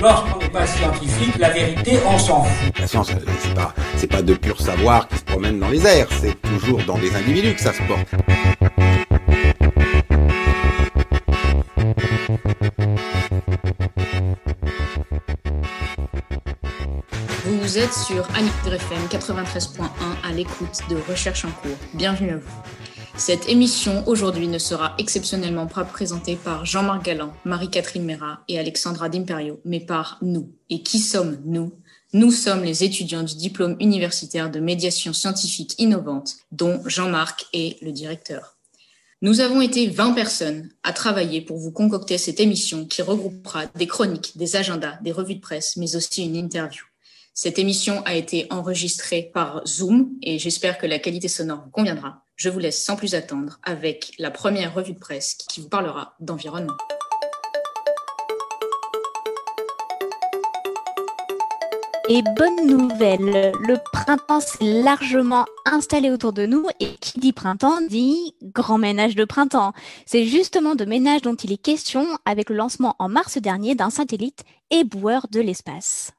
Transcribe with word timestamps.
Lorsqu'on 0.00 0.38
n'est 0.38 0.48
pas 0.50 0.66
scientifique, 0.66 1.38
la 1.38 1.50
vérité, 1.50 1.98
on 2.06 2.18
s'en 2.18 2.44
fout. 2.44 2.78
La 2.78 2.86
science, 2.86 3.10
c'est 3.40 3.54
pas, 3.54 3.74
c'est 3.96 4.06
pas 4.06 4.22
de 4.22 4.34
pur 4.34 4.60
savoir 4.60 5.08
qui 5.08 5.16
se 5.16 5.24
promène 5.24 5.58
dans 5.58 5.68
les 5.68 5.86
airs, 5.86 6.08
c'est 6.20 6.40
toujours 6.42 6.82
dans 6.84 6.98
des 6.98 7.14
individus 7.14 7.54
que 7.54 7.60
ça 7.60 7.72
se 7.72 7.82
porte. 7.82 8.06
Vous 17.44 17.78
êtes 17.78 17.92
sur 17.92 18.26
Annick 18.36 18.52
FM 18.66 19.06
93.1 19.10 19.82
à 20.28 20.32
l'écoute 20.32 20.80
de 20.88 20.96
Recherche 21.10 21.44
en 21.44 21.50
cours. 21.50 21.76
Bienvenue 21.94 22.30
à 22.30 22.36
vous. 22.36 22.85
Cette 23.18 23.48
émission 23.48 24.06
aujourd'hui 24.06 24.46
ne 24.46 24.58
sera 24.58 24.94
exceptionnellement 24.98 25.66
pas 25.66 25.84
présentée 25.84 26.36
par 26.36 26.66
Jean-Marc 26.66 27.02
Galland, 27.02 27.32
Marie-Catherine 27.46 28.04
Mera 28.04 28.44
et 28.46 28.58
Alexandra 28.58 29.08
D'Imperio, 29.08 29.58
mais 29.64 29.80
par 29.80 30.18
nous. 30.20 30.52
Et 30.68 30.82
qui 30.82 30.98
sommes 30.98 31.40
nous? 31.46 31.72
Nous 32.12 32.30
sommes 32.30 32.62
les 32.62 32.84
étudiants 32.84 33.22
du 33.22 33.34
diplôme 33.34 33.76
universitaire 33.80 34.50
de 34.50 34.60
médiation 34.60 35.14
scientifique 35.14 35.74
innovante, 35.78 36.36
dont 36.52 36.82
Jean-Marc 36.84 37.46
est 37.54 37.82
le 37.82 37.90
directeur. 37.90 38.58
Nous 39.22 39.40
avons 39.40 39.62
été 39.62 39.88
20 39.88 40.12
personnes 40.12 40.68
à 40.82 40.92
travailler 40.92 41.40
pour 41.40 41.56
vous 41.56 41.72
concocter 41.72 42.18
cette 42.18 42.38
émission 42.38 42.84
qui 42.84 43.00
regroupera 43.00 43.64
des 43.66 43.86
chroniques, 43.86 44.36
des 44.36 44.56
agendas, 44.56 44.98
des 45.02 45.12
revues 45.12 45.36
de 45.36 45.40
presse, 45.40 45.76
mais 45.78 45.96
aussi 45.96 46.26
une 46.26 46.36
interview. 46.36 46.84
Cette 47.32 47.58
émission 47.58 48.02
a 48.04 48.14
été 48.14 48.46
enregistrée 48.50 49.30
par 49.32 49.66
Zoom 49.66 50.10
et 50.22 50.38
j'espère 50.38 50.76
que 50.76 50.86
la 50.86 50.98
qualité 50.98 51.28
sonore 51.28 51.62
vous 51.64 51.70
conviendra. 51.70 52.25
Je 52.36 52.50
vous 52.50 52.58
laisse 52.58 52.84
sans 52.84 52.96
plus 52.96 53.14
attendre 53.14 53.58
avec 53.62 54.12
la 54.18 54.30
première 54.30 54.74
revue 54.74 54.92
de 54.92 54.98
presse 54.98 55.34
qui 55.34 55.62
vous 55.62 55.70
parlera 55.70 56.14
d'environnement. 56.20 56.76
Et 62.10 62.20
bonne 62.36 62.66
nouvelle, 62.66 63.52
le 63.66 63.76
printemps 63.90 64.40
s'est 64.40 64.82
largement 64.82 65.46
installé 65.64 66.10
autour 66.10 66.34
de 66.34 66.44
nous 66.44 66.66
et 66.78 66.94
qui 67.00 67.18
dit 67.18 67.32
printemps 67.32 67.80
dit 67.80 68.34
grand 68.42 68.76
ménage 68.76 69.16
de 69.16 69.24
printemps. 69.24 69.72
C'est 70.04 70.26
justement 70.26 70.74
de 70.74 70.84
ménage 70.84 71.22
dont 71.22 71.34
il 71.34 71.52
est 71.52 71.56
question 71.62 72.06
avec 72.26 72.50
le 72.50 72.56
lancement 72.56 72.96
en 72.98 73.08
mars 73.08 73.38
dernier 73.38 73.74
d'un 73.74 73.90
satellite 73.90 74.44
éboueur 74.70 75.26
de 75.32 75.40
l'espace. 75.40 76.12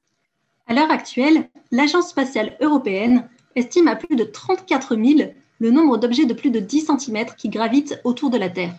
À 0.66 0.74
l'heure 0.74 0.92
actuelle, 0.92 1.48
l'Agence 1.72 2.10
spatiale 2.10 2.58
européenne 2.60 3.30
estime 3.56 3.88
à 3.88 3.96
plus 3.96 4.16
de 4.16 4.24
34 4.24 4.96
000 4.96 5.30
le 5.60 5.72
nombre 5.72 5.98
d'objets 5.98 6.26
de 6.26 6.34
plus 6.34 6.52
de 6.52 6.60
10 6.60 6.88
cm 6.88 7.26
qui 7.38 7.50
gravitent 7.50 8.00
autour 8.04 8.30
de 8.30 8.38
la 8.38 8.50
Terre. 8.50 8.76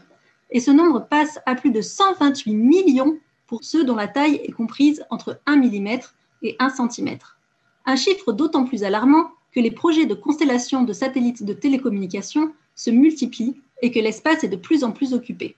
Et 0.51 0.61
ce 0.61 0.71
nombre 0.71 1.07
passe 1.09 1.39
à 1.47 1.55
plus 1.55 1.71
de 1.71 1.81
128 1.81 2.55
millions 2.55 3.19
pour 3.47 3.65
ceux 3.65 3.85
dont 3.85 3.97
la 3.97 4.09
taille 4.09 4.41
est 4.45 4.53
comprise 4.53 5.05
entre 5.11 5.41
1 5.47 5.57
mm 5.57 5.99
et 6.43 6.57
1 6.59 6.71
cm. 6.71 7.19
Un 7.87 7.97
chiffre 7.97 8.33
d'autant 8.33 8.65
plus 8.65 8.85
alarmant 8.85 9.31
que 9.53 9.61
les 9.61 9.71
projets 9.71 10.07
de 10.07 10.15
constellation 10.15 10.85
de 10.85 10.93
satellites 10.93 11.45
de 11.45 11.53
télécommunications 11.53 12.53
se 12.75 12.91
multiplient 12.91 13.61
et 13.83 13.91
que 13.91 13.99
l'espace 13.99 14.45
est 14.45 14.49
de 14.49 14.57
plus 14.57 14.85
en 14.85 14.93
plus 14.93 15.15
occupé. 15.15 15.57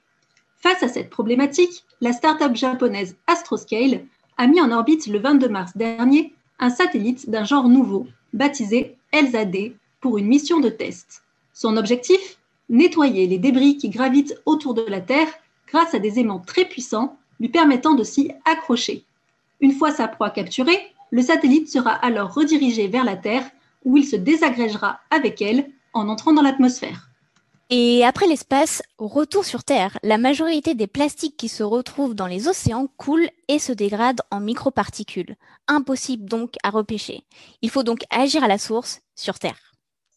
Face 0.56 0.82
à 0.82 0.88
cette 0.88 1.10
problématique, 1.10 1.84
la 2.00 2.12
start-up 2.12 2.54
japonaise 2.54 3.16
Astroscale 3.26 4.04
a 4.36 4.46
mis 4.46 4.60
en 4.60 4.70
orbite 4.70 5.06
le 5.06 5.18
22 5.18 5.48
mars 5.48 5.76
dernier 5.76 6.34
un 6.58 6.70
satellite 6.70 7.28
d'un 7.30 7.44
genre 7.44 7.68
nouveau, 7.68 8.06
baptisé 8.32 8.96
ELSA-D, 9.12 9.74
pour 10.00 10.18
une 10.18 10.26
mission 10.26 10.60
de 10.60 10.68
test. 10.68 11.22
Son 11.52 11.76
objectif 11.76 12.38
Nettoyer 12.70 13.26
les 13.26 13.38
débris 13.38 13.76
qui 13.76 13.88
gravitent 13.88 14.40
autour 14.46 14.74
de 14.74 14.82
la 14.82 15.00
Terre 15.00 15.28
grâce 15.66 15.92
à 15.92 15.98
des 15.98 16.20
aimants 16.20 16.38
très 16.38 16.64
puissants 16.64 17.18
lui 17.40 17.48
permettant 17.48 17.94
de 17.94 18.04
s'y 18.04 18.30
accrocher. 18.44 19.04
Une 19.60 19.72
fois 19.72 19.90
sa 19.90 20.06
proie 20.06 20.30
capturée, 20.30 20.78
le 21.10 21.20
satellite 21.20 21.68
sera 21.68 21.90
alors 21.90 22.32
redirigé 22.32 22.86
vers 22.86 23.04
la 23.04 23.16
Terre 23.16 23.50
où 23.84 23.96
il 23.96 24.06
se 24.06 24.14
désagrégera 24.14 25.00
avec 25.10 25.42
elle 25.42 25.68
en 25.94 26.08
entrant 26.08 26.32
dans 26.32 26.42
l'atmosphère. 26.42 27.08
Et 27.70 28.04
après 28.04 28.26
l'espace, 28.26 28.82
retour 28.98 29.44
sur 29.44 29.64
Terre, 29.64 29.98
la 30.02 30.18
majorité 30.18 30.74
des 30.74 30.86
plastiques 30.86 31.36
qui 31.36 31.48
se 31.48 31.62
retrouvent 31.62 32.14
dans 32.14 32.26
les 32.26 32.46
océans 32.46 32.88
coulent 32.96 33.30
et 33.48 33.58
se 33.58 33.72
dégradent 33.72 34.22
en 34.30 34.40
microparticules. 34.40 35.36
Impossible 35.68 36.24
donc 36.28 36.54
à 36.62 36.70
repêcher. 36.70 37.24
Il 37.62 37.70
faut 37.70 37.84
donc 37.84 38.00
agir 38.10 38.42
à 38.42 38.48
la 38.48 38.58
source 38.58 39.00
sur 39.14 39.38
Terre. 39.38 39.69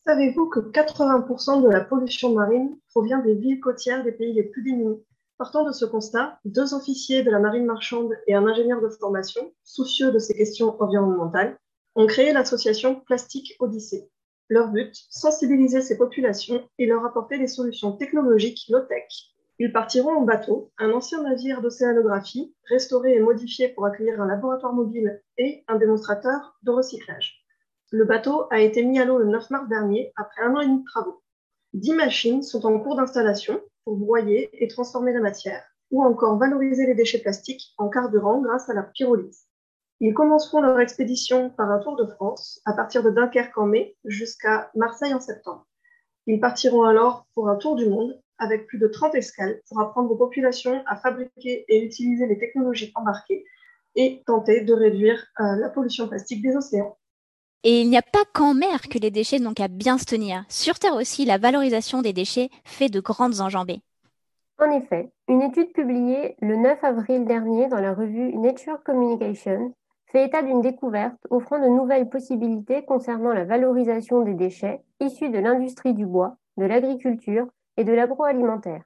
Savez-vous 0.05 0.49
que 0.49 0.59
80% 0.59 1.63
de 1.63 1.69
la 1.69 1.79
pollution 1.79 2.33
marine 2.33 2.77
provient 2.89 3.19
des 3.19 3.35
villes 3.35 3.61
côtières 3.61 4.03
des 4.03 4.11
pays 4.11 4.33
les 4.33 4.43
plus 4.43 4.61
démunis? 4.61 5.01
Partant 5.37 5.63
de 5.63 5.71
ce 5.71 5.85
constat, 5.85 6.39
deux 6.43 6.73
officiers 6.73 7.23
de 7.23 7.31
la 7.31 7.39
marine 7.39 7.63
marchande 7.63 8.11
et 8.27 8.35
un 8.35 8.45
ingénieur 8.45 8.81
de 8.81 8.89
formation, 8.89 9.53
soucieux 9.63 10.11
de 10.11 10.19
ces 10.19 10.33
questions 10.33 10.75
environnementales, 10.81 11.57
ont 11.95 12.05
créé 12.05 12.33
l'association 12.33 12.99
Plastique 12.99 13.55
Odyssée. 13.59 14.09
Leur 14.49 14.73
but, 14.73 14.93
sensibiliser 15.09 15.79
ces 15.79 15.97
populations 15.97 16.67
et 16.77 16.85
leur 16.85 17.05
apporter 17.05 17.37
des 17.37 17.47
solutions 17.47 17.93
technologiques 17.93 18.65
low-tech. 18.67 19.07
Ils 19.57 19.71
partiront 19.71 20.17
en 20.17 20.25
bateau, 20.25 20.73
un 20.79 20.91
ancien 20.91 21.23
navire 21.23 21.61
d'océanographie, 21.61 22.53
restauré 22.69 23.13
et 23.13 23.21
modifié 23.21 23.69
pour 23.69 23.85
accueillir 23.85 24.21
un 24.21 24.27
laboratoire 24.27 24.73
mobile 24.73 25.23
et 25.37 25.63
un 25.69 25.77
démonstrateur 25.77 26.57
de 26.63 26.71
recyclage. 26.71 27.42
Le 27.93 28.05
bateau 28.05 28.47
a 28.49 28.59
été 28.59 28.83
mis 28.83 28.97
à 28.97 29.05
l'eau 29.05 29.19
le 29.19 29.25
9 29.25 29.51
mars 29.51 29.69
dernier, 29.69 30.11
après 30.15 30.41
un 30.41 30.55
an 30.55 30.61
et 30.61 30.65
demi 30.65 30.79
de 30.79 30.85
travaux. 30.85 31.21
Dix 31.73 31.93
machines 31.93 32.41
sont 32.41 32.65
en 32.65 32.79
cours 32.79 32.95
d'installation 32.95 33.61
pour 33.85 33.97
broyer 33.97 34.49
et 34.63 34.67
transformer 34.67 35.13
la 35.13 35.19
matière, 35.19 35.63
ou 35.91 36.03
encore 36.03 36.39
valoriser 36.39 36.87
les 36.87 36.95
déchets 36.95 37.19
plastiques 37.19 37.71
en 37.77 37.89
carburant 37.89 38.41
grâce 38.41 38.67
à 38.67 38.73
la 38.73 38.81
pyrolyse. 38.81 39.43
Ils 39.99 40.15
commenceront 40.15 40.61
leur 40.61 40.79
expédition 40.79 41.51
par 41.51 41.69
un 41.69 41.77
tour 41.77 41.95
de 41.95 42.07
France 42.07 42.59
à 42.65 42.73
partir 42.73 43.03
de 43.03 43.11
Dunkerque 43.11 43.59
en 43.59 43.67
mai 43.67 43.95
jusqu'à 44.05 44.71
Marseille 44.73 45.13
en 45.13 45.21
septembre. 45.21 45.67
Ils 46.25 46.39
partiront 46.39 46.85
alors 46.85 47.27
pour 47.35 47.47
un 47.47 47.57
tour 47.57 47.75
du 47.75 47.87
monde 47.87 48.19
avec 48.39 48.65
plus 48.65 48.79
de 48.79 48.87
30 48.87 49.13
escales 49.13 49.61
pour 49.69 49.79
apprendre 49.79 50.09
aux 50.09 50.17
populations 50.17 50.81
à 50.87 50.95
fabriquer 50.95 51.63
et 51.67 51.85
utiliser 51.85 52.25
les 52.25 52.39
technologies 52.39 52.91
embarquées 52.95 53.45
et 53.95 54.23
tenter 54.25 54.61
de 54.61 54.73
réduire 54.73 55.27
euh, 55.39 55.57
la 55.57 55.69
pollution 55.69 56.07
plastique 56.07 56.41
des 56.41 56.55
océans. 56.55 56.97
Et 57.65 57.81
il 57.81 57.89
n'y 57.89 57.97
a 57.97 58.01
pas 58.01 58.25
qu'en 58.33 58.53
mer 58.53 58.81
que 58.89 58.99
les 58.99 59.11
déchets 59.11 59.39
n'ont 59.39 59.53
qu'à 59.53 59.69
bien 59.69 59.97
se 59.97 60.05
tenir. 60.05 60.43
Sur 60.49 60.79
Terre 60.79 60.95
aussi, 60.95 61.23
la 61.23 61.37
valorisation 61.37 62.01
des 62.01 62.11
déchets 62.11 62.49
fait 62.65 62.89
de 62.89 62.99
grandes 62.99 63.39
enjambées. 63.39 63.81
En 64.59 64.69
effet, 64.69 65.11
une 65.29 65.41
étude 65.41 65.71
publiée 65.71 66.35
le 66.41 66.57
9 66.57 66.83
avril 66.83 67.25
dernier 67.25 67.67
dans 67.69 67.79
la 67.79 67.93
revue 67.93 68.35
Nature 68.35 68.83
Communication 68.83 69.73
fait 70.07 70.25
état 70.25 70.43
d'une 70.43 70.61
découverte 70.61 71.17
offrant 71.29 71.57
de 71.57 71.67
nouvelles 71.67 72.09
possibilités 72.09 72.83
concernant 72.83 73.33
la 73.33 73.45
valorisation 73.45 74.21
des 74.21 74.35
déchets 74.35 74.81
issus 74.99 75.29
de 75.29 75.39
l'industrie 75.39 75.93
du 75.93 76.05
bois, 76.05 76.35
de 76.57 76.65
l'agriculture 76.65 77.47
et 77.77 77.83
de 77.83 77.93
l'agroalimentaire. 77.93 78.83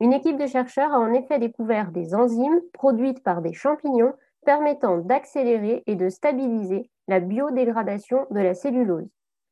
Une 0.00 0.12
équipe 0.12 0.36
de 0.36 0.46
chercheurs 0.46 0.92
a 0.92 0.98
en 0.98 1.12
effet 1.12 1.38
découvert 1.38 1.92
des 1.92 2.14
enzymes 2.14 2.60
produites 2.72 3.22
par 3.22 3.40
des 3.40 3.52
champignons 3.52 4.14
permettant 4.44 4.98
d'accélérer 4.98 5.82
et 5.86 5.96
de 5.96 6.08
stabiliser 6.08 6.90
la 7.08 7.20
biodégradation 7.20 8.26
de 8.30 8.40
la 8.40 8.54
cellulose. 8.54 9.08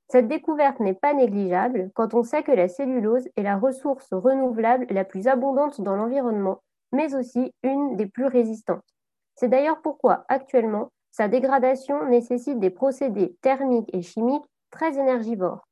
Cette 0.09 0.29
découverte 0.29 0.81
n'est 0.81 0.95
pas 0.95 1.15
négligeable 1.15 1.91
quand 1.95 2.15
on 2.15 2.23
sait 2.23 2.43
que 2.43 2.53
la 2.53 2.69
cellulose 2.69 3.29
est 3.37 3.43
la 3.43 3.57
ressource 3.57 4.13
renouvelable 4.13 4.87
la 4.91 5.05
plus 5.05 5.27
abondante 5.27 5.81
dans 5.81 5.97
l'environnement, 5.97 6.63
mais 6.93 7.15
aussi 7.15 7.53
une 7.63 7.97
des 7.97 8.07
plus 8.07 8.27
résistantes. 8.27 8.85
C'est 9.37 9.49
d'ailleurs 9.49 9.81
pourquoi 9.81 10.25
actuellement 10.29 10.91
sa 11.11 11.29
dégradation 11.29 12.07
nécessite 12.07 12.59
des 12.59 12.71
procédés 12.71 13.37
thermiques 13.43 13.91
et 13.95 14.03
chimiques 14.03 14.45
très 14.71 14.99
énergivores. 14.99 15.67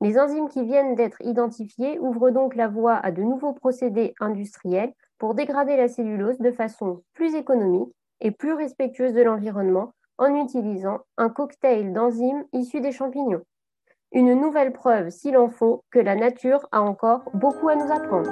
Les 0.00 0.18
enzymes 0.18 0.48
qui 0.48 0.64
viennent 0.64 0.94
d'être 0.94 1.20
identifiées 1.20 1.98
ouvrent 1.98 2.30
donc 2.30 2.54
la 2.54 2.68
voie 2.68 2.94
à 2.94 3.10
de 3.10 3.22
nouveaux 3.22 3.52
procédés 3.52 4.14
industriels 4.18 4.92
pour 5.18 5.34
dégrader 5.34 5.76
la 5.76 5.88
cellulose 5.88 6.38
de 6.38 6.50
façon 6.50 7.02
plus 7.12 7.34
économique 7.34 7.92
et 8.20 8.30
plus 8.30 8.52
respectueuse 8.52 9.14
de 9.14 9.22
l'environnement 9.22 9.92
en 10.18 10.34
utilisant 10.34 10.98
un 11.16 11.30
cocktail 11.30 11.92
d'enzymes 11.92 12.44
issus 12.52 12.80
des 12.80 12.92
champignons. 12.92 13.42
Une 14.12 14.34
nouvelle 14.34 14.72
preuve, 14.72 15.10
s'il 15.10 15.36
en 15.36 15.48
faut, 15.48 15.84
que 15.90 15.98
la 15.98 16.14
nature 16.14 16.66
a 16.72 16.82
encore 16.82 17.22
beaucoup 17.32 17.68
à 17.68 17.76
nous 17.76 17.90
apprendre. 17.92 18.30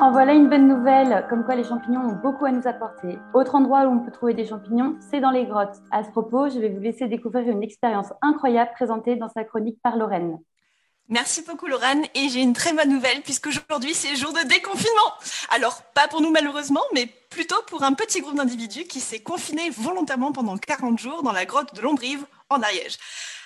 En 0.00 0.10
voilà 0.10 0.34
une 0.34 0.50
bonne 0.50 0.68
nouvelle, 0.68 1.24
comme 1.30 1.44
quoi 1.44 1.54
les 1.54 1.64
champignons 1.64 2.02
ont 2.02 2.20
beaucoup 2.20 2.44
à 2.44 2.52
nous 2.52 2.66
apporter. 2.66 3.18
Autre 3.32 3.54
endroit 3.54 3.86
où 3.86 3.92
on 3.92 4.00
peut 4.00 4.10
trouver 4.10 4.34
des 4.34 4.44
champignons, 4.44 4.96
c'est 5.00 5.20
dans 5.20 5.30
les 5.30 5.46
grottes. 5.46 5.80
À 5.90 6.04
ce 6.04 6.10
propos, 6.10 6.50
je 6.50 6.58
vais 6.58 6.68
vous 6.68 6.80
laisser 6.80 7.08
découvrir 7.08 7.48
une 7.48 7.62
expérience 7.62 8.12
incroyable 8.20 8.72
présentée 8.74 9.16
dans 9.16 9.30
sa 9.30 9.44
chronique 9.44 9.80
par 9.82 9.96
Lorraine. 9.96 10.38
Merci 11.08 11.42
beaucoup 11.42 11.66
Lorraine 11.66 12.06
et 12.14 12.30
j'ai 12.30 12.40
une 12.40 12.54
très 12.54 12.72
bonne 12.72 12.88
nouvelle 12.88 13.20
puisqu'aujourd'hui 13.20 13.92
c'est 13.92 14.16
jour 14.16 14.32
de 14.32 14.40
déconfinement. 14.48 15.12
Alors 15.50 15.82
pas 15.94 16.08
pour 16.08 16.22
nous 16.22 16.30
malheureusement 16.30 16.82
mais 16.94 17.06
plutôt 17.28 17.60
pour 17.66 17.82
un 17.82 17.92
petit 17.92 18.22
groupe 18.22 18.36
d'individus 18.36 18.84
qui 18.84 19.00
s'est 19.00 19.20
confiné 19.20 19.68
volontairement 19.68 20.32
pendant 20.32 20.56
40 20.56 20.98
jours 20.98 21.22
dans 21.22 21.32
la 21.32 21.44
grotte 21.44 21.74
de 21.74 21.82
Lombrive 21.82 22.24
en 22.48 22.62
Ariège. 22.62 22.96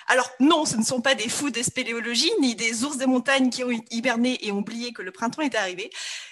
Alors 0.07 0.29
non, 0.39 0.65
ce 0.65 0.77
ne 0.77 0.83
sont 0.83 1.01
pas 1.01 1.15
des 1.15 1.27
fous 1.27 1.51
de 1.51 1.61
spéléologie, 1.61 2.31
ni 2.39 2.55
des 2.55 2.83
ours 2.83 2.97
des 2.97 3.05
montagnes 3.05 3.49
qui 3.49 3.63
ont 3.63 3.69
hiberné 3.91 4.39
et 4.41 4.51
ont 4.51 4.57
oublié 4.57 4.91
que 4.91 5.03
le 5.03 5.11
printemps 5.11 5.43
est 5.43 5.53
arrivé, 5.53 5.91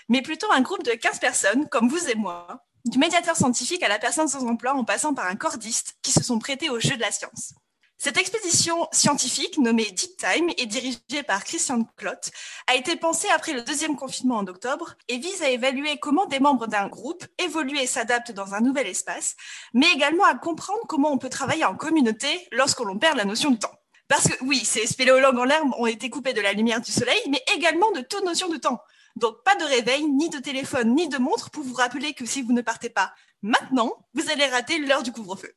mais 0.10 0.24
plutôt 0.24 0.52
un 0.52 0.62
groupe 0.62 0.84
de 0.84 0.94
15 0.94 1.20
personnes, 1.20 1.70
comme 1.70 1.88
vous 1.88 2.10
et 2.10 2.16
moi, 2.16 2.66
du 2.86 2.98
médiateur 2.98 3.36
scientifique 3.36 3.84
à 3.84 3.88
la 3.88 4.00
personne 4.00 4.28
sans 4.28 4.48
emploi 4.48 4.74
en 4.74 4.84
passant 4.84 5.14
par 5.14 5.28
un 5.28 5.36
cordiste, 5.36 5.94
qui 6.02 6.12
se 6.12 6.24
sont 6.24 6.40
prêtés 6.40 6.72
au 6.72 6.80
jeu 6.80 6.96
de 6.96 7.02
la 7.02 7.12
science. 7.12 7.54
Cette 8.00 8.18
expédition 8.18 8.88
scientifique, 8.92 9.58
nommée 9.58 9.90
Deep 9.90 10.18
Time 10.18 10.52
et 10.60 10.68
dirigée 10.68 11.24
par 11.26 11.44
Christian 11.44 11.84
Klott, 11.98 12.30
a 12.68 12.76
été 12.76 12.96
pensée 12.96 13.28
après 13.34 13.54
le 13.54 13.64
deuxième 13.64 13.96
confinement 13.96 14.38
en 14.38 14.46
octobre 14.46 14.94
et 15.08 15.18
vise 15.18 15.42
à 15.42 15.50
évaluer 15.50 15.98
comment 15.98 16.28
des 16.28 16.40
membres 16.40 16.68
d'un 16.68 16.88
groupe 16.90 17.26
évoluent 17.40 17.80
et 17.80 17.88
s'adaptent 17.88 18.34
dans 18.34 18.54
un 18.54 18.62
nouvel 18.62 18.86
espace, 18.86 19.36
mais 19.74 19.92
également 19.96 20.26
à 20.26 20.36
comprendre 20.36 20.82
comment 20.88 21.12
on 21.12 21.18
peut 21.18 21.30
travailler 21.30 21.66
en 21.66 21.76
communauté 21.76 22.48
lorsque 22.52 22.82
l'on 22.82 23.00
perd 23.00 23.18
la 23.18 23.26
notion 23.26 23.50
de 23.50 23.58
temps. 23.58 23.74
Parce 24.08 24.28
que 24.28 24.44
oui, 24.44 24.64
ces 24.64 24.86
spéléologues 24.86 25.40
en 25.40 25.46
l'herbe 25.46 25.74
ont 25.80 25.88
été 25.88 26.12
coupés 26.12 26.34
de 26.34 26.42
la 26.42 26.54
lumière 26.54 26.82
du 26.82 26.92
soleil, 26.92 27.20
mais 27.32 27.42
également 27.56 27.92
de 27.94 28.02
toute 28.02 28.24
notion 28.24 28.48
de 28.48 28.58
temps. 28.58 28.80
Donc 29.16 29.44
pas 29.44 29.56
de 29.56 29.66
réveil, 29.66 30.06
ni 30.06 30.30
de 30.30 30.38
téléphone, 30.38 30.94
ni 30.94 31.10
de 31.10 31.18
montre 31.18 31.50
pour 31.50 31.64
vous 31.64 31.74
rappeler 31.74 32.14
que 32.14 32.28
si 32.28 32.44
vous 32.44 32.54
ne 32.54 32.62
partez 32.62 32.92
pas 32.92 33.12
maintenant, 33.42 34.06
vous 34.14 34.30
allez 34.30 34.46
rater 34.46 34.78
l'heure 34.78 35.02
du 35.02 35.12
couvre-feu. 35.12 35.52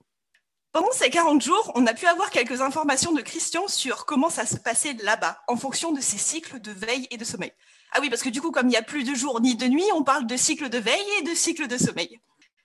Pendant 0.73 0.93
ces 0.93 1.11
40 1.11 1.43
jours, 1.43 1.73
on 1.75 1.85
a 1.89 1.95
pu 1.95 2.07
avoir 2.07 2.31
quelques 2.31 2.61
informations 2.61 3.11
de 3.13 3.23
Christian 3.23 3.67
sur 3.67 4.07
comment 4.07 4.31
ça 4.31 4.47
se 4.47 4.57
passait 4.57 4.93
là-bas, 5.03 5.43
en 5.49 5.57
fonction 5.57 5.91
de 5.91 6.01
ses 6.01 6.17
cycles 6.17 6.61
de 6.61 6.71
veille 6.71 7.09
et 7.11 7.17
de 7.17 7.25
sommeil. 7.25 7.51
Ah 7.91 7.99
oui, 8.01 8.09
parce 8.09 8.23
que 8.23 8.29
du 8.29 8.41
coup, 8.41 8.53
comme 8.53 8.69
il 8.69 8.71
n'y 8.71 8.77
a 8.77 8.83
plus 8.83 9.03
de 9.03 9.13
jour 9.13 9.41
ni 9.41 9.57
de 9.57 9.67
nuit, 9.67 9.85
on 9.95 10.05
parle 10.05 10.29
de 10.29 10.37
cycle 10.37 10.69
de 10.69 10.79
veille 10.79 11.11
et 11.19 11.23
de 11.23 11.35
cycle 11.35 11.67
de 11.67 11.77
sommeil. 11.77 12.21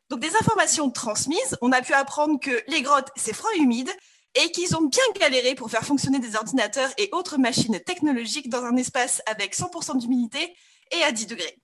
Donc 0.09 0.19
des 0.19 0.35
informations 0.35 0.91
transmises, 0.91 1.57
on 1.61 1.71
a 1.71 1.81
pu 1.81 1.93
apprendre 1.93 2.39
que 2.39 2.61
les 2.67 2.83
grottes, 2.83 3.09
c'est 3.15 3.33
froid 3.33 3.49
et 3.55 3.59
humide, 3.59 3.89
et 4.35 4.51
qu'ils 4.51 4.75
ont 4.75 4.83
bien 4.83 5.03
galéré 5.19 5.55
pour 5.55 5.71
faire 5.71 5.83
fonctionner 5.83 6.19
des 6.19 6.35
ordinateurs 6.35 6.91
et 6.99 7.09
autres 7.11 7.39
machines 7.39 7.79
technologiques 7.79 8.49
dans 8.49 8.65
un 8.65 8.75
espace 8.75 9.23
avec 9.25 9.55
100% 9.55 9.97
d'humidité 9.97 10.55
et 10.91 11.01
à 11.01 11.11
10 11.11 11.25
degrés. 11.25 11.57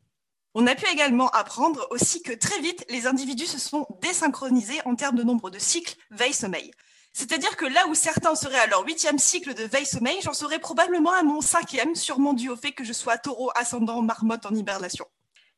On 0.53 0.67
a 0.67 0.75
pu 0.75 0.85
également 0.91 1.29
apprendre 1.29 1.87
aussi 1.91 2.21
que 2.21 2.33
très 2.33 2.59
vite, 2.59 2.83
les 2.89 3.07
individus 3.07 3.45
se 3.45 3.57
sont 3.57 3.87
désynchronisés 4.01 4.81
en 4.83 4.95
termes 4.95 5.15
de 5.15 5.23
nombre 5.23 5.49
de 5.49 5.59
cycles 5.59 5.95
veille-sommeil. 6.09 6.71
C'est-à-dire 7.13 7.55
que 7.55 7.65
là 7.65 7.87
où 7.87 7.95
certains 7.95 8.35
seraient 8.35 8.59
à 8.59 8.67
leur 8.67 8.85
huitième 8.85 9.17
cycle 9.17 9.53
de 9.53 9.63
veille-sommeil, 9.63 10.19
j'en 10.21 10.33
serais 10.33 10.59
probablement 10.59 11.13
à 11.13 11.23
mon 11.23 11.39
cinquième, 11.39 11.95
sûrement 11.95 12.33
dû 12.33 12.49
au 12.49 12.57
fait 12.57 12.73
que 12.73 12.83
je 12.83 12.91
sois 12.91 13.17
taureau 13.17 13.51
ascendant 13.55 14.01
marmotte 14.01 14.45
en 14.45 14.53
hibernation. 14.53 15.05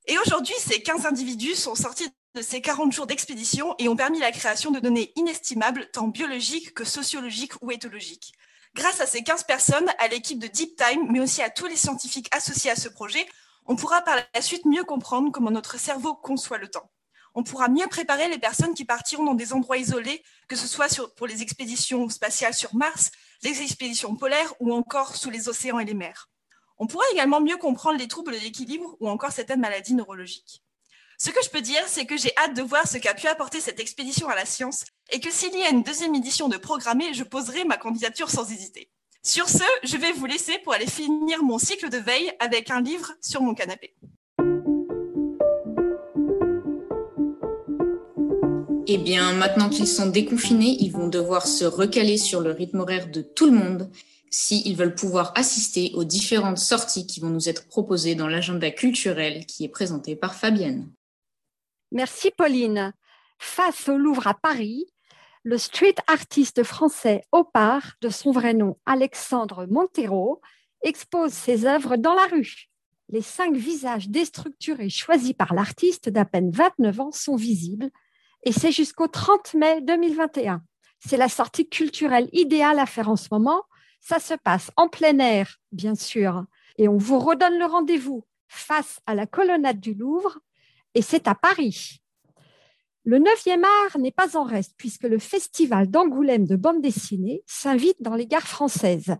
Et 0.05 0.17
aujourd'hui, 0.19 0.53
ces 0.59 0.81
15 0.83 1.07
individus 1.07 1.55
sont 1.55 1.75
sortis 1.75 2.09
de 2.35 2.41
ces 2.41 2.61
40 2.61 2.91
jours 2.91 3.07
d'expédition 3.07 3.73
et 3.79 3.89
ont 3.89 3.95
permis 3.95 4.19
la 4.19 4.31
création 4.31 4.69
de 4.69 4.79
données 4.79 5.11
inestimables, 5.15 5.89
tant 5.91 6.07
biologiques 6.07 6.73
que 6.73 6.83
sociologiques 6.83 7.53
ou 7.61 7.71
éthologiques. 7.71 8.33
Grâce 8.75 9.01
à 9.01 9.07
ces 9.07 9.23
15 9.23 9.43
personnes, 9.43 9.89
à 9.99 10.07
l'équipe 10.07 10.39
de 10.39 10.47
Deep 10.47 10.75
Time, 10.75 11.07
mais 11.09 11.19
aussi 11.19 11.41
à 11.41 11.49
tous 11.49 11.67
les 11.67 11.75
scientifiques 11.75 12.27
associés 12.31 12.71
à 12.71 12.75
ce 12.75 12.89
projet, 12.89 13.25
on 13.65 13.75
pourra 13.75 14.01
par 14.01 14.17
la 14.33 14.41
suite 14.41 14.65
mieux 14.65 14.83
comprendre 14.83 15.31
comment 15.31 15.51
notre 15.51 15.79
cerveau 15.79 16.15
conçoit 16.15 16.57
le 16.57 16.67
temps. 16.67 16.91
On 17.35 17.43
pourra 17.43 17.67
mieux 17.67 17.87
préparer 17.87 18.29
les 18.29 18.37
personnes 18.37 18.75
qui 18.75 18.85
partiront 18.85 19.23
dans 19.23 19.33
des 19.33 19.53
endroits 19.53 19.77
isolés, 19.77 20.23
que 20.47 20.55
ce 20.55 20.67
soit 20.67 21.01
pour 21.15 21.25
les 21.25 21.41
expéditions 21.41 22.07
spatiales 22.09 22.53
sur 22.53 22.75
Mars, 22.75 23.11
les 23.41 23.61
expéditions 23.61 24.15
polaires 24.15 24.53
ou 24.59 24.73
encore 24.73 25.15
sous 25.15 25.31
les 25.31 25.49
océans 25.49 25.79
et 25.79 25.85
les 25.85 25.95
mers. 25.95 26.29
On 26.77 26.87
pourra 26.87 27.05
également 27.11 27.41
mieux 27.41 27.57
comprendre 27.57 27.97
les 27.97 28.07
troubles 28.07 28.39
d'équilibre 28.39 28.95
ou 28.99 29.09
encore 29.09 29.31
certaines 29.31 29.61
maladies 29.61 29.95
neurologiques. 29.95 30.63
Ce 31.17 31.29
que 31.29 31.43
je 31.43 31.49
peux 31.49 31.61
dire, 31.61 31.87
c'est 31.87 32.05
que 32.05 32.17
j'ai 32.17 32.35
hâte 32.37 32.53
de 32.53 32.61
voir 32.61 32.87
ce 32.87 32.97
qu'a 32.97 33.13
pu 33.13 33.27
apporter 33.27 33.61
cette 33.61 33.79
expédition 33.79 34.27
à 34.27 34.35
la 34.35 34.45
science 34.45 34.83
et 35.09 35.19
que 35.19 35.31
s'il 35.31 35.57
y 35.57 35.63
a 35.63 35.69
une 35.69 35.83
deuxième 35.83 36.15
édition 36.15 36.49
de 36.49 36.57
programmée, 36.57 37.13
je 37.13 37.23
poserai 37.23 37.63
ma 37.63 37.77
candidature 37.77 38.29
sans 38.29 38.51
hésiter. 38.51 38.91
Sur 39.25 39.47
ce, 39.47 39.63
je 39.83 39.95
vais 39.95 40.11
vous 40.11 40.25
laisser 40.25 40.59
pour 40.65 40.73
aller 40.73 40.85
finir 40.85 41.43
mon 41.43 41.57
cycle 41.57 41.89
de 41.89 41.97
veille 41.97 42.29
avec 42.39 42.69
un 42.69 42.81
livre 42.81 43.13
sur 43.21 43.41
mon 43.41 43.53
canapé. 43.53 43.95
Eh 48.85 48.97
bien, 48.97 49.31
maintenant 49.31 49.69
qu'ils 49.69 49.87
sont 49.87 50.07
déconfinés, 50.07 50.75
ils 50.81 50.91
vont 50.91 51.07
devoir 51.07 51.47
se 51.47 51.63
recaler 51.63 52.17
sur 52.17 52.41
le 52.41 52.51
rythme 52.51 52.81
horaire 52.81 53.09
de 53.09 53.21
tout 53.21 53.45
le 53.45 53.53
monde 53.57 53.89
s'ils 54.29 54.75
veulent 54.75 54.95
pouvoir 54.95 55.31
assister 55.35 55.91
aux 55.93 56.03
différentes 56.03 56.57
sorties 56.57 57.07
qui 57.07 57.21
vont 57.21 57.29
nous 57.29 57.47
être 57.47 57.67
proposées 57.67 58.15
dans 58.15 58.27
l'agenda 58.27 58.71
culturel 58.71 59.45
qui 59.45 59.63
est 59.63 59.69
présenté 59.69 60.17
par 60.17 60.35
Fabienne. 60.35 60.91
Merci 61.93 62.29
Pauline. 62.31 62.93
Face 63.39 63.87
au 63.87 63.97
Louvre 63.97 64.27
à 64.27 64.33
Paris, 64.33 64.92
le 65.43 65.57
street 65.57 65.95
artiste 66.07 66.63
français 66.63 67.25
Opar, 67.33 67.95
de 68.01 68.09
son 68.09 68.31
vrai 68.31 68.53
nom 68.53 68.77
Alexandre 68.85 69.65
Montero, 69.69 70.41
expose 70.81 71.33
ses 71.33 71.65
œuvres 71.65 71.97
dans 71.97 72.13
la 72.13 72.27
rue. 72.27 72.69
Les 73.09 73.21
cinq 73.21 73.55
visages 73.55 74.07
déstructurés 74.07 74.89
choisis 74.89 75.33
par 75.33 75.53
l'artiste 75.53 76.07
d'à 76.09 76.23
peine 76.23 76.49
29 76.49 76.99
ans 77.01 77.11
sont 77.11 77.35
visibles 77.35 77.89
et 78.43 78.53
c'est 78.53 78.71
jusqu'au 78.71 79.07
30 79.07 79.53
mai 79.55 79.81
2021. 79.81 80.63
C'est 81.05 81.17
la 81.17 81.29
sortie 81.29 81.67
culturelle 81.67 82.29
idéale 82.31 82.79
à 82.79 82.85
faire 82.85 83.09
en 83.09 83.17
ce 83.17 83.27
moment. 83.31 83.63
Ça 83.99 84.19
se 84.19 84.33
passe 84.33 84.71
en 84.77 84.87
plein 84.87 85.19
air, 85.19 85.57
bien 85.73 85.95
sûr, 85.95 86.45
et 86.77 86.87
on 86.87 86.97
vous 86.97 87.19
redonne 87.19 87.57
le 87.59 87.65
rendez-vous 87.65 88.25
face 88.47 88.99
à 89.05 89.15
la 89.15 89.25
colonnade 89.25 89.79
du 89.79 89.93
Louvre 89.93 90.39
et 90.95 91.01
c'est 91.01 91.27
à 91.27 91.35
Paris. 91.35 92.02
Le 93.05 93.19
9e 93.19 93.63
art 93.63 93.99
n'est 93.99 94.11
pas 94.11 94.37
en 94.37 94.43
reste 94.43 94.75
puisque 94.77 95.03
le 95.03 95.19
festival 95.19 95.89
d'Angoulême 95.89 96.47
de 96.47 96.55
bande 96.55 96.81
dessinée 96.81 97.43
s'invite 97.45 98.01
dans 98.01 98.15
les 98.15 98.27
gares 98.27 98.47
françaises. 98.47 99.17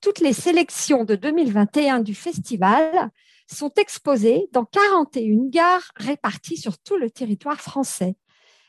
Toutes 0.00 0.20
les 0.20 0.32
sélections 0.32 1.04
de 1.04 1.16
2021 1.16 2.00
du 2.00 2.14
festival 2.14 3.10
sont 3.46 3.72
exposées 3.76 4.48
dans 4.52 4.64
41 4.64 5.50
gares 5.50 5.92
réparties 5.96 6.56
sur 6.56 6.78
tout 6.78 6.96
le 6.96 7.10
territoire 7.10 7.60
français. 7.60 8.16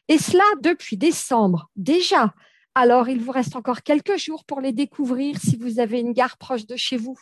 Et 0.10 0.18
cela 0.18 0.44
depuis 0.62 0.98
décembre 0.98 1.70
déjà. 1.78 2.34
Alors, 2.76 3.08
il 3.08 3.22
vous 3.22 3.32
reste 3.32 3.56
encore 3.56 3.84
quelques 3.84 4.18
jours 4.18 4.44
pour 4.44 4.60
les 4.60 4.74
découvrir 4.74 5.38
si 5.40 5.56
vous 5.56 5.80
avez 5.80 6.02
une 6.02 6.12
gare 6.12 6.38
proche 6.38 6.66
de 6.66 6.76
chez 6.76 6.98
vous. 6.98 7.18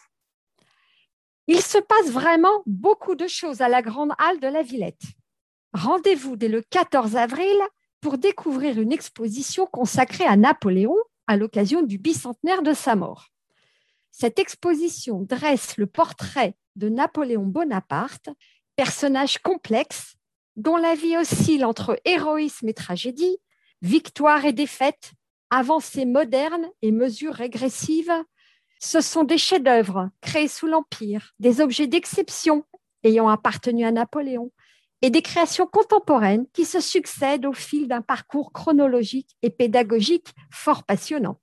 Il 1.47 1.61
se 1.61 1.77
passe 1.77 2.09
vraiment 2.09 2.63
beaucoup 2.65 3.15
de 3.15 3.27
choses 3.27 3.61
à 3.61 3.69
la 3.69 3.83
Grande 3.83 4.13
Halle 4.17 4.39
de 4.39 4.47
la 4.47 4.63
Villette. 4.63 5.03
Rendez-vous 5.75 6.37
dès 6.37 6.47
le 6.47 6.61
14 6.61 7.17
avril 7.17 7.57
pour 7.99 8.17
découvrir 8.17 8.79
une 8.79 8.93
exposition 8.93 9.65
consacrée 9.65 10.23
à 10.23 10.37
Napoléon 10.37 10.95
à 11.27 11.35
l'occasion 11.35 11.81
du 11.81 11.97
bicentenaire 11.97 12.61
de 12.61 12.71
sa 12.71 12.95
mort. 12.95 13.27
Cette 14.09 14.39
exposition 14.39 15.19
dresse 15.19 15.75
le 15.75 15.85
portrait 15.85 16.55
de 16.77 16.87
Napoléon 16.87 17.43
Bonaparte, 17.43 18.29
personnage 18.77 19.39
complexe 19.39 20.15
dont 20.55 20.77
la 20.77 20.95
vie 20.95 21.17
oscille 21.17 21.65
entre 21.65 21.99
héroïsme 22.05 22.69
et 22.69 22.73
tragédie, 22.73 23.37
victoire 23.81 24.45
et 24.45 24.53
défaite, 24.53 25.11
avancées 25.49 26.05
modernes 26.05 26.69
et 26.83 26.93
mesures 26.93 27.35
régressives. 27.35 28.13
Ce 28.79 29.01
sont 29.01 29.25
des 29.25 29.37
chefs-d'œuvre 29.37 30.09
créés 30.21 30.47
sous 30.47 30.67
l'Empire, 30.67 31.33
des 31.39 31.59
objets 31.59 31.87
d'exception 31.87 32.63
ayant 33.03 33.27
appartenu 33.27 33.83
à 33.83 33.91
Napoléon, 33.91 34.51
et 35.01 35.09
des 35.09 35.21
créations 35.21 35.67
contemporaines 35.67 36.47
qui 36.53 36.65
se 36.65 36.79
succèdent 36.79 37.45
au 37.45 37.53
fil 37.53 37.87
d'un 37.87 38.01
parcours 38.01 38.51
chronologique 38.51 39.35
et 39.41 39.49
pédagogique 39.49 40.33
fort 40.51 40.83
passionnant. 40.83 41.39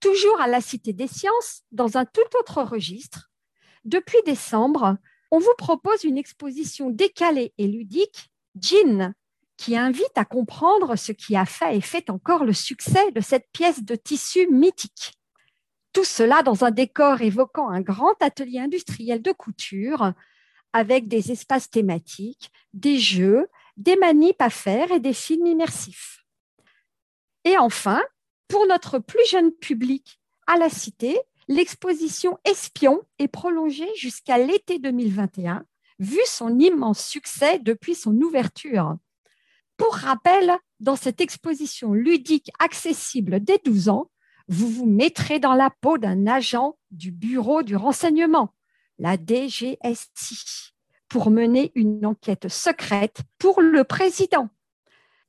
Toujours 0.00 0.40
à 0.40 0.48
la 0.48 0.60
Cité 0.60 0.92
des 0.92 1.06
Sciences, 1.06 1.62
dans 1.72 1.98
un 1.98 2.06
tout 2.06 2.20
autre 2.38 2.62
registre, 2.62 3.30
depuis 3.84 4.18
décembre, 4.26 4.96
on 5.30 5.38
vous 5.38 5.54
propose 5.56 6.04
une 6.04 6.18
exposition 6.18 6.90
décalée 6.90 7.54
et 7.56 7.66
ludique, 7.66 8.30
Jean, 8.60 9.12
qui 9.56 9.76
invite 9.76 10.16
à 10.16 10.24
comprendre 10.24 10.96
ce 10.96 11.12
qui 11.12 11.36
a 11.36 11.46
fait 11.46 11.76
et 11.76 11.80
fait 11.80 12.10
encore 12.10 12.44
le 12.44 12.52
succès 12.52 13.12
de 13.12 13.20
cette 13.20 13.46
pièce 13.52 13.82
de 13.82 13.94
tissu 13.94 14.48
mythique. 14.50 15.12
Tout 15.92 16.04
cela 16.04 16.42
dans 16.42 16.64
un 16.64 16.70
décor 16.70 17.20
évoquant 17.20 17.68
un 17.68 17.80
grand 17.80 18.14
atelier 18.20 18.58
industriel 18.58 19.22
de 19.22 19.32
couture 19.32 20.12
avec 20.72 21.08
des 21.08 21.32
espaces 21.32 21.70
thématiques, 21.70 22.50
des 22.72 22.98
jeux, 22.98 23.48
des 23.76 23.96
manips 23.96 24.40
à 24.40 24.50
faire 24.50 24.90
et 24.92 25.00
des 25.00 25.12
films 25.12 25.46
immersifs. 25.46 26.24
Et 27.44 27.56
enfin, 27.58 28.02
pour 28.48 28.66
notre 28.66 28.98
plus 28.98 29.26
jeune 29.28 29.52
public 29.52 30.20
à 30.46 30.56
la 30.56 30.68
Cité, 30.68 31.18
l'exposition 31.48 32.38
Espion 32.44 33.02
est 33.18 33.28
prolongée 33.28 33.88
jusqu'à 33.96 34.38
l'été 34.38 34.78
2021 34.78 35.64
vu 36.00 36.20
son 36.24 36.58
immense 36.58 37.04
succès 37.04 37.58
depuis 37.58 37.94
son 37.94 38.16
ouverture. 38.16 38.96
Pour 39.76 39.94
rappel, 39.94 40.56
dans 40.80 40.96
cette 40.96 41.20
exposition 41.20 41.92
ludique 41.92 42.50
accessible 42.58 43.40
dès 43.40 43.60
12 43.64 43.88
ans, 43.90 44.10
vous 44.48 44.68
vous 44.68 44.86
mettrez 44.86 45.38
dans 45.38 45.54
la 45.54 45.70
peau 45.70 45.96
d'un 45.96 46.26
agent 46.26 46.76
du 46.90 47.12
Bureau 47.12 47.62
du 47.62 47.76
renseignement, 47.76 48.52
la 49.00 49.16
DGSI, 49.16 50.74
pour 51.08 51.30
mener 51.30 51.72
une 51.74 52.04
enquête 52.04 52.48
secrète 52.48 53.22
pour 53.38 53.62
le 53.62 53.82
président. 53.82 54.50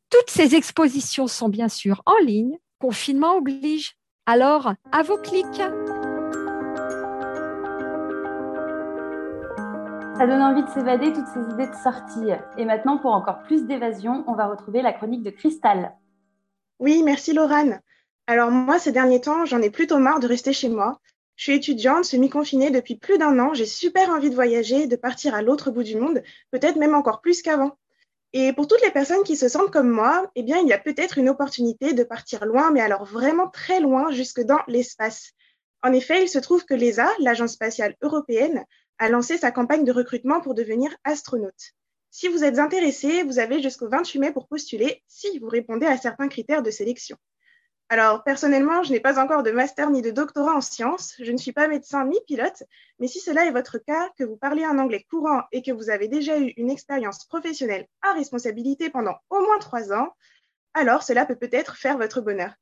Toutes 0.10 0.30
ces 0.30 0.56
expositions 0.56 1.28
sont 1.28 1.48
bien 1.48 1.70
sûr 1.70 2.04
en 2.06 2.18
ligne, 2.18 2.58
confinement 2.80 3.38
oblige. 3.38 3.96
Alors, 4.26 4.74
à 4.92 5.04
vos 5.04 5.18
clics 5.18 5.62
Ça 10.18 10.28
donne 10.28 10.42
envie 10.42 10.64
de 10.64 10.70
s'évader 10.70 11.14
toutes 11.14 11.28
ces 11.28 11.54
idées 11.54 11.68
de 11.68 11.76
sortie. 11.82 12.30
Et 12.58 12.66
maintenant, 12.66 12.98
pour 12.98 13.14
encore 13.14 13.42
plus 13.44 13.66
d'évasion, 13.66 14.26
on 14.28 14.36
va 14.36 14.48
retrouver 14.48 14.82
la 14.82 14.92
chronique 14.92 15.24
de 15.24 15.32
Cristal. 15.32 15.96
Oui, 16.80 17.04
merci 17.04 17.32
Laurane. 17.32 17.80
Alors 18.28 18.52
moi, 18.52 18.80
ces 18.80 18.92
derniers 18.92 19.22
temps, 19.22 19.46
j'en 19.46 19.62
ai 19.62 19.70
plutôt 19.70 19.98
marre 19.98 20.20
de 20.20 20.28
rester 20.28 20.52
chez 20.52 20.68
moi. 20.68 21.00
Je 21.42 21.46
suis 21.46 21.56
étudiante, 21.56 22.06
semi-confinée 22.06 22.70
depuis 22.70 22.96
plus 22.96 23.18
d'un 23.18 23.40
an. 23.40 23.56
J'ai 23.56 23.66
super 23.66 24.12
envie 24.12 24.30
de 24.30 24.36
voyager, 24.36 24.86
de 24.86 24.96
partir 24.96 25.34
à 25.34 25.42
l'autre 25.42 25.72
bout 25.72 25.82
du 25.82 25.96
monde, 25.96 26.22
peut-être 26.52 26.76
même 26.76 26.94
encore 26.94 27.20
plus 27.20 27.42
qu'avant. 27.42 27.80
Et 28.32 28.54
pour 28.54 28.68
toutes 28.68 28.84
les 28.84 28.92
personnes 28.92 29.24
qui 29.24 29.36
se 29.36 29.50
sentent 29.50 29.72
comme 29.72 29.90
moi, 29.90 30.30
eh 30.36 30.44
bien, 30.44 30.60
il 30.60 30.68
y 30.68 30.72
a 30.72 30.78
peut-être 30.78 31.18
une 31.18 31.30
opportunité 31.30 31.94
de 31.94 32.04
partir 32.04 32.46
loin, 32.46 32.70
mais 32.70 32.80
alors 32.80 33.06
vraiment 33.06 33.50
très 33.50 33.80
loin, 33.80 34.12
jusque 34.12 34.42
dans 34.42 34.60
l'espace. 34.68 35.32
En 35.82 35.94
effet, 35.94 36.22
il 36.22 36.30
se 36.30 36.38
trouve 36.38 36.64
que 36.64 36.76
l'ESA, 36.76 37.10
l'Agence 37.18 37.54
spatiale 37.54 37.96
européenne, 38.04 38.64
a 39.00 39.10
lancé 39.10 39.40
sa 39.40 39.50
campagne 39.50 39.84
de 39.84 39.92
recrutement 39.92 40.42
pour 40.42 40.54
devenir 40.54 40.96
astronaute. 41.06 41.72
Si 42.12 42.28
vous 42.28 42.44
êtes 42.44 42.60
intéressé, 42.60 43.24
vous 43.24 43.40
avez 43.40 43.64
jusqu'au 43.64 43.90
28 43.90 44.20
mai 44.20 44.32
pour 44.32 44.48
postuler 44.48 45.02
si 45.08 45.40
vous 45.40 45.50
répondez 45.50 45.88
à 45.88 45.98
certains 45.98 46.28
critères 46.28 46.62
de 46.62 46.70
sélection. 46.70 47.18
Alors, 47.92 48.24
personnellement, 48.24 48.84
je 48.84 48.92
n'ai 48.94 49.02
pas 49.02 49.20
encore 49.22 49.44
de 49.44 49.52
master 49.52 49.90
ni 49.90 50.02
de 50.02 50.12
doctorat 50.12 50.56
en 50.56 50.62
sciences, 50.62 51.14
je 51.20 51.30
ne 51.30 51.36
suis 51.36 51.52
pas 51.52 51.68
médecin 51.68 52.06
ni 52.06 52.18
pilote, 52.26 52.64
mais 53.00 53.10
si 53.10 53.20
cela 53.20 53.46
est 53.46 53.52
votre 53.52 53.80
cas, 53.80 54.10
que 54.18 54.24
vous 54.24 54.38
parlez 54.38 54.64
un 54.64 54.80
anglais 54.80 55.06
courant 55.10 55.42
et 55.52 55.62
que 55.62 55.74
vous 55.74 55.90
avez 55.90 56.08
déjà 56.08 56.40
eu 56.40 56.54
une 56.56 56.70
expérience 56.70 57.26
professionnelle 57.26 57.86
à 58.02 58.14
responsabilité 58.14 58.90
pendant 58.90 59.18
au 59.30 59.42
moins 59.42 59.60
trois 59.60 59.92
ans, 59.92 60.14
alors 60.74 61.04
cela 61.04 61.26
peut 61.26 61.36
peut-être 61.36 61.76
faire 61.76 61.98
votre 61.98 62.22
bonheur. 62.22 62.54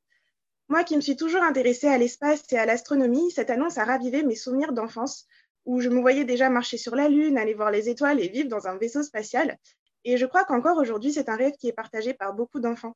Moi 0.67 0.83
qui 0.83 0.95
me 0.95 1.01
suis 1.01 1.15
toujours 1.15 1.43
intéressée 1.43 1.89
à 1.89 1.99
l'espace 1.99 2.51
et 2.51 2.57
à 2.57 2.65
l'astronomie, 2.65 3.29
cette 3.29 3.51
annonce 3.51 3.77
a 3.77 3.85
ravivé 3.85 4.23
mes 4.23 4.35
souvenirs 4.35 4.73
d'enfance 4.73 5.27
où 5.65 5.79
je 5.79 5.89
me 5.89 6.01
voyais 6.01 6.25
déjà 6.25 6.49
marcher 6.49 6.77
sur 6.77 6.95
la 6.95 7.07
Lune, 7.07 7.37
aller 7.37 7.53
voir 7.53 7.69
les 7.69 7.87
étoiles 7.87 8.19
et 8.19 8.29
vivre 8.29 8.49
dans 8.49 8.65
un 8.65 8.77
vaisseau 8.79 9.03
spatial. 9.03 9.59
Et 10.05 10.17
je 10.17 10.25
crois 10.25 10.43
qu'encore 10.43 10.77
aujourd'hui, 10.79 11.13
c'est 11.13 11.29
un 11.29 11.35
rêve 11.35 11.53
qui 11.59 11.67
est 11.67 11.73
partagé 11.73 12.15
par 12.15 12.33
beaucoup 12.33 12.59
d'enfants. 12.59 12.95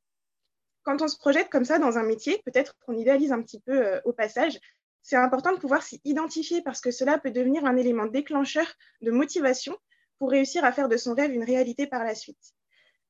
Quand 0.83 1.01
on 1.01 1.07
se 1.07 1.17
projette 1.17 1.49
comme 1.49 1.65
ça 1.65 1.79
dans 1.79 1.97
un 1.97 2.03
métier, 2.03 2.41
peut-être 2.45 2.75
qu'on 2.85 2.95
idéalise 2.95 3.31
un 3.31 3.41
petit 3.41 3.61
peu 3.61 3.85
euh, 3.85 4.01
au 4.05 4.13
passage, 4.13 4.59
c'est 5.01 5.15
important 5.15 5.51
de 5.51 5.59
pouvoir 5.59 5.83
s'y 5.83 6.01
identifier 6.05 6.61
parce 6.61 6.81
que 6.81 6.91
cela 6.91 7.17
peut 7.17 7.31
devenir 7.31 7.65
un 7.65 7.75
élément 7.75 8.05
déclencheur 8.05 8.65
de 9.01 9.11
motivation 9.11 9.77
pour 10.17 10.31
réussir 10.31 10.63
à 10.63 10.71
faire 10.71 10.89
de 10.89 10.97
son 10.97 11.13
rêve 11.13 11.31
une 11.31 11.43
réalité 11.43 11.87
par 11.87 12.03
la 12.03 12.15
suite. 12.15 12.53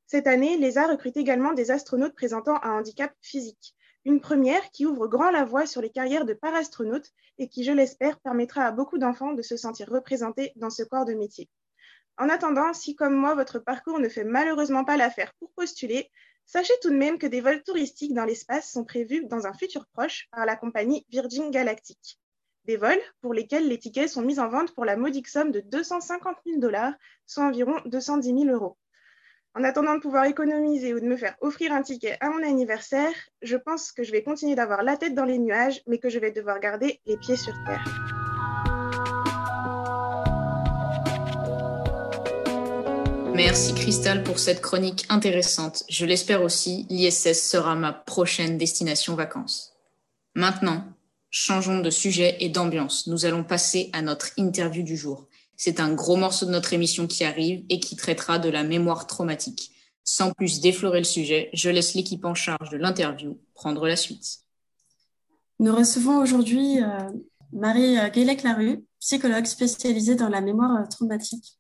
Cette 0.08 0.28
année, 0.28 0.58
l'ESA 0.58 0.88
recrute 0.88 1.18
également 1.18 1.54
des 1.54 1.72
astronautes 1.72 2.16
présentant 2.16 2.60
un 2.64 2.80
handicap 2.80 3.14
physique. 3.22 3.76
Une 4.06 4.20
première 4.20 4.70
qui 4.72 4.86
ouvre 4.86 5.08
grand 5.08 5.32
la 5.32 5.46
voie 5.46 5.66
sur 5.66 5.82
les 5.82 5.90
carrières 5.90 6.26
de 6.26 6.34
parastronautes 6.34 7.10
et 7.38 7.48
qui, 7.48 7.64
je 7.64 7.72
l'espère, 7.72 8.20
permettra 8.20 8.66
à 8.66 8.72
beaucoup 8.72 8.98
d'enfants 8.98 9.34
de 9.34 9.42
se 9.42 9.56
sentir 9.56 9.90
représentés 9.90 10.52
dans 10.56 10.70
ce 10.70 10.84
corps 10.84 11.06
de 11.06 11.14
métier. 11.14 11.50
En 12.18 12.30
attendant, 12.30 12.74
si 12.74 12.96
comme 12.96 13.16
moi, 13.16 13.34
votre 13.34 13.60
parcours 13.60 14.00
ne 14.00 14.10
fait 14.10 14.24
malheureusement 14.24 14.84
pas 14.84 14.98
l'affaire 14.98 15.34
pour 15.40 15.52
postuler, 15.54 16.12
sachez 16.46 16.74
tout 16.82 16.90
de 16.90 16.96
même 16.96 17.18
que 17.18 17.28
des 17.28 17.42
vols 17.42 17.64
touristiques 17.64 18.14
dans 18.14 18.26
l'espace 18.26 18.72
sont 18.72 18.84
prévus 18.84 19.26
dans 19.26 19.48
un 19.48 19.54
futur 19.54 19.86
proche 19.88 20.28
par 20.32 20.46
la 20.46 20.56
compagnie 20.56 21.06
Virgin 21.10 21.52
Galactic. 21.52 22.20
Des 22.66 22.78
vols 22.78 23.02
pour 23.22 23.34
lesquels 23.34 23.68
les 23.68 23.78
tickets 23.78 24.10
sont 24.10 24.22
mis 24.22 24.40
en 24.40 24.48
vente 24.48 24.74
pour 24.74 24.86
la 24.86 24.96
modique 24.96 25.28
somme 25.28 25.52
de 25.52 25.60
250 25.60 26.38
000 26.46 26.60
dollars, 26.60 26.94
soit 27.26 27.46
environ 27.46 27.76
210 27.86 28.46
000 28.46 28.46
euros. 28.46 28.78
En 29.56 29.64
attendant 29.64 29.96
de 29.96 30.00
pouvoir 30.00 30.26
économiser 30.26 30.94
ou 30.94 31.00
de 31.00 31.06
me 31.06 31.18
faire 31.18 31.36
offrir 31.42 31.74
un 31.74 31.84
ticket 31.84 32.18
à 32.22 32.30
mon 32.30 32.42
anniversaire, 32.44 33.14
je 33.42 33.58
pense 33.58 33.92
que 33.92 34.04
je 34.04 34.12
vais 34.12 34.24
continuer 34.24 34.56
d'avoir 34.56 34.82
la 34.82 34.98
tête 34.98 35.14
dans 35.14 35.26
les 35.26 35.38
nuages, 35.38 35.84
mais 35.86 36.00
que 36.00 36.10
je 36.10 36.20
vais 36.20 36.32
devoir 36.32 36.60
garder 36.60 37.02
les 37.06 37.18
pieds 37.18 37.36
sur 37.36 37.54
terre. 37.66 38.23
Merci 43.36 43.74
Cristal 43.74 44.24
pour 44.24 44.38
cette 44.38 44.62
chronique 44.62 45.06
intéressante. 45.10 45.84
Je 45.90 46.06
l'espère 46.06 46.44
aussi, 46.44 46.86
l'ISS 46.92 47.50
sera 47.50 47.74
ma 47.74 47.92
prochaine 47.92 48.60
destination 48.60 49.16
vacances. 49.16 49.74
Maintenant, 50.36 50.84
changeons 51.32 51.80
de 51.80 51.90
sujet 51.90 52.38
et 52.42 52.50
d'ambiance. 52.50 53.08
Nous 53.08 53.26
allons 53.26 53.44
passer 53.44 53.90
à 53.92 54.04
notre 54.04 54.30
interview 54.38 54.84
du 54.84 54.96
jour. 54.96 55.28
C'est 55.58 55.80
un 55.80 55.94
gros 55.94 56.16
morceau 56.16 56.46
de 56.46 56.52
notre 56.52 56.74
émission 56.74 57.08
qui 57.08 57.24
arrive 57.24 57.66
et 57.70 57.80
qui 57.80 57.96
traitera 57.96 58.38
de 58.38 58.50
la 58.50 58.64
mémoire 58.64 59.08
traumatique. 59.08 59.72
Sans 60.04 60.32
plus 60.32 60.62
déflorer 60.62 61.00
le 61.00 61.06
sujet, 61.06 61.50
je 61.54 61.72
laisse 61.72 61.96
l'équipe 61.96 62.26
en 62.26 62.36
charge 62.36 62.70
de 62.70 62.78
l'interview 62.78 63.40
prendre 63.56 63.88
la 63.88 63.96
suite. 63.96 64.42
Nous 65.60 65.76
recevons 65.76 66.18
aujourd'hui 66.20 66.84
euh, 66.84 67.10
Marie 67.52 67.98
Guélec-Larue, 68.12 68.84
psychologue 69.00 69.46
spécialisée 69.46 70.16
dans 70.16 70.30
la 70.30 70.42
mémoire 70.42 70.88
traumatique, 70.88 71.58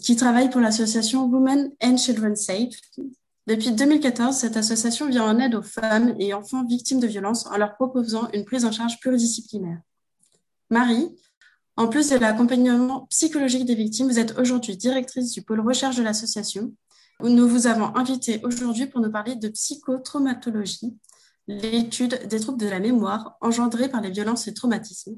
qui 0.00 0.16
travaille 0.16 0.50
pour 0.50 0.60
l'association 0.60 1.26
Women 1.26 1.72
and 1.82 1.96
Children 1.96 2.36
Safe. 2.36 2.74
Depuis 3.46 3.72
2014, 3.72 4.36
cette 4.36 4.56
association 4.56 5.08
vient 5.08 5.24
en 5.24 5.38
aide 5.38 5.54
aux 5.54 5.62
femmes 5.62 6.14
et 6.18 6.34
enfants 6.34 6.64
victimes 6.64 7.00
de 7.00 7.06
violences 7.06 7.46
en 7.46 7.56
leur 7.56 7.74
proposant 7.74 8.28
une 8.32 8.44
prise 8.44 8.64
en 8.64 8.72
charge 8.72 8.98
pluridisciplinaire. 9.00 9.80
Marie, 10.70 11.08
en 11.76 11.88
plus 11.88 12.10
de 12.10 12.16
l'accompagnement 12.16 13.06
psychologique 13.10 13.64
des 13.64 13.74
victimes, 13.74 14.08
vous 14.08 14.18
êtes 14.18 14.38
aujourd'hui 14.38 14.76
directrice 14.76 15.32
du 15.32 15.42
pôle 15.42 15.60
recherche 15.60 15.96
de 15.96 16.02
l'association. 16.02 16.74
Nous 17.22 17.48
vous 17.48 17.66
avons 17.66 17.94
invité 17.96 18.40
aujourd'hui 18.44 18.86
pour 18.86 19.00
nous 19.00 19.10
parler 19.10 19.34
de 19.34 19.48
psychotraumatologie, 19.48 20.96
l'étude 21.48 22.28
des 22.28 22.40
troubles 22.40 22.60
de 22.60 22.68
la 22.68 22.80
mémoire 22.80 23.36
engendrés 23.40 23.88
par 23.88 24.00
les 24.00 24.10
violences 24.10 24.46
et 24.46 24.54
traumatismes. 24.54 25.16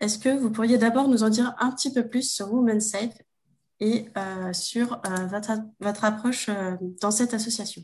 Est-ce 0.00 0.18
que 0.18 0.28
vous 0.28 0.50
pourriez 0.50 0.78
d'abord 0.78 1.08
nous 1.08 1.22
en 1.22 1.30
dire 1.30 1.54
un 1.58 1.70
petit 1.72 1.92
peu 1.92 2.06
plus 2.06 2.30
sur 2.30 2.52
Women 2.52 2.80
Safe 2.80 3.14
et 3.80 4.06
euh, 4.16 4.52
sur 4.52 4.94
euh, 4.94 5.26
votre, 5.80 6.04
approche 6.04 6.48
euh, 6.48 6.76
dans 7.00 7.10
cette 7.10 7.34
association. 7.34 7.82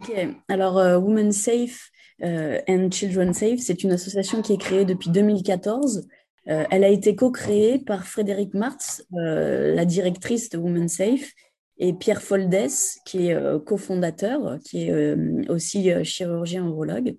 Ok, 0.00 0.12
alors 0.48 0.76
Women 1.02 1.32
Safe 1.32 1.90
and 2.22 2.90
Children 2.92 3.34
Safe, 3.34 3.58
c'est 3.58 3.82
une 3.82 3.90
association 3.90 4.42
qui 4.42 4.52
est 4.52 4.58
créée 4.58 4.84
depuis 4.84 5.10
2014 5.10 6.06
euh, 6.48 6.64
elle 6.70 6.82
a 6.82 6.88
été 6.88 7.14
co-créée 7.14 7.78
par 7.78 8.06
Frédéric 8.06 8.54
Martz, 8.54 9.04
la 9.10 9.84
directrice 9.84 10.48
de 10.48 10.56
Women 10.56 10.88
Safe, 10.88 11.32
et 11.76 11.92
Pierre 11.92 12.22
Foldes, 12.22 12.70
qui 13.04 13.28
est 13.28 13.64
cofondateur, 13.66 14.58
qui 14.64 14.88
est 14.88 15.14
aussi 15.50 15.90
chirurgien 16.04 16.64
urologue. 16.64 17.16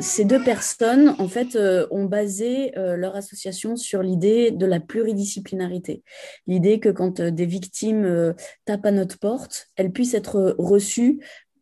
Ces 0.00 0.24
deux 0.24 0.42
personnes, 0.42 1.14
en 1.18 1.28
fait, 1.28 1.58
ont 1.90 2.04
basé 2.04 2.72
leur 2.76 3.16
association 3.16 3.76
sur 3.76 4.02
l'idée 4.02 4.50
de 4.50 4.66
la 4.66 4.80
pluridisciplinarité. 4.80 6.02
L'idée 6.46 6.78
que 6.78 6.90
quand 6.90 7.20
des 7.20 7.46
victimes 7.46 8.34
tapent 8.66 8.86
à 8.86 8.90
notre 8.90 9.18
porte, 9.18 9.68
elles 9.76 9.92
puissent 9.92 10.14
être 10.14 10.54
reçues 10.58 11.20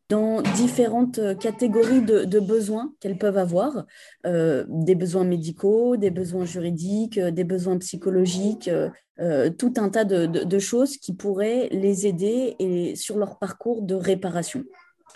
dans 0.08 0.40
différentes 0.56 1.18
euh, 1.18 1.34
catégories 1.34 2.02
de, 2.02 2.40
besoins 2.40 2.92
qu'elles 3.00 3.18
peuvent 3.18 3.36
avoir, 3.36 3.84
euh, 4.26 4.64
des 4.68 4.94
besoins 4.94 5.24
médicaux, 5.24 5.96
des 5.96 6.10
besoins 6.10 6.44
juridiques, 6.44 7.18
euh, 7.18 7.30
des 7.30 7.44
besoins 7.44 7.78
psychologiques, 7.78 8.70
tout 9.58 9.74
un 9.78 9.88
tas 9.88 10.04
de, 10.04 10.58
choses 10.60 10.96
qui 10.96 11.12
pourraient 11.12 11.68
les 11.72 12.06
aider 12.06 12.54
et 12.60 12.94
sur 12.94 13.18
leur 13.18 13.40
parcours 13.40 13.82
de 13.82 13.96
réparation. 13.96 14.62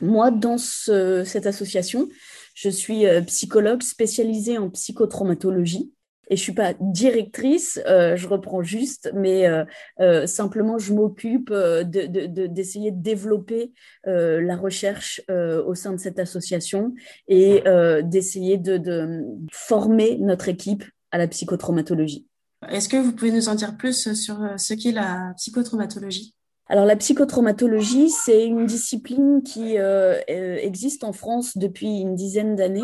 Moi, 0.01 0.33
dans 0.33 0.59
cette 0.59 1.47
association, 1.47 2.09
je 2.55 2.69
suis 2.69 3.05
psychologue 3.27 3.83
spécialisée 3.83 4.59
en 4.59 4.71
psychotraumatologie 4.71 5.93
et 6.33 6.37
je 6.37 6.41
suis 6.41 6.55
pas 6.55 6.73
directrice, 6.81 7.79
euh, 7.87 8.17
je 8.17 8.27
reprends 8.27 8.63
juste, 8.63 9.11
mais 9.15 9.47
euh, 9.47 9.65
euh, 10.01 10.27
simplement 10.27 10.79
je 10.79 10.95
m'occupe 10.95 11.53
d'essayer 11.53 12.91
de, 12.91 12.97
de, 12.97 13.03
développer 13.03 13.73
la 14.05 14.57
recherche 14.57 15.21
au 15.29 15.75
sein 15.75 15.93
de 15.93 15.99
cette 15.99 16.19
association 16.19 16.95
et 17.29 17.63
d'essayer 18.05 18.57
de, 18.57 19.23
former 19.53 20.17
notre 20.19 20.49
équipe 20.49 20.85
à 21.11 21.19
la 21.19 21.29
psychotraumatologie. 21.29 22.27
Est-ce 22.71 22.89
que 22.89 22.97
vous 22.97 23.13
pouvez 23.13 23.33
nous 23.33 23.49
en 23.49 23.55
dire 23.55 23.77
plus 23.77 24.15
sur 24.15 24.39
ce 24.57 24.75
qu'est 24.75 24.93
la 24.93 25.35
psychotraumatologie? 25.37 26.35
Alors 26.69 26.87
la 26.87 26.97
psychotraumatologie, 26.97 28.09
c'est 28.09 28.47
une 28.47 28.67
discipline 28.67 29.43
qui 29.43 29.79
euh, 29.79 30.19
euh, 30.31 30.57
existe 30.57 31.05
en 31.05 31.13
France 31.13 31.59
depuis 31.59 32.01
une 32.01 32.15
dizaine 32.15 32.55
d'années, 32.55 32.81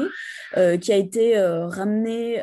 euh, 0.57 0.77
qui 0.77 0.93
a 0.93 0.97
été 0.97 1.41
ramenée 1.41 2.43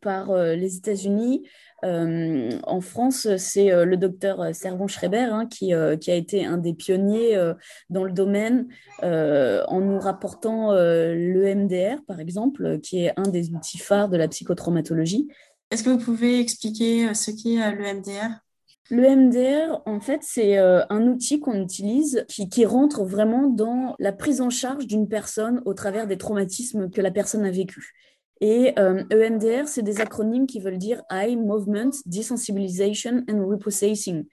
par 0.00 0.34
les 0.34 0.76
États-Unis. 0.76 1.46
en 1.82 2.80
France, 2.80 3.28
c'est 3.36 3.84
le 3.84 3.96
docteur 3.96 4.54
Servan 4.54 4.88
Schreiber 4.88 5.28
hein, 5.30 5.46
qui, 5.46 5.72
qui, 6.00 6.10
a 6.10 6.14
été 6.14 6.46
un 6.46 6.56
des 6.56 6.72
pionniers 6.72 7.36
dans 7.90 8.04
le 8.04 8.12
domaine 8.12 8.68
en 9.02 9.80
nous 9.80 9.98
rapportant 9.98 10.72
l'EMDR, 10.72 12.02
par 12.06 12.20
exemple, 12.20 12.78
qui 12.80 13.04
est 13.04 13.12
un 13.16 13.28
des 13.28 13.50
outils 13.50 13.78
phares 13.78 14.08
de 14.08 14.16
la 14.16 14.28
psychotraumatologie. 14.28 15.28
Est-ce 15.70 15.82
que 15.82 15.90
vous 15.90 15.98
pouvez 15.98 16.40
expliquer 16.40 17.12
ce 17.14 17.30
qu'est 17.32 17.56
l'EMDR 17.74 18.45
le 18.90 19.16
MDR, 19.16 19.82
en 19.86 20.00
fait, 20.00 20.20
c'est 20.22 20.58
euh, 20.58 20.82
un 20.90 21.06
outil 21.08 21.40
qu'on 21.40 21.60
utilise 21.60 22.24
qui, 22.28 22.64
rentre 22.64 23.04
vraiment 23.04 23.48
dans 23.48 23.96
la 23.98 24.12
prise 24.12 24.40
en 24.40 24.50
charge 24.50 24.86
d'une 24.86 25.08
personne 25.08 25.60
au 25.64 25.74
travers 25.74 26.06
des 26.06 26.18
traumatismes 26.18 26.90
que 26.90 27.00
la 27.00 27.10
personne 27.10 27.44
a 27.44 27.50
vécu. 27.50 27.92
Et 28.40 28.74
euh, 28.78 29.02
EMDR, 29.10 29.66
c'est 29.66 29.82
des 29.82 30.00
acronymes 30.00 30.46
qui 30.46 30.60
veulent 30.60 30.78
dire 30.78 31.02
Eye 31.10 31.36
Movement 31.36 31.90
Desensibilization 32.04 33.24
and 33.30 33.46
Reprocessing. 33.46 34.26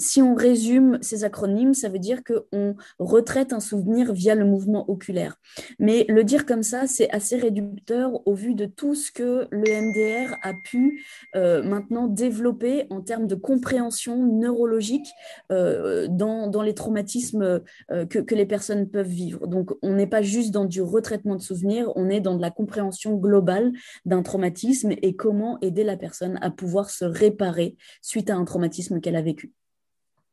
Si 0.00 0.20
on 0.20 0.34
résume 0.34 0.98
ces 1.02 1.22
acronymes, 1.22 1.72
ça 1.72 1.88
veut 1.88 2.00
dire 2.00 2.22
qu'on 2.24 2.74
retraite 2.98 3.52
un 3.52 3.60
souvenir 3.60 4.12
via 4.12 4.34
le 4.34 4.44
mouvement 4.44 4.90
oculaire. 4.90 5.36
Mais 5.78 6.04
le 6.08 6.24
dire 6.24 6.46
comme 6.46 6.64
ça, 6.64 6.88
c'est 6.88 7.08
assez 7.10 7.36
réducteur 7.36 8.26
au 8.26 8.34
vu 8.34 8.56
de 8.56 8.66
tout 8.66 8.96
ce 8.96 9.12
que 9.12 9.46
le 9.52 10.28
MDR 10.28 10.36
a 10.42 10.52
pu 10.52 11.04
euh, 11.36 11.62
maintenant 11.62 12.08
développer 12.08 12.88
en 12.90 13.02
termes 13.02 13.28
de 13.28 13.36
compréhension 13.36 14.26
neurologique 14.26 15.06
euh, 15.52 16.08
dans, 16.08 16.50
les 16.62 16.74
traumatismes 16.74 17.60
euh, 17.92 18.06
que, 18.06 18.18
que, 18.18 18.34
les 18.34 18.46
personnes 18.46 18.90
peuvent 18.90 19.06
vivre. 19.06 19.46
Donc, 19.46 19.70
on 19.82 19.92
n'est 19.92 20.08
pas 20.08 20.22
juste 20.22 20.50
dans 20.50 20.64
du 20.64 20.82
retraitement 20.82 21.36
de 21.36 21.42
souvenirs, 21.42 21.92
on 21.94 22.10
est 22.10 22.20
dans 22.20 22.34
de 22.34 22.42
la 22.42 22.50
compréhension 22.50 23.14
globale 23.14 23.72
d'un 24.06 24.22
traumatisme 24.24 24.90
et 24.90 25.14
comment 25.14 25.60
aider 25.60 25.84
la 25.84 25.96
personne 25.96 26.36
à 26.42 26.50
pouvoir 26.50 26.90
se 26.90 27.04
réparer 27.04 27.76
suite 28.02 28.28
à 28.28 28.34
un 28.34 28.44
traumatisme 28.44 29.00
qu'elle 29.00 29.16
a 29.16 29.22
vécu. 29.22 29.52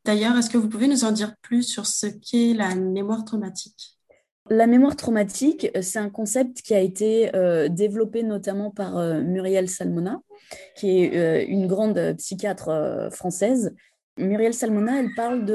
D'ailleurs, 0.03 0.35
est-ce 0.37 0.49
que 0.49 0.57
vous 0.57 0.69
pouvez 0.69 0.87
nous 0.87 1.03
en 1.03 1.11
dire 1.11 1.35
plus 1.41 1.63
sur 1.63 1.85
ce 1.85 2.07
qu'est 2.07 2.53
la 2.53 2.75
mémoire 2.75 3.23
traumatique? 3.23 3.97
La 4.49 4.65
mémoire 4.65 4.95
traumatique, 4.95 5.69
c'est 5.81 5.99
un 5.99 6.09
concept 6.09 6.61
qui 6.61 6.73
a 6.73 6.79
été 6.79 7.33
euh, 7.35 7.69
développé 7.69 8.23
notamment 8.23 8.71
par 8.71 8.97
euh, 8.97 9.21
Muriel 9.21 9.69
Salmona, 9.69 10.19
qui 10.75 11.03
est 11.03 11.15
euh, 11.15 11.45
une 11.47 11.67
grande 11.67 12.15
psychiatre 12.17 13.09
française. 13.11 13.75
Muriel 14.17 14.53
Salmona, 14.53 14.99
elle 14.99 15.13
parle 15.15 15.45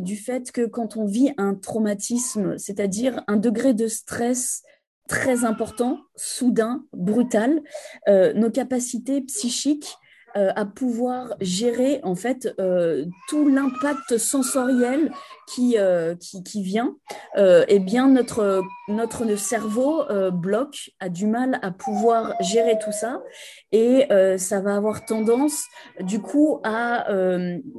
du 0.00 0.16
fait 0.16 0.50
que 0.50 0.66
quand 0.66 0.96
on 0.96 1.04
vit 1.04 1.32
un 1.36 1.54
traumatisme, 1.54 2.58
c'est-à-dire 2.58 3.22
un 3.28 3.36
degré 3.36 3.72
de 3.72 3.86
stress 3.86 4.62
très 5.08 5.44
important, 5.44 5.98
soudain, 6.16 6.84
brutal, 6.92 7.62
nos 8.08 8.50
capacités 8.50 9.20
psychiques 9.22 9.96
euh, 10.36 10.52
à 10.54 10.64
pouvoir 10.64 11.34
gérer 11.40 12.00
en 12.02 12.14
fait 12.14 12.54
euh, 12.60 13.04
tout 13.28 13.48
l'impact 13.48 14.16
sensoriel 14.18 15.10
qui, 15.52 15.78
euh, 15.78 16.14
qui, 16.14 16.42
qui, 16.42 16.62
vient, 16.62 16.96
eh 17.36 17.78
bien 17.78 18.08
notre, 18.08 18.62
notre 18.88 19.36
cerveau 19.36 20.04
bloque, 20.32 20.90
a 21.00 21.08
du 21.08 21.26
mal 21.26 21.58
à 21.62 21.70
pouvoir 21.70 22.34
gérer 22.40 22.78
tout 22.78 22.92
ça 22.92 23.22
et 23.72 24.06
ça 24.38 24.60
va 24.60 24.76
avoir 24.76 25.04
tendance 25.04 25.62
du 26.00 26.20
coup 26.20 26.60
à 26.64 27.06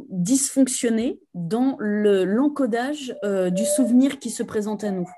dysfonctionner 0.10 1.20
dans 1.34 1.78
l'encodage 1.80 3.16
du 3.52 3.66
souvenir 3.66 4.20
qui 4.20 4.30
se 4.30 4.44
présente 4.44 4.84
à 4.84 4.92
nous. 4.92 5.10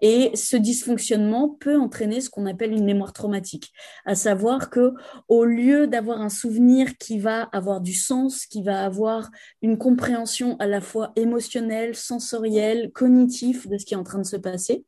Et 0.00 0.30
ce 0.34 0.56
dysfonctionnement 0.56 1.48
peut 1.48 1.78
entraîner 1.78 2.20
ce 2.20 2.30
qu'on 2.30 2.46
appelle 2.46 2.72
une 2.72 2.84
mémoire 2.84 3.12
traumatique, 3.12 3.72
à 4.04 4.14
savoir 4.14 4.70
que 4.70 4.94
au 5.28 5.44
lieu 5.44 5.86
d'avoir 5.86 6.20
un 6.20 6.28
souvenir 6.28 6.96
qui 6.98 7.18
va 7.18 7.42
avoir 7.52 7.80
du 7.80 7.94
sens, 7.94 8.46
qui 8.46 8.62
va 8.62 8.84
avoir 8.84 9.30
une 9.62 9.78
compréhension 9.78 10.56
à 10.58 10.66
la 10.66 10.80
fois 10.80 11.12
émotionnelle, 11.16 11.95
sensorielle, 11.96 12.90
cognitive 12.92 13.68
de 13.68 13.78
ce 13.78 13.84
qui 13.84 13.94
est 13.94 13.98
en 13.98 14.04
train 14.04 14.18
de 14.18 14.26
se 14.26 14.36
passer, 14.36 14.84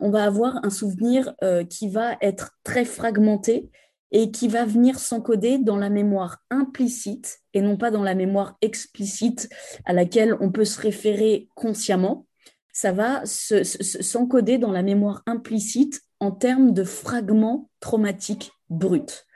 on 0.00 0.10
va 0.10 0.24
avoir 0.24 0.64
un 0.64 0.70
souvenir 0.70 1.34
euh, 1.44 1.64
qui 1.64 1.88
va 1.88 2.16
être 2.20 2.52
très 2.64 2.84
fragmenté 2.84 3.70
et 4.10 4.30
qui 4.30 4.48
va 4.48 4.64
venir 4.64 4.98
s'encoder 4.98 5.58
dans 5.58 5.76
la 5.76 5.88
mémoire 5.88 6.38
implicite 6.50 7.38
et 7.54 7.62
non 7.62 7.76
pas 7.76 7.90
dans 7.90 8.02
la 8.02 8.14
mémoire 8.14 8.56
explicite 8.60 9.48
à 9.84 9.92
laquelle 9.92 10.36
on 10.40 10.50
peut 10.50 10.64
se 10.64 10.80
référer 10.80 11.48
consciemment 11.54 12.26
ça 12.72 12.90
va 12.90 13.22
s'encoder 13.26 14.58
dans 14.58 14.72
la 14.72 14.82
mémoire 14.82 15.22
implicite 15.26 16.00
en 16.20 16.30
termes 16.30 16.72
de 16.72 16.84
fragments 16.84 17.68
traumatiques 17.80 18.52
bruts. 18.70 19.26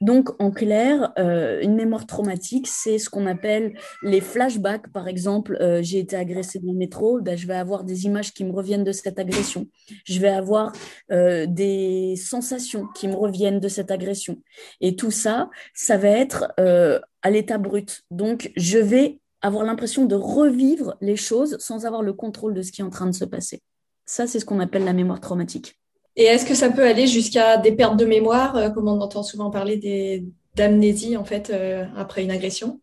Donc, 0.00 0.30
en 0.40 0.50
clair, 0.50 1.12
euh, 1.18 1.60
une 1.62 1.74
mémoire 1.74 2.06
traumatique, 2.06 2.66
c'est 2.66 2.98
ce 2.98 3.08
qu'on 3.10 3.26
appelle 3.26 3.74
les 4.02 4.20
flashbacks. 4.20 4.92
Par 4.92 5.08
exemple, 5.08 5.56
euh, 5.60 5.82
j'ai 5.82 5.98
été 5.98 6.16
agressée 6.16 6.58
dans 6.58 6.72
le 6.72 6.78
métro, 6.78 7.20
ben, 7.20 7.36
je 7.36 7.46
vais 7.46 7.54
avoir 7.54 7.84
des 7.84 8.04
images 8.04 8.32
qui 8.32 8.44
me 8.44 8.52
reviennent 8.52 8.84
de 8.84 8.92
cette 8.92 9.18
agression. 9.18 9.66
Je 10.04 10.20
vais 10.20 10.28
avoir 10.28 10.72
euh, 11.12 11.46
des 11.46 12.16
sensations 12.16 12.86
qui 12.94 13.08
me 13.08 13.14
reviennent 13.14 13.60
de 13.60 13.68
cette 13.68 13.90
agression. 13.90 14.42
Et 14.80 14.96
tout 14.96 15.10
ça, 15.10 15.50
ça 15.74 15.96
va 15.96 16.08
être 16.08 16.52
à 16.58 17.30
l'état 17.30 17.58
brut. 17.58 18.02
Donc, 18.10 18.52
je 18.56 18.78
vais 18.78 19.20
avoir 19.42 19.64
l'impression 19.64 20.04
de 20.04 20.14
revivre 20.14 20.96
les 21.00 21.16
choses 21.16 21.56
sans 21.58 21.86
avoir 21.86 22.02
le 22.02 22.12
contrôle 22.12 22.54
de 22.54 22.62
ce 22.62 22.72
qui 22.72 22.80
est 22.80 22.84
en 22.84 22.90
train 22.90 23.06
de 23.06 23.12
se 23.12 23.24
passer. 23.24 23.62
Ça, 24.04 24.26
c'est 24.26 24.40
ce 24.40 24.44
qu'on 24.44 24.60
appelle 24.60 24.84
la 24.84 24.92
mémoire 24.92 25.20
traumatique. 25.20 25.78
Et 26.16 26.24
est-ce 26.24 26.46
que 26.46 26.54
ça 26.54 26.70
peut 26.70 26.84
aller 26.84 27.06
jusqu'à 27.06 27.58
des 27.58 27.72
pertes 27.72 27.96
de 27.96 28.06
mémoire, 28.06 28.56
euh, 28.56 28.70
comme 28.70 28.88
on 28.88 29.00
entend 29.00 29.22
souvent 29.22 29.50
parler 29.50 30.24
d'amnésie 30.54 31.16
en 31.16 31.24
fait 31.24 31.50
euh, 31.50 31.84
après 31.96 32.24
une 32.24 32.30
agression? 32.30 32.80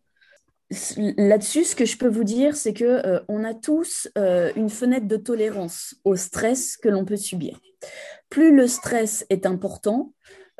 Là-dessus, 1.18 1.64
ce 1.64 1.76
que 1.76 1.84
je 1.84 1.98
peux 1.98 2.08
vous 2.08 2.24
dire, 2.24 2.56
c'est 2.56 2.72
que 2.72 2.84
euh, 2.84 3.20
on 3.28 3.44
a 3.44 3.54
tous 3.54 4.08
une 4.16 4.70
fenêtre 4.70 5.06
de 5.06 5.16
tolérance 5.16 5.94
au 6.04 6.16
stress 6.16 6.76
que 6.76 6.88
l'on 6.88 7.04
peut 7.04 7.16
subir. 7.16 7.60
Plus 8.30 8.54
le 8.54 8.66
stress 8.66 9.26
est 9.30 9.46
important, 9.46 10.12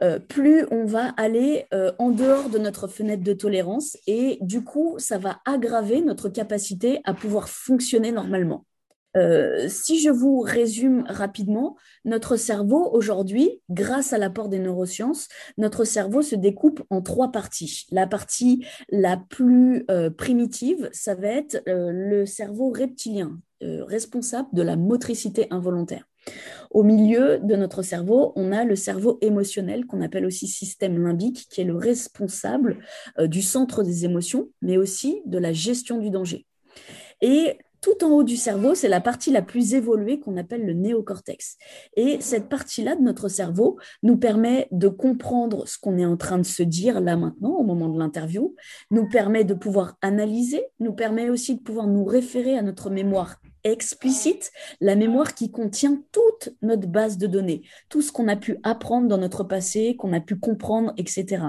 euh, 0.03 0.19
plus 0.19 0.67
on 0.73 0.85
va 0.85 1.11
aller 1.17 1.67
euh, 1.73 1.93
en 1.99 2.11
dehors 2.11 2.51
de 2.51 2.59
notre 2.59 2.89
fenêtre 2.89 3.23
de 3.23 3.33
tolérance 3.33 3.97
et 4.07 4.39
du 4.41 4.65
coup, 4.65 4.97
ça 4.99 5.19
va 5.19 5.41
aggraver 5.45 6.01
notre 6.01 6.29
capacité 6.29 7.01
à 7.05 7.15
pouvoir 7.15 7.49
fonctionner 7.49 8.11
normalement. 8.11 8.67
Euh, 9.17 9.67
si 9.69 10.01
je 10.01 10.11
vous 10.11 10.41
résume 10.41 11.05
rapidement, 11.09 11.77
notre 12.05 12.37
cerveau 12.37 12.91
aujourd'hui, 12.93 13.61
grâce 13.71 14.13
à 14.13 14.19
l'apport 14.19 14.49
des 14.49 14.59
neurosciences, 14.59 15.29
notre 15.59 15.85
cerveau 15.85 16.23
se 16.23 16.35
découpe 16.35 16.83
en 16.91 17.03
trois 17.03 17.31
parties. 17.31 17.87
La 17.91 18.07
partie 18.07 18.65
la 18.91 19.17
plus 19.17 19.87
primitive, 20.17 20.89
ça 20.93 21.15
va 21.15 21.29
être 21.29 21.63
le 21.67 22.27
cerveau 22.27 22.71
reptilien, 22.71 23.39
responsable 23.61 24.49
de 24.53 24.63
la 24.63 24.77
motricité 24.77 25.47
involontaire. 25.51 26.05
Au 26.71 26.83
milieu 26.83 27.39
de 27.39 27.55
notre 27.55 27.83
cerveau, 27.83 28.33
on 28.37 28.53
a 28.53 28.65
le 28.65 28.77
cerveau 28.77 29.19
émotionnel 29.21 29.87
qu'on 29.87 30.01
appelle 30.01 30.27
aussi 30.27 30.49
système 30.49 31.03
limbique, 31.03 31.47
qui 31.51 31.61
est 31.61 31.65
le 31.65 31.77
responsable 31.77 32.79
euh, 33.19 33.27
du 33.27 33.43
centre 33.43 33.83
des 33.83 34.05
émotions, 34.05 34.49
mais 34.63 34.77
aussi 34.77 35.23
de 35.27 35.39
la 35.39 35.53
gestion 35.53 35.99
du 35.99 36.11
danger. 36.11 36.47
Et 37.21 37.59
tout 37.85 38.03
en 38.03 38.13
haut 38.13 38.25
du 38.25 38.39
cerveau, 38.39 38.75
c'est 38.75 38.89
la 38.89 39.03
partie 39.03 39.31
la 39.31 39.43
plus 39.43 39.75
évoluée 39.75 40.19
qu'on 40.19 40.39
appelle 40.39 40.65
le 40.65 40.73
néocortex. 40.73 41.59
Et 41.97 42.17
cette 42.19 42.49
partie-là 42.49 42.97
de 42.97 43.03
notre 43.03 43.29
cerveau 43.29 43.79
nous 44.03 44.17
permet 44.17 44.69
de 44.71 44.89
comprendre 44.89 45.69
ce 45.69 45.77
qu'on 45.77 45.99
est 45.99 46.07
en 46.07 46.17
train 46.17 46.39
de 46.39 46.45
se 46.45 46.63
dire 46.63 47.03
là 47.03 47.19
maintenant, 47.19 47.51
au 47.51 47.63
moment 47.63 47.91
de 47.91 47.99
l'interview, 47.99 48.57
nous 48.91 49.07
permet 49.07 49.45
de 49.45 49.53
pouvoir 49.53 49.99
analyser, 50.01 50.65
nous 50.81 50.95
permet 50.95 51.29
aussi 51.29 51.57
de 51.57 51.61
pouvoir 51.61 51.87
nous 51.87 52.07
référer 52.07 52.57
à 52.57 52.63
notre 52.63 52.89
mémoire 52.89 53.37
explicite, 53.65 54.51
la 54.81 54.97
mémoire 54.97 55.35
qui 55.35 55.51
contient 55.51 56.03
toute 56.11 56.55
notre 56.63 56.89
base 56.89 57.19
de 57.19 57.27
données, 57.27 57.69
tout 57.91 58.01
ce 58.01 58.13
qu'on 58.13 58.29
a 58.29 58.37
pu 58.37 58.57
apprendre 58.63 59.09
dans 59.09 59.19
notre 59.19 59.45
passé, 59.45 59.95
qu'on 59.97 60.15
a 60.15 60.21
pu 60.21 60.37
comprendre, 60.37 60.95
etc. 60.97 61.49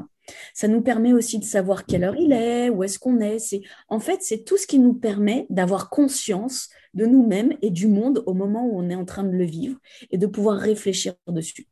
Ça 0.53 0.67
nous 0.67 0.81
permet 0.81 1.13
aussi 1.13 1.39
de 1.39 1.43
savoir 1.43 1.85
quelle 1.85 2.03
heure 2.03 2.15
il 2.17 2.31
est, 2.31 2.69
où 2.69 2.83
est-ce 2.83 2.99
qu'on 2.99 3.19
est. 3.19 3.39
C'est 3.39 3.61
en 3.89 3.99
fait 3.99 4.21
c'est 4.21 4.43
tout 4.43 4.57
ce 4.57 4.67
qui 4.67 4.79
nous 4.79 4.93
permet 4.93 5.45
d'avoir 5.49 5.89
conscience 5.89 6.69
de 6.93 7.05
nous-mêmes 7.05 7.53
et 7.61 7.71
du 7.71 7.88
monde 7.88 8.23
au 8.25 8.33
moment 8.33 8.65
où 8.65 8.79
on 8.79 8.89
est 8.89 8.95
en 8.95 9.05
train 9.05 9.23
de 9.23 9.35
le 9.35 9.45
vivre 9.45 9.77
et 10.11 10.17
de 10.17 10.27
pouvoir 10.27 10.57
réfléchir 10.57 11.13
dessus. 11.27 11.67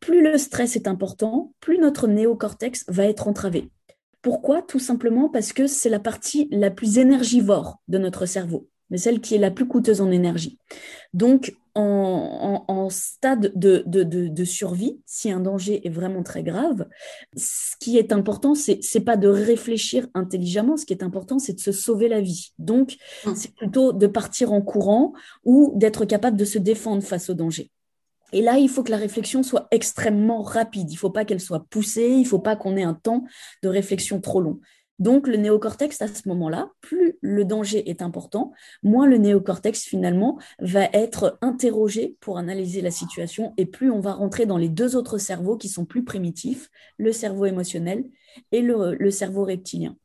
Plus 0.00 0.22
le 0.22 0.36
stress 0.36 0.76
est 0.76 0.88
important, 0.88 1.54
plus 1.60 1.78
notre 1.78 2.08
néocortex 2.08 2.84
va 2.88 3.04
être 3.04 3.28
entravé. 3.28 3.70
Pourquoi? 4.20 4.62
Tout 4.62 4.78
simplement 4.78 5.28
parce 5.28 5.52
que 5.52 5.66
c'est 5.66 5.88
la 5.88 6.00
partie 6.00 6.48
la 6.50 6.70
plus 6.70 6.98
énergivore 6.98 7.80
de 7.88 7.98
notre 7.98 8.26
cerveau. 8.26 8.68
Mais 8.90 8.98
celle 8.98 9.20
qui 9.20 9.34
est 9.34 9.38
la 9.38 9.50
plus 9.50 9.66
coûteuse 9.66 10.00
en 10.00 10.10
énergie. 10.10 10.58
Donc, 11.12 11.54
en, 11.76 12.88
stade 12.90 13.52
de, 13.56 13.82
de, 13.86 14.44
survie, 14.44 15.00
si 15.06 15.30
un 15.30 15.40
danger 15.40 15.86
est 15.86 15.90
vraiment 15.90 16.22
très 16.22 16.42
grave, 16.42 16.86
ce 17.36 17.74
qui 17.80 17.98
est 17.98 18.12
important, 18.12 18.54
c'est 18.54 18.80
n'est 18.94 19.00
pas 19.00 19.16
de 19.16 19.28
réfléchir 19.28 20.06
intelligemment, 20.14 20.76
ce 20.76 20.86
qui 20.86 20.92
est 20.92 21.02
important, 21.02 21.38
c'est 21.38 21.54
de 21.54 21.60
se 21.60 21.72
sauver 21.72 22.08
la 22.08 22.20
vie. 22.20 22.52
Donc, 22.58 22.96
mmh. 23.26 23.34
c'est 23.34 23.54
plutôt 23.54 23.92
de 23.92 24.06
partir 24.06 24.52
en 24.52 24.62
courant 24.62 25.14
ou 25.44 25.72
d'être 25.76 26.04
capable 26.04 26.36
de 26.36 26.44
se 26.44 26.58
défendre 26.58 27.02
face 27.02 27.30
au 27.30 27.34
danger. 27.34 27.70
Et 28.32 28.42
là, 28.42 28.58
il 28.58 28.68
faut 28.68 28.82
que 28.82 28.90
la 28.90 28.96
réflexion 28.96 29.42
soit 29.42 29.68
extrêmement 29.70 30.42
rapide. 30.42 30.90
Il 30.90 30.94
ne 30.94 30.98
faut 30.98 31.10
pas 31.10 31.24
qu'elle 31.24 31.40
soit 31.40 31.66
poussée, 31.70 32.08
il 32.08 32.22
ne 32.22 32.26
faut 32.26 32.40
pas 32.40 32.56
qu'on 32.56 32.76
ait 32.76 32.82
un 32.82 32.94
temps 32.94 33.24
de 33.62 33.68
réflexion 33.68 34.20
trop 34.20 34.40
long. 34.40 34.60
Donc, 35.00 35.26
le 35.26 35.36
néocortex, 35.36 36.00
à 36.02 36.08
ce 36.08 36.28
moment-là, 36.28 36.70
plus 36.80 37.18
le 37.20 37.44
danger 37.44 37.90
est 37.90 38.00
important, 38.00 38.52
moins 38.82 39.06
le 39.06 39.16
néocortex, 39.16 39.82
finalement, 39.82 40.38
va 40.60 40.84
être 40.92 41.36
interrogé 41.40 42.16
pour 42.20 42.38
analyser 42.38 42.80
la 42.80 42.92
situation 42.92 43.54
et 43.56 43.66
plus 43.66 43.90
on 43.90 44.00
va 44.00 44.12
rentrer 44.12 44.46
dans 44.46 44.56
les 44.56 44.68
deux 44.68 44.94
autres 44.94 45.18
cerveaux 45.18 45.56
qui 45.56 45.68
sont 45.68 45.84
plus 45.84 46.04
primitifs, 46.04 46.70
le 46.98 47.12
cerveau 47.12 47.46
émotionnel 47.46 48.04
et 48.52 48.60
le, 48.60 49.10
cerveau 49.10 49.44
reptilien. 49.44 49.96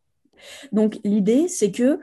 Donc, 0.72 1.00
l'idée, 1.04 1.48
c'est 1.48 1.72
que 1.72 2.00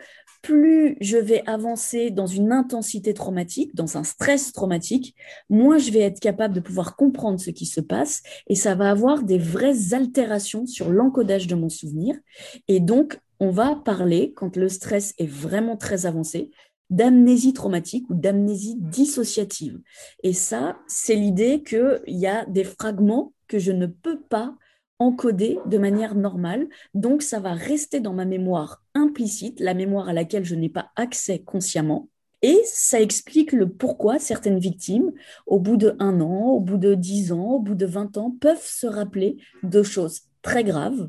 plus 0.46 0.96
je 1.00 1.16
vais 1.16 1.42
avancer 1.46 2.10
dans 2.10 2.28
une 2.28 2.52
intensité 2.52 3.14
traumatique, 3.14 3.74
dans 3.74 3.96
un 3.96 4.04
stress 4.04 4.52
traumatique, 4.52 5.16
moins 5.50 5.78
je 5.78 5.90
vais 5.90 6.00
être 6.00 6.20
capable 6.20 6.54
de 6.54 6.60
pouvoir 6.60 6.94
comprendre 6.94 7.40
ce 7.40 7.50
qui 7.50 7.66
se 7.66 7.80
passe 7.80 8.22
et 8.46 8.54
ça 8.54 8.76
va 8.76 8.90
avoir 8.90 9.24
des 9.24 9.38
vraies 9.38 9.92
altérations 9.92 10.64
sur 10.64 10.90
l'encodage 10.90 11.48
de 11.48 11.56
mon 11.56 11.68
souvenir. 11.68 12.14
Et 12.68 12.78
donc, 12.78 13.18
on 13.40 13.50
va 13.50 13.74
parler, 13.74 14.32
quand 14.36 14.56
le 14.56 14.68
stress 14.68 15.14
est 15.18 15.26
vraiment 15.26 15.76
très 15.76 16.06
avancé, 16.06 16.52
d'amnésie 16.90 17.52
traumatique 17.52 18.08
ou 18.08 18.14
d'amnésie 18.14 18.76
dissociative. 18.78 19.80
Et 20.22 20.32
ça, 20.32 20.78
c'est 20.86 21.16
l'idée 21.16 21.64
qu'il 21.64 22.00
y 22.06 22.28
a 22.28 22.46
des 22.46 22.62
fragments 22.62 23.32
que 23.48 23.58
je 23.58 23.72
ne 23.72 23.86
peux 23.86 24.20
pas 24.20 24.54
encodé 24.98 25.58
de 25.66 25.78
manière 25.78 26.14
normale. 26.14 26.68
Donc, 26.94 27.22
ça 27.22 27.40
va 27.40 27.52
rester 27.52 28.00
dans 28.00 28.14
ma 28.14 28.24
mémoire 28.24 28.82
implicite, 28.94 29.60
la 29.60 29.74
mémoire 29.74 30.08
à 30.08 30.12
laquelle 30.12 30.44
je 30.44 30.54
n'ai 30.54 30.68
pas 30.68 30.90
accès 30.96 31.40
consciemment. 31.40 32.08
Et 32.42 32.60
ça 32.64 33.00
explique 33.00 33.52
le 33.52 33.68
pourquoi 33.68 34.18
certaines 34.18 34.58
victimes, 34.58 35.12
au 35.46 35.58
bout 35.58 35.76
de 35.76 35.96
un 35.98 36.20
an, 36.20 36.50
au 36.50 36.60
bout 36.60 36.78
de 36.78 36.94
dix 36.94 37.32
ans, 37.32 37.52
au 37.52 37.60
bout 37.60 37.74
de 37.74 37.86
vingt 37.86 38.16
ans, 38.18 38.36
peuvent 38.40 38.64
se 38.64 38.86
rappeler 38.86 39.38
de 39.62 39.82
choses 39.82 40.22
très 40.42 40.62
graves. 40.62 41.08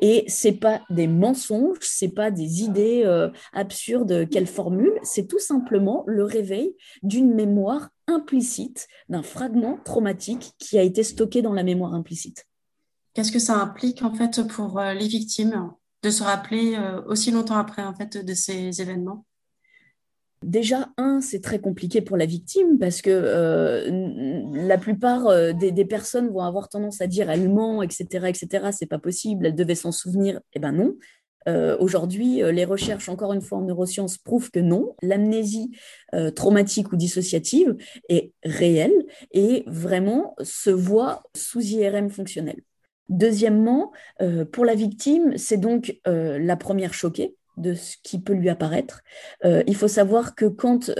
Et 0.00 0.24
c'est 0.28 0.52
pas 0.52 0.82
des 0.90 1.08
mensonges, 1.08 1.78
c'est 1.80 2.14
pas 2.14 2.30
des 2.30 2.62
idées 2.62 3.02
euh, 3.04 3.30
absurdes 3.52 4.28
qu'elles 4.28 4.46
formulent, 4.46 4.98
c'est 5.02 5.26
tout 5.26 5.40
simplement 5.40 6.04
le 6.06 6.22
réveil 6.22 6.76
d'une 7.02 7.34
mémoire 7.34 7.90
implicite, 8.06 8.86
d'un 9.08 9.24
fragment 9.24 9.78
traumatique 9.84 10.52
qui 10.58 10.78
a 10.78 10.82
été 10.82 11.02
stocké 11.02 11.42
dans 11.42 11.52
la 11.52 11.64
mémoire 11.64 11.94
implicite. 11.94 12.47
Qu'est-ce 13.18 13.32
que 13.32 13.40
ça 13.40 13.56
implique 13.56 14.02
en 14.02 14.14
fait 14.14 14.46
pour 14.46 14.78
euh, 14.78 14.94
les 14.94 15.08
victimes 15.08 15.72
de 16.04 16.10
se 16.10 16.22
rappeler 16.22 16.76
euh, 16.76 17.02
aussi 17.06 17.32
longtemps 17.32 17.56
après 17.56 17.82
en 17.82 17.92
fait 17.92 18.16
de 18.16 18.32
ces 18.32 18.80
événements? 18.80 19.26
Déjà, 20.44 20.90
un, 20.98 21.20
c'est 21.20 21.40
très 21.40 21.58
compliqué 21.58 22.00
pour 22.00 22.16
la 22.16 22.26
victime 22.26 22.78
parce 22.78 23.02
que 23.02 23.10
euh, 23.10 24.52
la 24.52 24.78
plupart 24.78 25.52
des, 25.52 25.84
personnes 25.84 26.28
vont 26.28 26.42
avoir 26.42 26.68
tendance 26.68 27.00
à 27.00 27.08
dire 27.08 27.28
elle 27.28 27.48
ment, 27.48 27.82
etc., 27.82 28.28
etc. 28.28 28.68
C'est 28.70 28.86
pas 28.86 29.00
possible, 29.00 29.46
elle 29.46 29.56
devait 29.56 29.74
s'en 29.74 29.90
souvenir. 29.90 30.38
Eh 30.52 30.60
ben 30.60 30.70
non. 30.70 30.94
Aujourd'hui, 31.80 32.42
les 32.52 32.66
recherches, 32.66 33.08
encore 33.08 33.32
une 33.32 33.40
fois 33.40 33.56
en 33.56 33.62
neurosciences, 33.62 34.18
prouvent 34.18 34.50
que 34.50 34.60
non. 34.60 34.94
L'amnésie 35.02 35.70
traumatique 36.36 36.92
ou 36.92 36.96
dissociative 36.96 37.74
est 38.10 38.32
réelle 38.44 39.06
et 39.32 39.64
vraiment 39.66 40.36
se 40.42 40.68
voit 40.68 41.22
sous 41.34 41.62
IRM 41.62 42.10
fonctionnel. 42.10 42.60
Deuxièmement, 43.08 43.92
euh, 44.20 44.44
pour 44.44 44.64
la 44.64 44.74
victime, 44.74 45.36
c'est 45.38 45.56
donc 45.56 45.98
euh, 46.06 46.38
la 46.38 46.56
première 46.56 46.92
choquée 46.92 47.34
de 47.56 47.74
ce 47.74 47.96
qui 48.04 48.20
peut 48.20 48.34
lui 48.34 48.50
apparaître. 48.50 49.02
Euh, 49.44 49.64
il 49.66 49.74
faut 49.74 49.88
savoir 49.88 50.36
que 50.36 50.44
quand 50.44 50.92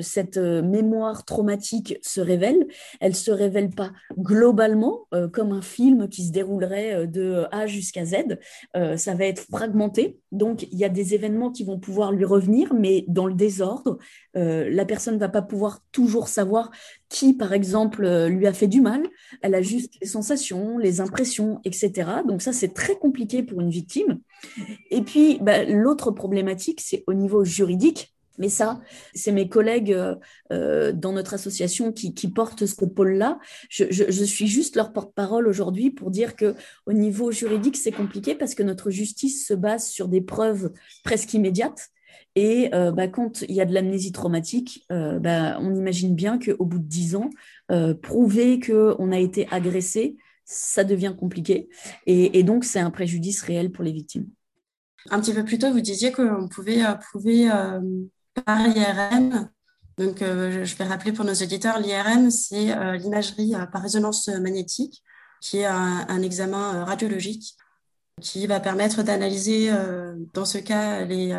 cette 0.00 0.36
mémoire 0.36 1.24
traumatique 1.24 1.98
se 2.02 2.20
révèle, 2.20 2.68
elle 3.00 3.16
se 3.16 3.32
révèle 3.32 3.70
pas 3.70 3.90
globalement 4.16 5.08
comme 5.32 5.50
un 5.50 5.62
film 5.62 6.08
qui 6.08 6.24
se 6.24 6.30
déroulerait 6.30 7.08
de 7.08 7.46
A 7.50 7.66
jusqu'à 7.66 8.04
Z. 8.04 8.38
ça 8.96 9.14
va 9.14 9.24
être 9.24 9.40
fragmenté. 9.50 10.20
Donc 10.30 10.68
il 10.70 10.78
y 10.78 10.84
a 10.84 10.88
des 10.88 11.14
événements 11.14 11.50
qui 11.50 11.64
vont 11.64 11.80
pouvoir 11.80 12.12
lui 12.12 12.24
revenir, 12.24 12.74
mais 12.74 13.04
dans 13.08 13.26
le 13.26 13.34
désordre. 13.34 13.98
la 14.34 14.84
personne 14.84 15.18
va 15.18 15.28
pas 15.28 15.42
pouvoir 15.42 15.80
toujours 15.90 16.28
savoir 16.28 16.70
qui, 17.14 17.32
par 17.32 17.52
exemple, 17.52 18.04
lui 18.26 18.48
a 18.48 18.52
fait 18.52 18.66
du 18.66 18.80
mal. 18.80 19.06
Elle 19.40 19.54
a 19.54 19.62
juste 19.62 19.94
les 20.00 20.06
sensations, 20.08 20.78
les 20.78 21.00
impressions, 21.00 21.60
etc. 21.64 22.10
Donc 22.26 22.42
ça, 22.42 22.52
c'est 22.52 22.74
très 22.74 22.96
compliqué 22.96 23.44
pour 23.44 23.60
une 23.60 23.70
victime. 23.70 24.18
Et 24.90 25.00
puis, 25.00 25.38
bah, 25.40 25.62
l'autre 25.62 26.10
problématique, 26.10 26.80
c'est 26.80 27.04
au 27.06 27.14
niveau 27.14 27.44
juridique. 27.44 28.12
Mais 28.38 28.48
ça, 28.48 28.80
c'est 29.14 29.30
mes 29.30 29.48
collègues 29.48 29.92
euh, 29.92 30.16
euh, 30.52 30.90
dans 30.90 31.12
notre 31.12 31.34
association 31.34 31.92
qui, 31.92 32.10
portent 32.30 32.66
ce 32.66 32.84
pôle-là. 32.84 33.38
Je, 33.68 34.24
suis 34.24 34.48
juste 34.48 34.74
leur 34.74 34.92
porte-parole 34.92 35.46
aujourd'hui 35.46 35.92
pour 35.92 36.10
dire 36.10 36.34
que 36.34 36.56
au 36.86 36.92
niveau 36.92 37.30
juridique, 37.30 37.76
c'est 37.76 37.92
compliqué 37.92 38.34
parce 38.34 38.56
que 38.56 38.64
notre 38.64 38.90
justice 38.90 39.46
se 39.46 39.54
base 39.54 39.86
sur 39.86 40.08
des 40.08 40.20
preuves 40.20 40.72
presque 41.04 41.32
immédiates. 41.32 41.90
Et 42.34 42.70
euh, 42.74 42.90
bah, 42.90 43.08
quand 43.08 43.42
il 43.42 43.54
y 43.54 43.60
a 43.60 43.64
de 43.64 43.74
l'amnésie 43.74 44.12
traumatique, 44.12 44.86
bah, 44.90 45.58
on 45.60 45.74
imagine 45.74 46.14
bien 46.14 46.38
qu'au 46.38 46.64
bout 46.64 46.78
de 46.78 46.86
dix 46.86 47.16
ans, 47.16 47.30
prouver 48.02 48.60
qu'on 48.60 49.12
a 49.12 49.18
été 49.18 49.46
agressé, 49.50 50.16
ça 50.44 50.84
devient 50.84 51.14
compliqué. 51.18 51.68
Et, 52.06 52.42
donc, 52.42 52.64
c'est 52.64 52.80
un 52.80 52.90
préjudice 52.90 53.42
réel 53.42 53.72
pour 53.72 53.84
les 53.84 53.92
victimes. 53.92 54.28
Un 55.10 55.20
petit 55.20 55.34
peu 55.34 55.44
plus 55.44 55.58
tôt, 55.58 55.70
vous 55.72 55.80
disiez 55.80 56.12
qu'on 56.12 56.48
pouvait 56.48 56.84
euh, 56.84 56.94
prouver 56.94 57.50
euh, 57.50 57.80
par 58.44 58.60
IRM. 58.66 59.50
Donc, 59.98 60.22
euh, 60.22 60.64
je 60.64 60.76
vais 60.76 60.84
rappeler 60.84 61.12
pour 61.12 61.24
nos 61.24 61.34
auditeurs, 61.34 61.78
l'IRM, 61.78 62.30
c'est 62.30 62.74
l'imagerie 62.98 63.52
par 63.72 63.82
résonance 63.82 64.28
magnétique, 64.28 65.02
qui 65.40 65.58
est 65.58 65.66
un, 65.66 66.22
examen 66.22 66.84
radiologique 66.84 67.54
qui 68.20 68.46
va 68.46 68.60
permettre 68.60 69.02
d'analyser, 69.02 69.70
dans 70.32 70.44
ce 70.44 70.58
cas, 70.58 71.04
les, 71.04 71.32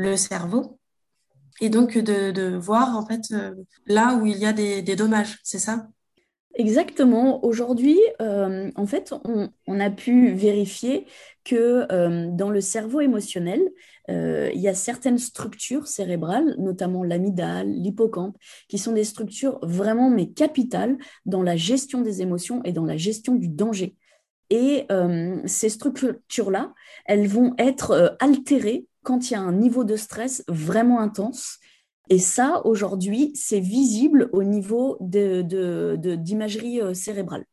le 0.00 0.16
cerveau 0.16 0.78
et 1.60 1.68
donc 1.68 1.98
de, 1.98 2.56
voir 2.56 2.96
en 2.96 3.04
fait 3.06 3.34
là 3.86 4.14
où 4.14 4.26
il 4.26 4.38
y 4.38 4.46
a 4.46 4.52
des 4.52 4.96
dommages, 4.96 5.38
c'est 5.42 5.58
ça? 5.58 5.88
Exactement. 6.54 7.44
Aujourd'hui, 7.44 7.98
euh, 8.20 8.70
en 8.74 8.86
fait, 8.86 9.14
on, 9.66 9.80
a 9.80 9.90
pu 9.90 10.32
vérifier 10.32 11.06
que 11.44 11.86
euh, 11.92 12.28
dans 12.32 12.50
le 12.50 12.60
cerveau 12.60 13.00
émotionnel, 13.00 13.62
euh, 14.10 14.50
il 14.52 14.60
y 14.60 14.66
a 14.66 14.74
certaines 14.74 15.18
structures 15.18 15.86
cérébrales, 15.86 16.56
notamment 16.58 17.04
l'amygdale, 17.04 17.70
l'hippocampe, 17.70 18.36
qui 18.68 18.78
sont 18.78 18.92
des 18.92 19.04
structures 19.04 19.60
vraiment 19.62 20.10
mais 20.10 20.30
capitales 20.30 20.98
dans 21.24 21.42
la 21.42 21.56
gestion 21.56 22.00
des 22.00 22.20
émotions 22.20 22.62
et 22.64 22.72
dans 22.72 22.84
la 22.84 22.96
gestion 22.96 23.36
du 23.36 23.48
danger. 23.48 23.96
Et 24.52 24.88
ces 25.46 25.68
structures-là, 25.68 26.74
elles 27.06 27.28
vont 27.28 27.54
être 27.56 28.16
altérées 28.18 28.88
quand 29.02 29.30
il 29.30 29.34
y 29.34 29.36
a 29.36 29.40
un 29.40 29.52
niveau 29.52 29.84
de 29.84 29.96
stress 29.96 30.44
vraiment 30.48 31.00
intense 31.00 31.58
et 32.10 32.18
ça, 32.18 32.60
aujourd'hui, 32.64 33.30
c'est 33.36 33.60
visible 33.60 34.28
au 34.32 34.42
niveau 34.42 34.98
d'imagerie 35.00 36.74
de, 36.74 36.80
de, 36.80 36.82
euh, 36.82 36.94
cérébrale. 36.94 37.44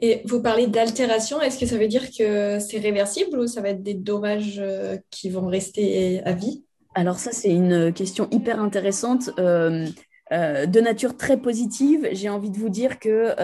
Et 0.00 0.22
vous 0.24 0.42
parlez 0.42 0.66
d'altération, 0.66 1.40
est-ce 1.40 1.56
que 1.56 1.66
ça 1.66 1.78
veut 1.78 1.86
dire 1.86 2.10
que 2.10 2.58
c'est 2.58 2.80
réversible 2.80 3.38
ou 3.38 3.46
ça 3.46 3.60
va 3.60 3.68
être 3.68 3.84
des 3.84 3.94
dommages 3.94 4.58
euh, 4.58 4.96
qui 5.10 5.30
vont 5.30 5.46
rester 5.46 6.20
à 6.24 6.32
vie? 6.32 6.64
Alors 6.96 7.20
ça, 7.20 7.30
c'est 7.30 7.52
une 7.52 7.92
question 7.92 8.28
hyper 8.32 8.60
intéressante. 8.60 9.30
Euh, 9.38 9.86
de 10.32 10.80
nature 10.80 11.16
très 11.16 11.36
positive, 11.36 12.08
j'ai 12.12 12.28
envie 12.28 12.50
de 12.50 12.58
vous 12.58 12.70
dire 12.70 12.98
que 12.98 13.34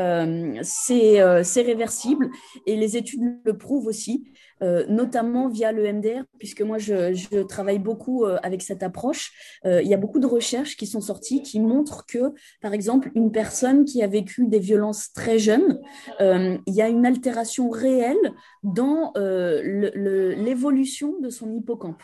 c'est 0.62 1.62
réversible 1.62 2.30
et 2.66 2.76
les 2.76 2.96
études 2.96 3.38
le 3.44 3.56
prouvent 3.56 3.86
aussi. 3.86 4.24
Euh, 4.60 4.84
notamment 4.88 5.48
via 5.48 5.70
le 5.70 5.92
MDR, 5.92 6.24
puisque 6.38 6.62
moi 6.62 6.78
je, 6.78 7.42
travaille 7.42 7.78
beaucoup 7.78 8.24
euh, 8.24 8.38
avec 8.42 8.62
cette 8.62 8.82
approche. 8.82 9.32
Euh, 9.64 9.80
il 9.82 9.88
y 9.88 9.94
a 9.94 9.96
beaucoup 9.96 10.18
de 10.18 10.26
recherches 10.26 10.76
qui 10.76 10.86
sont 10.86 11.00
sorties 11.00 11.42
qui 11.42 11.60
montrent 11.60 12.04
que, 12.06 12.32
par 12.60 12.74
exemple, 12.74 13.12
une 13.14 13.30
personne 13.30 13.84
qui 13.84 14.02
a 14.02 14.08
vécu 14.08 14.48
des 14.48 14.58
violences 14.58 15.12
très 15.12 15.38
jeune, 15.38 15.80
il 16.20 16.74
y 16.74 16.82
a 16.82 16.88
une 16.88 17.06
altération 17.06 17.70
réelle 17.70 18.16
dans 18.64 19.12
l'évolution 19.14 21.14
de 21.20 21.30
son 21.30 21.52
hippocampe. 21.52 22.02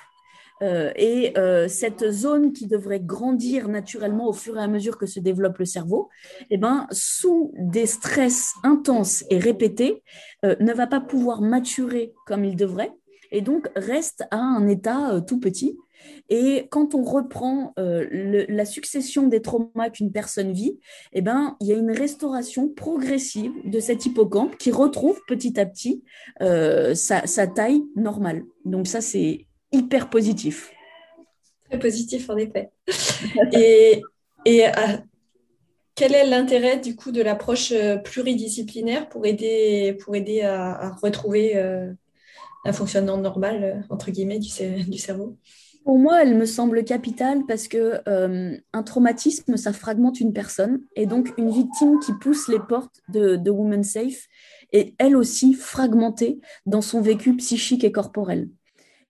Euh, 0.62 0.92
et 0.96 1.36
euh, 1.36 1.68
cette 1.68 2.10
zone 2.10 2.52
qui 2.52 2.66
devrait 2.66 3.00
grandir 3.00 3.68
naturellement 3.68 4.28
au 4.28 4.32
fur 4.32 4.56
et 4.56 4.62
à 4.62 4.68
mesure 4.68 4.98
que 4.98 5.06
se 5.06 5.20
développe 5.20 5.58
le 5.58 5.64
cerveau, 5.64 6.08
eh 6.50 6.56
ben, 6.56 6.86
sous 6.90 7.52
des 7.56 7.86
stress 7.86 8.54
intenses 8.62 9.24
et 9.30 9.38
répétés, 9.38 10.02
euh, 10.44 10.54
ne 10.60 10.72
va 10.72 10.86
pas 10.86 11.00
pouvoir 11.00 11.40
maturer 11.40 12.12
comme 12.26 12.44
il 12.44 12.56
devrait. 12.56 12.92
et 13.32 13.40
donc 13.40 13.68
reste 13.74 14.24
à 14.30 14.38
un 14.38 14.68
état 14.68 15.20
tout 15.26 15.40
petit. 15.40 15.76
Et 16.28 16.68
quand 16.70 16.94
on 16.94 17.02
reprend 17.02 17.72
la 17.76 18.64
succession 18.66 19.26
des 19.26 19.40
traumas 19.40 19.88
qu'une 19.90 20.12
personne 20.12 20.52
vit, 20.52 20.78
eh 21.14 21.22
ben, 21.22 21.56
il 21.60 21.66
y 21.66 21.72
a 21.72 21.76
une 21.76 21.90
restauration 21.90 22.68
progressive 22.68 23.52
de 23.64 23.80
cet 23.80 24.04
hippocampe 24.04 24.56
qui 24.58 24.70
retrouve 24.70 25.18
petit 25.26 25.58
à 25.58 25.64
petit 25.64 26.04
sa, 26.40 27.26
sa 27.26 27.46
taille 27.46 27.82
normale. 27.96 28.44
Donc 28.66 28.86
ça, 28.86 29.00
c'est 29.00 29.46
hyper 29.74 30.08
positif. 30.10 30.72
Très 31.68 31.78
positif, 31.78 32.30
en 32.30 32.37
effet. 32.37 32.70
et, 33.52 34.02
et 34.44 34.64
quel 35.94 36.14
est 36.14 36.26
l'intérêt 36.26 36.78
du 36.78 36.96
coup 36.96 37.12
de 37.12 37.22
l'approche 37.22 37.72
euh, 37.72 37.96
pluridisciplinaire 37.96 39.08
pour 39.08 39.26
aider, 39.26 39.96
pour 40.00 40.16
aider 40.16 40.42
à, 40.42 40.90
retrouver 41.02 41.56
euh, 41.56 41.92
un 42.64 42.72
fonctionnement 42.72 43.16
normal, 43.16 43.64
euh, 43.64 43.80
entre 43.90 44.10
guillemets, 44.10 44.40
du, 44.40 44.48
du, 44.88 44.98
cerveau? 44.98 45.37
Pour 45.84 45.98
moi, 45.98 46.22
elle 46.22 46.37
me 46.37 46.46
semble 46.46 46.82
capitale 46.82 47.42
parce 47.46 47.68
que 47.68 48.00
un 48.06 48.82
traumatisme, 48.82 49.58
ça 49.58 49.74
fragmente 49.74 50.18
une 50.18 50.32
personne. 50.32 50.80
Et 50.96 51.04
donc, 51.04 51.34
une 51.37 51.50
victime 51.50 52.00
qui 52.00 52.12
pousse 52.14 52.48
les 52.48 52.58
portes 52.58 53.02
de, 53.10 53.37
de 53.37 53.50
Women 53.50 53.84
Safe 53.84 54.26
est 54.72 54.94
elle 54.98 55.14
aussi 55.14 55.52
fragmentée 55.52 56.40
dans 56.64 56.80
son 56.80 57.02
vécu 57.02 57.37
psychique 57.37 57.84
et 57.84 57.92
corporel. 57.92 58.48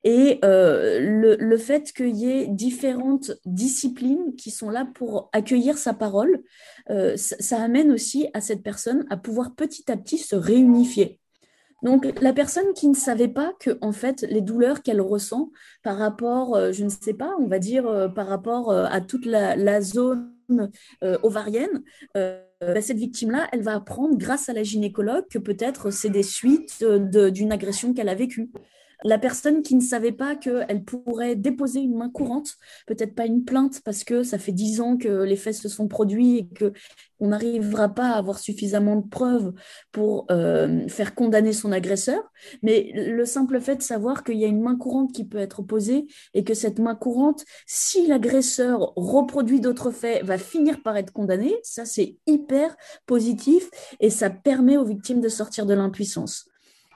Et 0.05 0.39
euh, 0.45 1.01
le, 1.01 1.57
fait 1.57 1.93
qu'il 1.95 2.15
y 2.15 2.31
ait 2.31 2.47
différentes 2.47 3.33
disciplines 3.47 4.37
qui 4.37 4.51
sont 4.51 4.69
là 4.69 4.87
pour 4.95 5.31
accueillir 5.33 5.79
sa 5.79 5.95
parole, 5.95 6.43
euh, 6.91 7.17
ça, 7.17 7.63
amène 7.63 7.91
aussi 7.91 8.29
à 8.35 8.43
cette 8.43 8.63
personne 8.63 9.07
à 9.09 9.17
pouvoir 9.17 9.55
petit 9.55 9.91
à 9.91 9.97
petit 9.97 10.19
se 10.19 10.37
réunifier. 10.37 11.19
Donc 11.83 12.07
la 12.21 12.35
personne 12.35 12.73
qui 12.75 12.89
ne 12.89 12.95
savait 12.95 13.29
pas 13.29 13.55
que 13.61 13.79
en 13.81 13.93
fait 13.93 14.23
les 14.23 14.41
douleurs 14.43 14.83
qu'elle 14.83 15.01
ressent 15.01 15.51
par 15.83 15.97
rapport, 15.97 16.55
euh, 16.55 16.71
je 16.71 16.85
ne 16.85 16.91
sais 16.91 17.15
pas, 17.15 17.35
on 17.39 17.47
va 17.47 17.59
dire 17.59 18.13
par 18.15 18.27
rapport 18.27 18.73
à 18.73 19.01
toute 19.01 19.25
la, 19.25 19.57
la 19.57 19.81
zone 19.81 20.31
ovarienne, 21.23 21.83
bah, 22.15 22.81
cette 22.81 22.99
victime-là, 22.99 23.49
elle 23.53 23.63
va 23.63 23.75
apprendre 23.75 24.17
grâce 24.17 24.51
à 24.51 24.53
la 24.53 24.63
gynécologue 24.63 25.25
que 25.31 25.39
peut-être 25.39 25.91
c'est 25.91 26.11
des 26.11 26.23
suites 26.23 26.85
d'une 26.85 27.53
agression 27.53 27.95
qu'elle 27.95 28.11
a 28.11 28.15
vécue 28.15 28.51
la 29.05 29.19
personne 29.19 29.63
qui 29.63 29.75
ne 29.75 29.83
savait 29.83 30.13
pas 30.13 30.35
qu'elle 30.35 30.83
pourrait 30.83 31.37
déposer 31.37 31.81
une 31.81 31.97
main 31.97 32.09
courante, 32.09 32.55
peut-être 32.87 33.15
pas 33.15 33.27
une 33.27 33.45
plainte 33.45 33.83
parce 33.85 34.03
que 34.03 34.23
ça 34.23 34.39
fait 34.39 34.53
dix 34.53 34.81
ans 34.81 34.97
que 34.97 35.23
les 35.23 35.37
faits 35.37 35.55
se 35.55 35.69
sont 35.69 35.89
produits 35.89 36.39
et 36.39 36.49
que 36.49 36.73
on 37.21 37.29
n'arrivera 37.29 37.89
pas 37.89 38.11
à 38.11 38.17
avoir 38.17 38.39
suffisamment 38.39 38.97
de 38.97 39.07
preuves 39.07 39.53
pour 39.93 40.27
euh, 40.31 40.89
faire 40.89 41.15
condamner 41.15 41.53
son 41.53 41.71
agresseur, 41.71 42.23
mais 42.63 42.93
le 42.95 43.25
simple 43.25 43.61
fait 43.61 43.77
de 43.77 43.83
savoir 43.83 44.25
qu'il 44.25 44.39
y 44.39 44.45
a 44.45 44.49
une 44.49 44.61
main 44.61 44.77
courante 44.77 45.13
qui 45.13 45.25
peut 45.25 45.39
être 45.39 45.63
posée 45.63 46.07
et 46.35 46.45
que 46.45 46.55
cette 46.55 46.79
main 46.79 46.95
courante, 46.95 47.45
si 47.67 48.07
l'agresseur 48.07 48.93
reproduit 48.97 49.61
d'autres 49.61 49.91
faits, 49.91 50.25
va 50.25 50.39
finir 50.39 50.83
par 50.83 50.97
être 50.97 51.13
condamné, 51.13 51.55
ça 51.63 51.85
c'est 51.85 52.17
hyper 52.27 52.75
positif 53.07 53.71
et 54.01 54.11
ça 54.11 54.31
permet 54.31 54.77
aux 54.77 54.85
victimes 54.85 55.21
de 55.21 55.29
sortir 55.29 55.67
de 55.67 55.75
l'impuissance. 55.75 56.47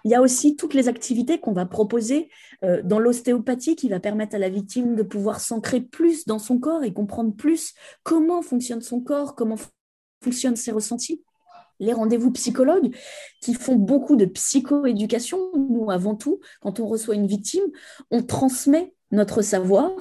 Il 0.08 0.12
y 0.12 0.14
a 0.14 0.22
aussi 0.22 0.56
toutes 0.56 0.72
les 0.72 0.88
activités 0.88 1.38
qu'on 1.38 1.52
va 1.52 1.66
proposer 1.66 2.30
euh, 2.64 2.80
dans 2.82 2.98
l'ostéopathie 2.98 3.76
qui 3.76 3.90
va 3.90 4.00
permettre 4.00 4.36
à 4.36 4.38
la 4.38 4.48
victime 4.48 4.96
de 4.96 5.02
pouvoir 5.02 5.38
s'ancrer 5.38 5.82
plus 5.82 6.24
dans 6.24 6.38
son 6.38 6.58
corps 6.58 6.82
et 6.82 6.94
comprendre 6.94 7.36
plus 7.36 7.74
comment 8.04 8.40
fonctionne 8.40 8.80
son 8.80 9.02
corps, 9.02 9.34
comment 9.34 9.56
fonctionnent 10.24 10.56
ses 10.56 10.72
ressentis. 10.72 11.22
Les 11.78 11.92
rendez-vous 11.92 12.30
psychologues 12.30 12.96
qui 13.42 13.52
font 13.52 13.74
beaucoup 13.74 14.16
de 14.16 14.24
psychoéducation. 14.24 15.52
Nous, 15.54 15.90
avant 15.90 16.14
tout, 16.14 16.40
quand 16.62 16.80
on 16.80 16.86
reçoit 16.86 17.14
une 17.14 17.26
victime, 17.26 17.66
on 18.10 18.22
transmet 18.22 18.94
notre 19.10 19.42
savoir 19.42 19.92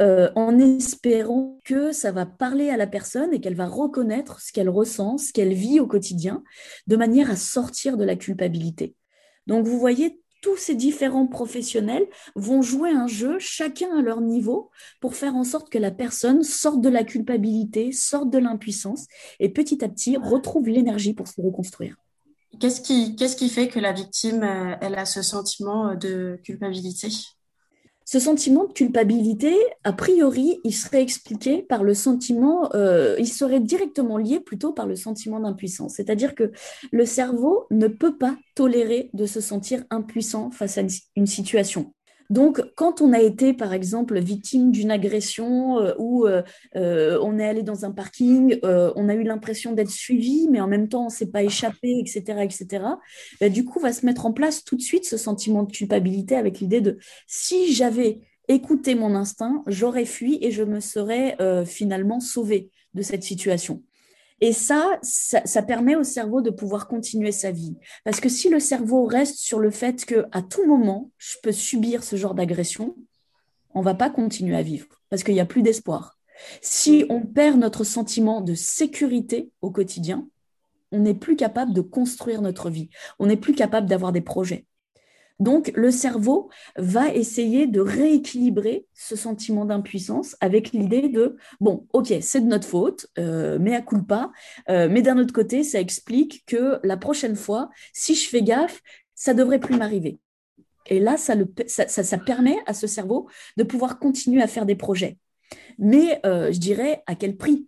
euh, 0.00 0.30
en 0.36 0.58
espérant 0.58 1.58
que 1.66 1.92
ça 1.92 2.12
va 2.12 2.24
parler 2.24 2.70
à 2.70 2.78
la 2.78 2.86
personne 2.86 3.34
et 3.34 3.42
qu'elle 3.42 3.56
va 3.56 3.66
reconnaître 3.66 4.40
ce 4.40 4.54
qu'elle 4.54 4.70
ressent, 4.70 5.18
ce 5.18 5.34
qu'elle 5.34 5.52
vit 5.52 5.80
au 5.80 5.86
quotidien, 5.86 6.42
de 6.86 6.96
manière 6.96 7.30
à 7.30 7.36
sortir 7.36 7.98
de 7.98 8.04
la 8.04 8.16
culpabilité. 8.16 8.96
Donc 9.46 9.66
vous 9.66 9.78
voyez, 9.78 10.20
tous 10.44 10.58
ces 10.58 10.74
différents 10.74 11.26
professionnels 11.26 12.06
vont 12.36 12.60
jouer 12.60 12.90
un 12.90 13.06
jeu, 13.06 13.38
chacun 13.38 13.96
à 13.96 14.02
leur 14.02 14.20
niveau, 14.20 14.70
pour 15.00 15.16
faire 15.16 15.34
en 15.34 15.44
sorte 15.44 15.70
que 15.70 15.78
la 15.78 15.90
personne 15.90 16.42
sorte 16.42 16.82
de 16.82 16.90
la 16.90 17.02
culpabilité, 17.02 17.92
sorte 17.92 18.28
de 18.28 18.36
l'impuissance 18.36 19.06
et 19.40 19.48
petit 19.48 19.82
à 19.82 19.88
petit 19.88 20.18
retrouve 20.18 20.68
l'énergie 20.68 21.14
pour 21.14 21.28
se 21.28 21.40
reconstruire. 21.40 21.96
Qu'est-ce 22.60 22.82
qui, 22.82 23.48
fait 23.48 23.68
que 23.68 23.80
la 23.80 23.92
victime, 23.92 24.42
euh, 24.42 24.76
elle 24.80 24.96
a 24.96 25.06
ce 25.06 25.22
sentiment 25.22 25.88
euh, 25.88 25.94
de 25.94 26.38
culpabilité? 26.44 27.08
Ce 28.04 28.18
sentiment 28.18 28.64
de 28.64 28.72
culpabilité, 28.72 29.56
a 29.82 29.92
priori, 29.92 30.60
il 30.64 30.74
serait 30.74 31.02
expliqué 31.02 31.62
par 31.62 31.82
le 31.82 31.94
sentiment, 31.94 32.70
euh, 32.74 33.16
il 33.18 33.28
serait 33.28 33.60
directement 33.60 34.18
lié 34.18 34.40
plutôt 34.40 34.72
par 34.72 34.86
le 34.86 34.94
sentiment 34.94 35.40
d'impuissance. 35.40 35.94
C'est-à-dire 35.94 36.34
que 36.34 36.52
le 36.92 37.06
cerveau 37.06 37.66
ne 37.70 37.88
peut 37.88 38.16
pas 38.16 38.36
tolérer 38.54 39.10
de 39.14 39.24
se 39.26 39.40
sentir 39.40 39.84
impuissant 39.90 40.50
face 40.50 40.78
à 40.78 40.82
une 41.16 41.26
situation. 41.26 41.92
Donc, 42.30 42.62
quand 42.74 43.00
on 43.00 43.12
a 43.12 43.20
été, 43.20 43.52
par 43.52 43.72
exemple, 43.72 44.18
victime 44.18 44.70
d'une 44.70 44.90
agression 44.90 45.78
euh, 45.78 45.94
ou 45.98 46.26
euh, 46.26 46.42
euh, 46.76 47.18
on 47.22 47.38
est 47.38 47.46
allé 47.46 47.62
dans 47.62 47.84
un 47.84 47.90
parking, 47.90 48.58
on 48.62 49.08
a 49.08 49.14
eu 49.14 49.22
l'impression 49.22 49.72
d'être 49.72 49.90
suivi, 49.90 50.48
mais 50.50 50.60
en 50.60 50.66
même 50.66 50.88
temps, 50.88 51.02
on 51.02 51.06
ne 51.06 51.10
s'est 51.10 51.30
pas 51.30 51.42
échappé, 51.42 51.98
etc., 51.98 52.42
etc., 52.42 52.84
bah, 53.40 53.48
du 53.48 53.64
coup, 53.64 53.78
va 53.78 53.92
se 53.92 54.06
mettre 54.06 54.26
en 54.26 54.32
place 54.32 54.64
tout 54.64 54.76
de 54.76 54.82
suite 54.82 55.04
ce 55.04 55.16
sentiment 55.16 55.64
de 55.64 55.72
culpabilité 55.72 56.36
avec 56.36 56.60
l'idée 56.60 56.80
de 56.80 56.98
si 57.26 57.72
j'avais 57.74 58.20
écouté 58.48 58.94
mon 58.94 59.14
instinct, 59.14 59.62
j'aurais 59.66 60.04
fui 60.04 60.38
et 60.42 60.50
je 60.50 60.62
me 60.62 60.80
serais 60.80 61.36
finalement 61.66 62.20
sauvé 62.20 62.70
de 62.92 63.02
cette 63.02 63.22
situation. 63.22 63.82
Et 64.40 64.52
ça, 64.52 64.98
ça, 65.02 65.62
permet 65.62 65.96
au 65.96 66.02
cerveau 66.02 66.40
de 66.40 66.50
pouvoir 66.50 66.88
continuer 66.88 67.32
sa 67.32 67.50
vie. 67.50 67.76
Parce 68.04 68.20
que 68.20 68.28
si 68.28 68.48
le 68.48 68.60
cerveau 68.60 69.04
reste 69.04 69.38
sur 69.38 69.58
le 69.58 69.70
fait 69.70 70.04
que 70.04 70.26
à 70.32 70.42
tout 70.42 70.66
moment, 70.66 71.10
je 71.18 71.36
peux 71.42 71.52
subir 71.52 72.02
ce 72.02 72.16
genre 72.16 72.34
d'agression, 72.34 72.96
on 73.74 73.80
va 73.80 73.94
pas 73.94 74.10
continuer 74.10 74.56
à 74.56 74.62
vivre 74.62 74.86
parce 75.08 75.22
qu'il 75.22 75.34
n'y 75.34 75.40
a 75.40 75.46
plus 75.46 75.62
d'espoir. 75.62 76.18
Si 76.60 77.04
on 77.08 77.20
perd 77.20 77.58
notre 77.58 77.84
sentiment 77.84 78.40
de 78.40 78.54
sécurité 78.54 79.50
au 79.62 79.70
quotidien, 79.70 80.28
on 80.90 81.00
n'est 81.00 81.14
plus 81.14 81.36
capable 81.36 81.72
de 81.72 81.80
construire 81.80 82.42
notre 82.42 82.70
vie. 82.70 82.90
On 83.18 83.26
n'est 83.26 83.36
plus 83.36 83.54
capable 83.54 83.88
d'avoir 83.88 84.12
des 84.12 84.20
projets. 84.20 84.66
Donc, 85.40 85.72
le 85.74 85.90
cerveau 85.90 86.48
va 86.76 87.12
essayer 87.12 87.66
de 87.66 87.80
rééquilibrer 87.80 88.86
ce 88.94 89.16
sentiment 89.16 89.64
d'impuissance 89.64 90.36
avec 90.40 90.72
l'idée 90.72 91.08
de, 91.08 91.36
bon, 91.60 91.86
ok, 91.92 92.14
c'est 92.20 92.40
de 92.40 92.46
notre 92.46 92.68
faute, 92.68 93.06
euh, 93.18 93.58
mais 93.60 93.74
à 93.74 93.82
culpa, 93.82 94.30
euh, 94.68 94.88
mais 94.88 95.02
d'un 95.02 95.18
autre 95.18 95.32
côté, 95.32 95.64
ça 95.64 95.80
explique 95.80 96.44
que 96.46 96.78
la 96.84 96.96
prochaine 96.96 97.36
fois, 97.36 97.68
si 97.92 98.14
je 98.14 98.28
fais 98.28 98.42
gaffe, 98.42 98.80
ça 99.14 99.34
devrait 99.34 99.60
plus 99.60 99.76
m'arriver. 99.76 100.18
Et 100.86 101.00
là, 101.00 101.16
ça, 101.16 101.34
ça, 101.66 102.18
permet 102.18 102.58
à 102.66 102.74
ce 102.74 102.86
cerveau 102.86 103.28
de 103.56 103.64
pouvoir 103.64 103.98
continuer 103.98 104.42
à 104.42 104.46
faire 104.46 104.66
des 104.66 104.76
projets. 104.76 105.18
Mais 105.78 106.20
euh, 106.26 106.52
je 106.52 106.58
dirais 106.58 107.02
à 107.06 107.14
quel 107.14 107.36
prix? 107.36 107.66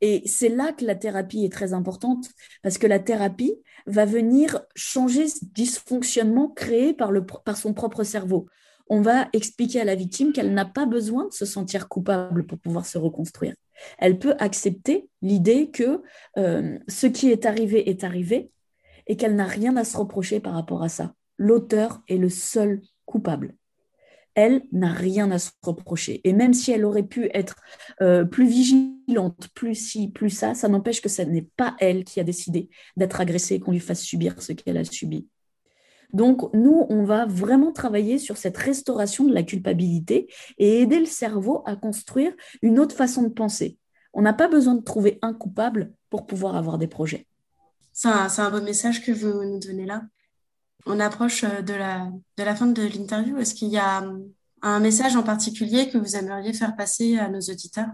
Et 0.00 0.22
c'est 0.26 0.48
là 0.48 0.72
que 0.72 0.84
la 0.84 0.94
thérapie 0.94 1.44
est 1.44 1.52
très 1.52 1.72
importante, 1.72 2.28
parce 2.62 2.78
que 2.78 2.86
la 2.86 2.98
thérapie 2.98 3.54
va 3.86 4.04
venir 4.04 4.62
changer 4.74 5.28
ce 5.28 5.44
dysfonctionnement 5.44 6.48
créé 6.48 6.94
par, 6.94 7.10
son 7.56 7.74
propre 7.74 8.04
cerveau. 8.04 8.46
On 8.88 9.00
va 9.00 9.28
expliquer 9.32 9.80
à 9.80 9.84
la 9.84 9.94
victime 9.94 10.32
qu'elle 10.32 10.52
n'a 10.52 10.66
pas 10.66 10.86
besoin 10.86 11.28
de 11.28 11.32
se 11.32 11.46
sentir 11.46 11.88
coupable 11.88 12.46
pour 12.46 12.58
pouvoir 12.58 12.86
se 12.86 12.98
reconstruire. 12.98 13.54
Elle 13.98 14.18
peut 14.18 14.34
accepter 14.38 15.08
l'idée 15.22 15.70
que 15.70 16.02
euh, 16.36 16.78
ce 16.86 17.06
qui 17.06 17.30
est 17.30 17.46
arrivé 17.46 17.88
est 17.88 18.04
arrivé 18.04 18.50
et 19.06 19.16
qu'elle 19.16 19.34
n'a 19.34 19.46
rien 19.46 19.76
à 19.76 19.84
se 19.84 19.96
reprocher 19.96 20.38
par 20.40 20.54
rapport 20.54 20.82
à 20.82 20.88
ça. 20.88 21.14
L'auteur 21.38 22.02
est 22.08 22.18
le 22.18 22.28
seul 22.28 22.82
coupable 23.06 23.54
elle 24.34 24.62
n'a 24.72 24.92
rien 24.92 25.30
à 25.30 25.38
se 25.38 25.50
reprocher. 25.62 26.20
Et 26.24 26.32
même 26.32 26.54
si 26.54 26.72
elle 26.72 26.84
aurait 26.84 27.04
pu 27.04 27.30
être 27.34 27.56
euh, 28.00 28.24
plus 28.24 28.46
vigilante, 28.46 29.48
plus 29.54 29.74
ci, 29.74 30.08
plus 30.08 30.30
ça, 30.30 30.54
ça 30.54 30.68
n'empêche 30.68 31.00
que 31.00 31.08
ce 31.08 31.22
n'est 31.22 31.48
pas 31.56 31.76
elle 31.78 32.04
qui 32.04 32.20
a 32.20 32.24
décidé 32.24 32.68
d'être 32.96 33.20
agressée 33.20 33.56
et 33.56 33.60
qu'on 33.60 33.72
lui 33.72 33.80
fasse 33.80 34.02
subir 34.02 34.40
ce 34.42 34.52
qu'elle 34.52 34.76
a 34.76 34.84
subi. 34.84 35.28
Donc, 36.12 36.52
nous, 36.54 36.86
on 36.90 37.04
va 37.04 37.26
vraiment 37.26 37.72
travailler 37.72 38.18
sur 38.18 38.36
cette 38.36 38.56
restauration 38.56 39.24
de 39.24 39.34
la 39.34 39.42
culpabilité 39.42 40.28
et 40.58 40.80
aider 40.80 41.00
le 41.00 41.06
cerveau 41.06 41.62
à 41.66 41.74
construire 41.74 42.32
une 42.62 42.78
autre 42.78 42.94
façon 42.94 43.22
de 43.22 43.28
penser. 43.28 43.78
On 44.12 44.22
n'a 44.22 44.32
pas 44.32 44.46
besoin 44.46 44.76
de 44.76 44.82
trouver 44.82 45.18
un 45.22 45.34
coupable 45.34 45.92
pour 46.10 46.26
pouvoir 46.26 46.54
avoir 46.54 46.78
des 46.78 46.86
projets. 46.86 47.26
C'est 47.92 48.08
un, 48.08 48.50
beau 48.50 48.60
message 48.60 49.04
que 49.04 49.12
vous 49.12 49.44
nous 49.44 49.58
donnez 49.58 49.86
là 49.86 50.02
on 50.86 51.00
approche 51.00 51.44
euh, 51.44 51.62
de 51.62 51.74
la, 51.74 52.54
fin 52.54 52.66
de 52.66 52.82
l'interview. 52.82 53.38
Est-ce 53.38 53.54
qu'il 53.54 53.68
y 53.68 53.78
a 53.78 54.04
un 54.62 54.80
message 54.80 55.16
en 55.16 55.22
particulier 55.22 55.88
que 55.88 55.98
vous 55.98 56.16
aimeriez 56.16 56.52
faire 56.52 56.76
passer 56.76 57.18
à 57.18 57.28
nos 57.28 57.40
auditeurs? 57.40 57.88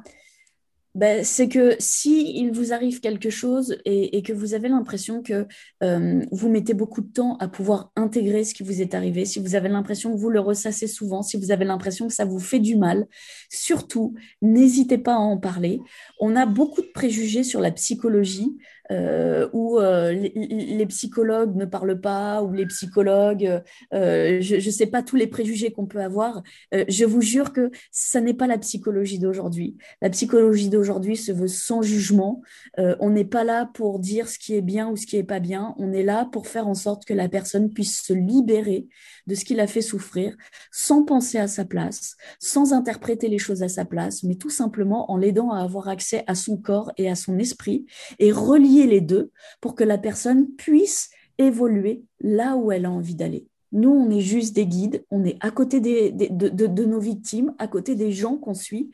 Ben, 0.97 1.25
c'est 1.25 1.49
que 1.49 1.77
si 1.79 2.37
il 2.37 2.51
vous 2.51 2.73
arrive 2.73 2.99
quelque 2.99 3.31
chose 3.31 3.79
et, 3.85 4.23
que 4.23 4.33
vous 4.33 4.55
avez 4.55 4.69
l'impression 4.69 5.23
que 5.23 5.47
euh, 5.85 6.27
vous 6.33 6.49
mettez 6.49 6.75
beaucoup 6.75 7.01
de 7.01 7.13
temps 7.13 7.37
à 7.37 7.47
pouvoir 7.47 7.93
intégrer 7.95 8.43
ce 8.43 8.55
qui 8.55 8.65
vous 8.65 8.83
est 8.83 8.93
arrivé, 8.93 9.25
si 9.25 9.39
vous 9.39 9.55
avez 9.55 9.69
l'impression 9.69 10.13
que 10.13 10.19
vous 10.19 10.31
le 10.31 10.41
ressassez 10.41 10.89
souvent, 10.89 11.23
si 11.23 11.37
vous 11.37 11.53
avez 11.53 11.65
l'impression 11.65 12.09
que 12.09 12.13
ça 12.13 12.25
vous 12.25 12.41
fait 12.41 12.59
du 12.59 12.75
mal, 12.75 13.07
surtout, 13.51 14.15
n'hésitez 14.43 14.99
pas 14.99 15.15
à 15.15 15.19
en 15.19 15.39
parler. 15.39 15.81
On 16.19 16.35
a 16.35 16.45
beaucoup 16.45 16.83
de 16.83 16.91
préjugés 16.93 17.45
sur 17.45 17.61
la 17.61 17.71
psychologie 17.71 18.59
euh, 18.91 19.49
où 19.53 19.79
euh, 19.79 20.13
les, 20.13 20.87
psychologues 20.87 21.55
ne 21.57 21.65
parlent 21.65 22.01
pas, 22.01 22.43
ou 22.43 22.53
les 22.53 22.67
psychologues, 22.67 23.63
euh, 23.95 24.39
je 24.41 24.57
ne 24.57 24.61
sais 24.61 24.87
pas 24.87 25.03
tous 25.03 25.17
les 25.17 25.27
préjugés 25.27 25.71
qu'on 25.73 25.87
peut 25.87 26.03
avoir. 26.03 26.43
Euh, 26.75 26.85
je 26.89 27.05
vous 27.05 27.21
jure 27.21 27.53
que 27.53 27.71
ça 27.91 28.21
n'est 28.21 28.35
pas 28.35 28.47
la 28.47 28.59
psychologie 28.59 29.19
d'aujourd'hui. 29.19 29.77
La 30.03 30.11
psychologie 30.11 30.69
d'aujourd'hui 30.69 31.17
se 31.17 31.33
veut 31.33 31.49
sans 31.49 31.83
jugement. 31.83 32.43
Euh, 32.79 32.97
on 33.01 33.11
n'est 33.11 33.25
pas 33.25 33.45
là 33.45 33.71
pour 33.75 33.99
dire 33.99 34.29
ce 34.29 34.39
qui 34.39 34.55
est 34.55 34.63
bien 34.63 34.89
ou 34.89 34.97
ce 34.97 35.07
qui 35.07 35.17
est 35.17 35.25
pas 35.25 35.41
bien. 35.41 35.75
On 35.79 35.93
est 35.93 36.03
là 36.03 36.29
pour 36.33 36.49
faire 36.49 36.67
en 36.67 36.75
sorte 36.75 37.05
que 37.05 37.15
la 37.15 37.29
personne 37.29 37.71
puisse 37.73 38.03
se 38.03 38.13
libérer 38.13 38.89
de 39.27 39.35
ce 39.35 39.45
qui 39.45 39.55
l'a 39.55 39.67
fait 39.67 39.81
souffrir, 39.83 40.37
sans 40.73 41.05
penser 41.05 41.39
à 41.39 41.47
sa 41.47 41.65
place, 41.65 42.17
sans 42.39 42.73
interpréter 42.73 43.29
les 43.29 43.39
choses 43.39 43.63
à 43.63 43.69
sa 43.69 43.85
place, 43.85 44.23
mais 44.23 44.35
tout 44.35 44.51
simplement 44.51 45.11
en 45.11 45.17
l'aidant 45.17 45.53
à 45.53 45.63
avoir 45.63 45.89
accès 45.89 46.25
à 46.27 46.35
son 46.35 46.57
corps 46.57 46.91
et 46.97 47.09
à 47.09 47.15
son 47.15 47.39
esprit 47.39 47.87
et 48.19 48.33
relier 48.33 48.80
les 48.87 49.01
deux 49.01 49.31
pour 49.61 49.75
que 49.75 49.85
la 49.85 49.99
personne 49.99 50.51
puisse 50.57 51.11
évoluer 51.39 52.05
là 52.21 52.57
où 52.57 52.71
elle 52.73 52.85
a 52.85 52.91
envie 52.91 53.15
d'aller. 53.15 53.47
Nous, 53.73 53.91
on 53.91 54.11
est 54.11 54.21
juste 54.21 54.55
des 54.55 54.67
guides, 54.67 55.05
on 55.11 55.25
est 55.25 55.37
à 55.41 55.51
côté 55.51 55.81
de, 55.81 56.67
de, 56.67 56.85
nos 56.85 56.99
victimes, 56.99 57.55
à 57.59 57.69
côté 57.69 57.95
des 57.95 58.13
gens 58.13 58.37
qu'on 58.37 58.55
suit 58.55 58.91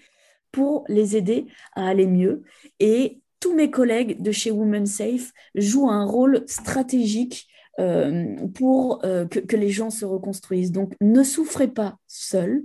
pour 0.52 0.84
les 0.88 1.16
aider 1.16 1.46
à 1.74 1.88
aller 1.88 2.06
mieux. 2.06 2.42
Et 2.78 3.20
tous 3.40 3.54
mes 3.54 3.70
collègues 3.70 4.20
de 4.20 4.32
chez 4.32 4.50
Women 4.50 4.86
Safe 4.86 5.32
jouent 5.54 5.88
un 5.88 6.04
rôle 6.04 6.44
stratégique 6.46 7.48
euh, 7.78 8.36
pour 8.54 9.04
euh, 9.04 9.26
que, 9.26 9.56
les 9.56 9.68
gens 9.68 9.90
se 9.90 10.06
reconstruisent. 10.06 10.72
Donc, 10.72 10.94
ne 11.02 11.22
souffrez 11.22 11.68
pas 11.68 11.98
seul. 12.06 12.62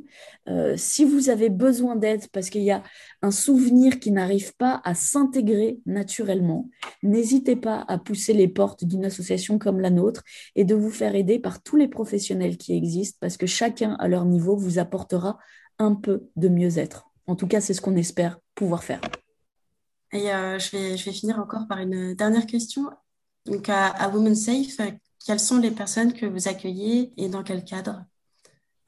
Euh, 0.47 0.75
si 0.77 1.03
vous 1.03 1.29
avez 1.29 1.49
besoin 1.49 1.97
d'aide 1.97 2.27
parce 2.31 2.49
qu'il 2.49 2.63
y 2.63 2.71
a 2.71 2.81
un 3.21 3.31
souvenir 3.31 3.99
qui 3.99 4.11
n'arrive 4.11 4.55
pas 4.55 4.81
à 4.85 4.93
s'intégrer 4.93 5.79
naturellement, 5.85 6.69
n'hésitez 7.03 7.57
pas 7.57 7.83
à 7.89 7.97
pousser 7.97 8.31
les 8.31 8.47
portes 8.47 8.85
d'une 8.85 9.03
association 9.03 9.59
comme 9.59 9.81
la 9.81 9.89
nôtre 9.89 10.23
et 10.55 10.63
de 10.63 10.75
vous 10.75 10.91
faire 10.91 11.13
aider 11.13 11.39
par 11.39 11.61
tous 11.61 11.75
les 11.75 11.89
professionnels 11.89 12.55
qui 12.55 12.73
existent 12.73 13.17
parce 13.19 13.35
que 13.35 13.47
chacun 13.47 13.95
à 13.99 14.07
leur 14.07 14.23
niveau 14.23 14.55
vous 14.55 14.79
apportera 14.79 15.39
un 15.77 15.93
peu 15.93 16.29
de 16.37 16.47
mieux-être. 16.47 17.09
En 17.27 17.35
tout 17.35 17.47
cas, 17.47 17.59
c'est 17.59 17.73
ce 17.73 17.81
qu'on 17.81 17.97
espère 17.97 18.39
pouvoir 18.55 18.83
faire. 18.83 19.01
Et 20.13 20.27
je 20.27 21.05
vais 21.05 21.11
finir 21.11 21.39
encore 21.39 21.67
par 21.67 21.79
une 21.79 22.13
dernière 22.13 22.45
question. 22.45 22.89
Donc, 23.45 23.69
à, 23.69 24.09
Women 24.09 24.35
Safe, 24.35 24.77
quelles 25.25 25.39
sont 25.39 25.57
les 25.57 25.71
personnes 25.71 26.13
que 26.13 26.25
vous 26.25 26.47
accueillez 26.47 27.11
et 27.17 27.29
dans 27.29 27.43
quel 27.43 27.63
cadre? 27.63 28.05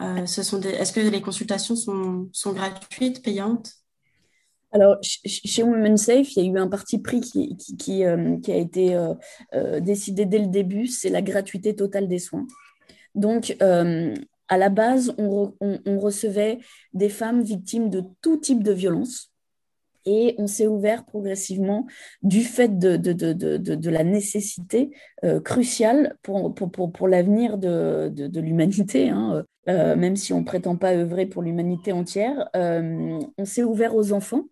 Euh, 0.02 0.26
ce 0.26 0.44
sont. 0.44 0.62
Est-ce 0.62 0.92
que 0.92 1.00
les 1.00 1.22
consultations 1.22 1.76
sont, 1.76 2.54
gratuites, 2.54 3.24
payantes? 3.24 3.72
Alors, 4.72 4.98
chez 5.04 5.62
Women 5.62 5.98
Safe, 5.98 6.36
il 6.36 6.44
y 6.44 6.48
a 6.48 6.52
eu 6.52 6.58
un 6.58 6.68
parti 6.68 6.98
pris 6.98 7.22
qui, 7.22 8.04
euh, 8.04 8.38
a 8.48 8.56
été 8.56 8.96
euh, 8.96 9.14
euh, 9.54 9.80
décidé 9.80 10.26
dès 10.26 10.40
le 10.40 10.48
début, 10.48 10.88
c'est 10.88 11.10
la 11.10 11.22
gratuité 11.22 11.76
totale 11.76 12.08
des 12.08 12.18
soins. 12.18 12.48
Donc, 13.14 13.56
euh, 13.62 14.16
à 14.48 14.58
la 14.58 14.70
base, 14.70 15.14
on, 15.20 15.54
on, 15.62 16.00
recevait 16.00 16.60
des 16.94 17.10
femmes 17.10 17.44
victimes 17.44 17.90
de 17.90 18.04
tout 18.22 18.38
type 18.38 18.64
de 18.64 18.72
violence. 18.72 19.33
Et 20.06 20.36
on 20.38 20.48
s'est 20.48 20.68
ouvert 20.68 21.06
progressivement 21.06 21.88
du 22.22 22.42
fait 22.42 22.78
de, 22.78 22.98
de, 22.98 23.14
de, 23.14 23.58
de, 23.58 23.90
la 23.90 24.04
nécessité 24.04 24.92
euh, 25.24 25.40
cruciale 25.40 26.18
pour, 26.22 26.54
pour, 26.54 26.72
pour, 26.72 26.92
pour 26.92 27.08
l'avenir 27.08 27.58
de, 27.58 28.12
l'humanité, 28.40 29.10
hein, 29.10 29.44
euh, 29.70 29.96
même 29.96 30.16
si 30.16 30.34
on 30.34 30.42
ne 30.42 30.46
prétend 30.46 30.76
pas 30.76 30.94
œuvrer 30.94 31.26
pour 31.26 31.42
l'humanité 31.42 31.92
entière. 31.92 32.50
Euh, 32.56 33.20
on 33.38 33.46
s'est 33.46 33.64
ouvert 33.64 33.96
aux 33.96 34.12
enfants. 34.12 34.44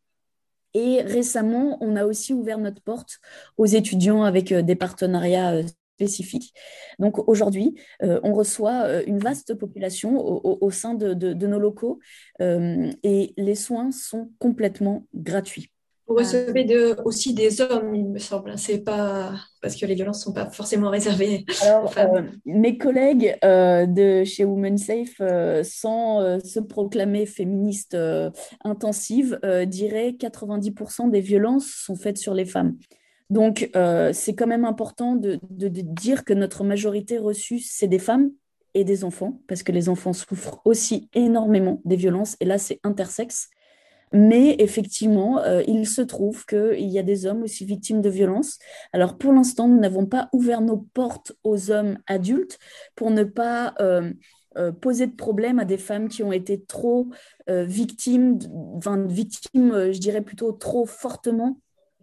Et 0.74 1.02
récemment, 1.02 1.78
on 1.82 1.98
a 1.98 2.06
aussi 2.06 2.34
ouvert 2.34 2.58
notre 2.58 2.82
porte 2.82 3.20
aux 3.58 3.66
étudiants 3.66 4.24
avec 4.24 4.54
des 4.54 4.76
partenariats 4.76 5.64
spécifiques. 5.96 6.54
Donc 7.00 7.28
aujourd'hui, 7.28 7.76
euh, 8.04 8.20
on 8.24 8.34
reçoit 8.34 8.86
euh, 8.86 9.04
une 9.06 9.20
vaste 9.20 9.56
population 9.56 10.18
au, 10.18 10.42
au, 10.44 10.58
au 10.62 10.72
sein 10.72 10.94
de, 10.94 11.14
de, 11.14 11.34
de, 11.34 11.48
nos 11.48 11.60
locaux 11.60 12.00
euh, 12.42 12.92
et 13.04 13.34
les 13.38 13.56
soins 13.56 13.92
sont 13.92 14.30
complètement 14.40 15.06
gratuits. 15.14 15.72
Vous 16.08 16.18
recevez 16.18 16.66
de, 16.66 16.98
aussi 17.06 17.34
des 17.34 17.62
hommes, 17.62 17.96
il 17.96 18.06
me 18.10 18.20
semble. 18.20 18.58
C'est 18.58 18.80
pas 18.80 19.32
parce 19.62 19.78
que 19.78 19.86
les 19.86 19.96
violences 19.96 20.20
ne 20.20 20.24
sont 20.24 20.34
pas 20.34 20.50
forcément 20.50 20.90
réservées 20.90 21.46
Alors, 21.62 21.94
mes 22.44 22.78
collègues 22.78 23.38
de 23.42 24.26
chez 24.26 24.44
Women 24.44 24.78
Safe, 24.78 25.22
sans 25.64 26.40
se 26.44 26.60
proclamer 26.60 27.26
féministes 27.26 27.96
intensives, 28.66 29.40
diraient 29.68 30.18
90% 30.20 31.12
des 31.12 31.22
violences 31.22 31.68
sont 31.68 31.96
faites 31.96 32.18
sur 32.18 32.34
les 32.34 32.46
femmes. 32.46 32.76
Donc, 33.32 33.70
euh, 33.78 34.12
c'est 34.12 34.36
quand 34.36 34.46
même 34.46 34.66
important 34.66 35.16
de, 35.16 35.40
dire 35.42 36.26
que 36.26 36.34
notre 36.34 36.66
majorité 36.66 37.18
reçue, 37.18 37.60
c'est 37.60 37.88
des 37.88 37.98
femmes 37.98 38.30
et 38.74 38.84
des 38.84 39.06
enfants, 39.06 39.40
parce 39.48 39.64
que 39.64 39.72
les 39.72 39.88
enfants 39.88 40.12
souffrent 40.12 40.60
aussi 40.66 41.10
énormément 41.14 41.82
des 41.86 41.96
violences, 41.96 42.36
et 42.42 42.46
là, 42.46 42.58
c'est 42.58 42.82
intersexe. 42.84 43.48
Mais 44.12 44.58
effectivement, 44.60 45.42
euh, 45.44 45.64
il 45.66 45.88
se 45.88 46.02
trouve 46.02 46.46
qu'il 46.46 46.90
y 46.90 47.00
a 47.00 47.04
des 47.04 47.26
hommes 47.26 47.44
aussi 47.44 47.64
victimes 47.64 48.02
de 48.02 48.10
violences. 48.10 48.60
Alors, 48.92 49.18
pour 49.18 49.32
l'instant, 49.32 49.70
nous 49.70 49.80
n'avons 49.80 50.06
pas 50.06 50.28
ouvert 50.34 50.60
nos 50.60 50.86
portes 50.94 51.32
aux 51.46 51.72
hommes 51.72 51.98
adultes 52.08 52.60
pour 52.96 53.10
ne 53.10 53.24
pas... 53.24 53.74
Euh, 53.80 54.12
poser 54.82 55.08
de 55.08 55.16
problème 55.16 55.60
à 55.60 55.64
des 55.64 55.78
femmes 55.78 56.10
qui 56.10 56.24
ont 56.24 56.34
été 56.34 56.62
trop 56.62 57.08
victimes, 57.48 58.38
enfin 58.76 59.02
victimes, 59.08 59.94
je 59.94 59.98
dirais 59.98 60.20
plutôt 60.20 60.52
trop 60.52 60.86
fortement 60.86 61.58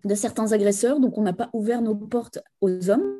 de 0.04 0.14
certains 0.14 0.52
agresseurs. 0.52 1.00
Donc, 1.00 1.18
on 1.18 1.22
n'a 1.22 1.32
pas 1.32 1.50
ouvert 1.52 1.82
nos 1.82 1.94
portes 1.94 2.38
aux 2.60 2.90
hommes, 2.90 3.16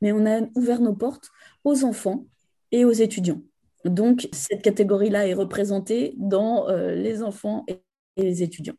mais 0.00 0.12
on 0.12 0.26
a 0.26 0.40
ouvert 0.54 0.80
nos 0.80 0.94
portes 0.94 1.30
aux 1.64 1.84
enfants 1.84 2.26
et 2.72 2.84
aux 2.84 2.92
étudiants. 2.92 3.40
Donc, 3.84 4.28
cette 4.32 4.62
catégorie-là 4.62 5.28
est 5.28 5.34
représentée 5.34 6.14
dans 6.16 6.68
euh, 6.68 6.94
les 6.94 7.22
enfants 7.22 7.64
et, 7.68 7.82
les 8.16 8.42
étudiants. 8.42 8.76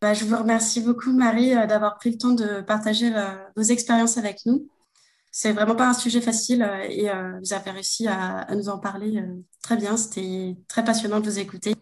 Bah, 0.00 0.14
je 0.14 0.24
vous 0.24 0.36
remercie 0.36 0.80
beaucoup, 0.80 1.12
Marie, 1.12 1.54
euh, 1.54 1.66
d'avoir 1.66 1.98
pris 1.98 2.10
le 2.10 2.18
temps 2.18 2.32
de 2.32 2.62
partager 2.62 3.14
euh, 3.14 3.20
vos 3.56 3.62
expériences 3.62 4.16
avec 4.16 4.46
nous. 4.46 4.68
C'est 5.32 5.52
vraiment 5.52 5.76
pas 5.76 5.88
un 5.88 5.94
sujet 5.94 6.20
facile 6.20 6.68
et 6.88 7.08
vous 7.40 7.52
avez 7.52 7.70
réussi 7.70 8.08
à, 8.08 8.38
à 8.38 8.54
nous 8.56 8.68
en 8.68 8.80
parler 8.80 9.22
très 9.62 9.76
bien. 9.76 9.96
C'était 9.96 10.56
très 10.66 10.82
passionnant 10.82 11.20
de 11.20 11.30
vous 11.30 11.38
écouter. 11.38 11.76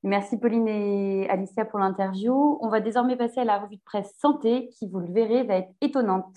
Merci 0.02 0.40
Pauline 0.40 0.68
et 0.68 1.30
Alicia 1.30 1.64
pour 1.64 1.78
l'interview. 1.78 2.58
On 2.62 2.70
va 2.70 2.80
désormais 2.80 3.18
passer 3.18 3.42
à 3.42 3.46
la 3.46 3.60
revue 3.60 3.76
de 3.76 3.84
presse 3.86 4.12
santé 4.20 4.70
qui, 4.70 4.88
vous 4.88 5.02
le 5.02 5.14
verrez, 5.14 5.44
va 5.44 5.58
être 5.58 5.72
étonnante. 5.82 6.36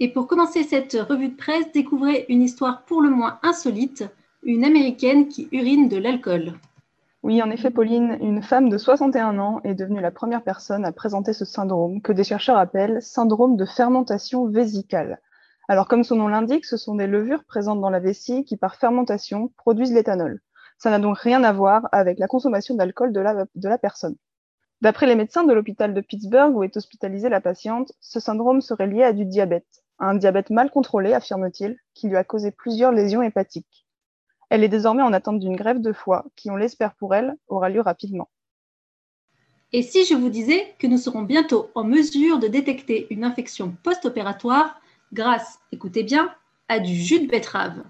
Et 0.00 0.10
pour 0.10 0.28
commencer 0.28 0.62
cette 0.62 0.94
revue 0.94 1.28
de 1.28 1.36
presse, 1.36 1.70
découvrez 1.72 2.24
une 2.30 2.40
histoire 2.40 2.86
pour 2.86 3.02
le 3.02 3.10
moins 3.10 3.38
insolite, 3.42 4.04
une 4.44 4.64
américaine 4.64 5.28
qui 5.28 5.46
urine 5.52 5.90
de 5.90 5.98
l'alcool. 5.98 6.54
Oui, 7.24 7.42
en 7.42 7.50
effet, 7.50 7.70
Pauline, 7.70 8.16
une 8.20 8.42
femme 8.42 8.68
de 8.68 8.78
61 8.78 9.38
ans 9.40 9.60
est 9.64 9.74
devenue 9.74 10.00
la 10.00 10.12
première 10.12 10.44
personne 10.44 10.84
à 10.84 10.92
présenter 10.92 11.32
ce 11.32 11.44
syndrome 11.44 12.00
que 12.00 12.12
des 12.12 12.22
chercheurs 12.22 12.56
appellent 12.56 13.02
syndrome 13.02 13.56
de 13.56 13.64
fermentation 13.64 14.46
vésicale. 14.46 15.20
Alors, 15.66 15.88
comme 15.88 16.04
son 16.04 16.14
nom 16.14 16.28
l'indique, 16.28 16.64
ce 16.64 16.76
sont 16.76 16.94
des 16.94 17.08
levures 17.08 17.44
présentes 17.44 17.80
dans 17.80 17.90
la 17.90 17.98
vessie 17.98 18.44
qui, 18.44 18.56
par 18.56 18.76
fermentation, 18.76 19.52
produisent 19.56 19.92
l'éthanol. 19.92 20.40
Ça 20.78 20.90
n'a 20.90 21.00
donc 21.00 21.18
rien 21.18 21.42
à 21.42 21.52
voir 21.52 21.88
avec 21.90 22.20
la 22.20 22.28
consommation 22.28 22.76
d'alcool 22.76 23.12
de 23.12 23.20
la, 23.20 23.78
personne. 23.78 24.14
D'après 24.80 25.06
les 25.06 25.16
médecins 25.16 25.42
de 25.42 25.52
l'hôpital 25.52 25.94
de 25.94 26.00
Pittsburgh 26.00 26.56
où 26.56 26.62
est 26.62 26.76
hospitalisée 26.76 27.28
la 27.28 27.40
patiente, 27.40 27.90
ce 28.00 28.20
syndrome 28.20 28.60
serait 28.60 28.86
lié 28.86 29.02
à 29.02 29.12
du 29.12 29.24
diabète, 29.24 29.82
un 29.98 30.14
diabète 30.14 30.50
mal 30.50 30.70
contrôlé, 30.70 31.12
affirme-t-il, 31.14 31.76
qui 31.94 32.08
lui 32.08 32.16
a 32.16 32.22
causé 32.22 32.52
plusieurs 32.52 32.92
lésions 32.92 33.22
hépatiques. 33.22 33.87
Elle 34.50 34.64
est 34.64 34.68
désormais 34.68 35.02
en 35.02 35.12
attente 35.12 35.40
d'une 35.40 35.56
grève 35.56 35.80
de 35.80 35.92
foie 35.92 36.24
qui, 36.36 36.50
on 36.50 36.56
l'espère 36.56 36.94
pour 36.94 37.14
elle, 37.14 37.36
aura 37.48 37.68
lieu 37.68 37.80
rapidement. 37.80 38.28
Et 39.72 39.82
si 39.82 40.06
je 40.06 40.14
vous 40.14 40.30
disais 40.30 40.74
que 40.78 40.86
nous 40.86 40.96
serons 40.96 41.22
bientôt 41.22 41.70
en 41.74 41.84
mesure 41.84 42.38
de 42.38 42.48
détecter 42.48 43.06
une 43.10 43.24
infection 43.24 43.76
post-opératoire 43.82 44.80
grâce, 45.12 45.58
écoutez 45.72 46.02
bien, 46.02 46.34
à 46.68 46.80
du 46.80 46.94
jus 46.94 47.20
de 47.20 47.26
betterave 47.26 47.84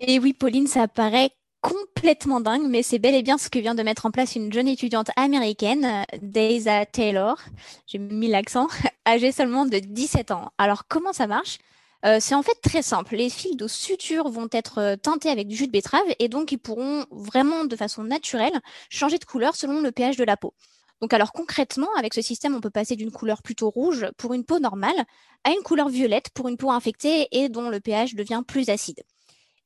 Et 0.00 0.18
oui, 0.18 0.34
Pauline, 0.34 0.66
ça 0.66 0.86
paraît 0.86 1.30
complètement 1.62 2.40
dingue, 2.40 2.68
mais 2.68 2.82
c'est 2.82 2.98
bel 2.98 3.14
et 3.14 3.22
bien 3.22 3.38
ce 3.38 3.48
que 3.48 3.58
vient 3.58 3.74
de 3.74 3.82
mettre 3.82 4.06
en 4.06 4.10
place 4.10 4.36
une 4.36 4.52
jeune 4.52 4.68
étudiante 4.68 5.10
américaine, 5.16 6.04
Daisa 6.20 6.86
Taylor, 6.86 7.38
j'ai 7.86 7.98
mis 7.98 8.28
l'accent, 8.28 8.68
âgée 9.06 9.32
seulement 9.32 9.64
de 9.64 9.78
17 9.78 10.30
ans. 10.30 10.52
Alors 10.58 10.86
comment 10.88 11.12
ça 11.12 11.26
marche? 11.26 11.58
Euh, 12.04 12.18
c'est 12.20 12.34
en 12.34 12.42
fait 12.42 12.58
très 12.62 12.82
simple. 12.82 13.16
Les 13.16 13.30
fils 13.30 13.56
de 13.56 13.66
suture 13.66 14.28
vont 14.28 14.48
être 14.52 14.78
euh, 14.78 14.96
teintés 14.96 15.30
avec 15.30 15.48
du 15.48 15.56
jus 15.56 15.66
de 15.66 15.72
betterave 15.72 16.06
et 16.18 16.28
donc 16.28 16.52
ils 16.52 16.58
pourront 16.58 17.06
vraiment 17.10 17.64
de 17.64 17.76
façon 17.76 18.04
naturelle 18.04 18.60
changer 18.90 19.18
de 19.18 19.24
couleur 19.24 19.56
selon 19.56 19.80
le 19.80 19.92
pH 19.92 20.16
de 20.16 20.24
la 20.24 20.36
peau. 20.36 20.54
Donc 21.00 21.12
alors 21.12 21.32
concrètement, 21.32 21.88
avec 21.98 22.14
ce 22.14 22.22
système, 22.22 22.54
on 22.54 22.60
peut 22.60 22.70
passer 22.70 22.96
d'une 22.96 23.10
couleur 23.10 23.42
plutôt 23.42 23.70
rouge 23.70 24.06
pour 24.16 24.34
une 24.34 24.44
peau 24.44 24.58
normale 24.58 25.04
à 25.44 25.50
une 25.50 25.62
couleur 25.62 25.88
violette 25.88 26.30
pour 26.34 26.48
une 26.48 26.56
peau 26.56 26.70
infectée 26.70 27.28
et 27.32 27.48
dont 27.48 27.68
le 27.68 27.80
pH 27.80 28.14
devient 28.14 28.42
plus 28.46 28.68
acide. 28.68 29.02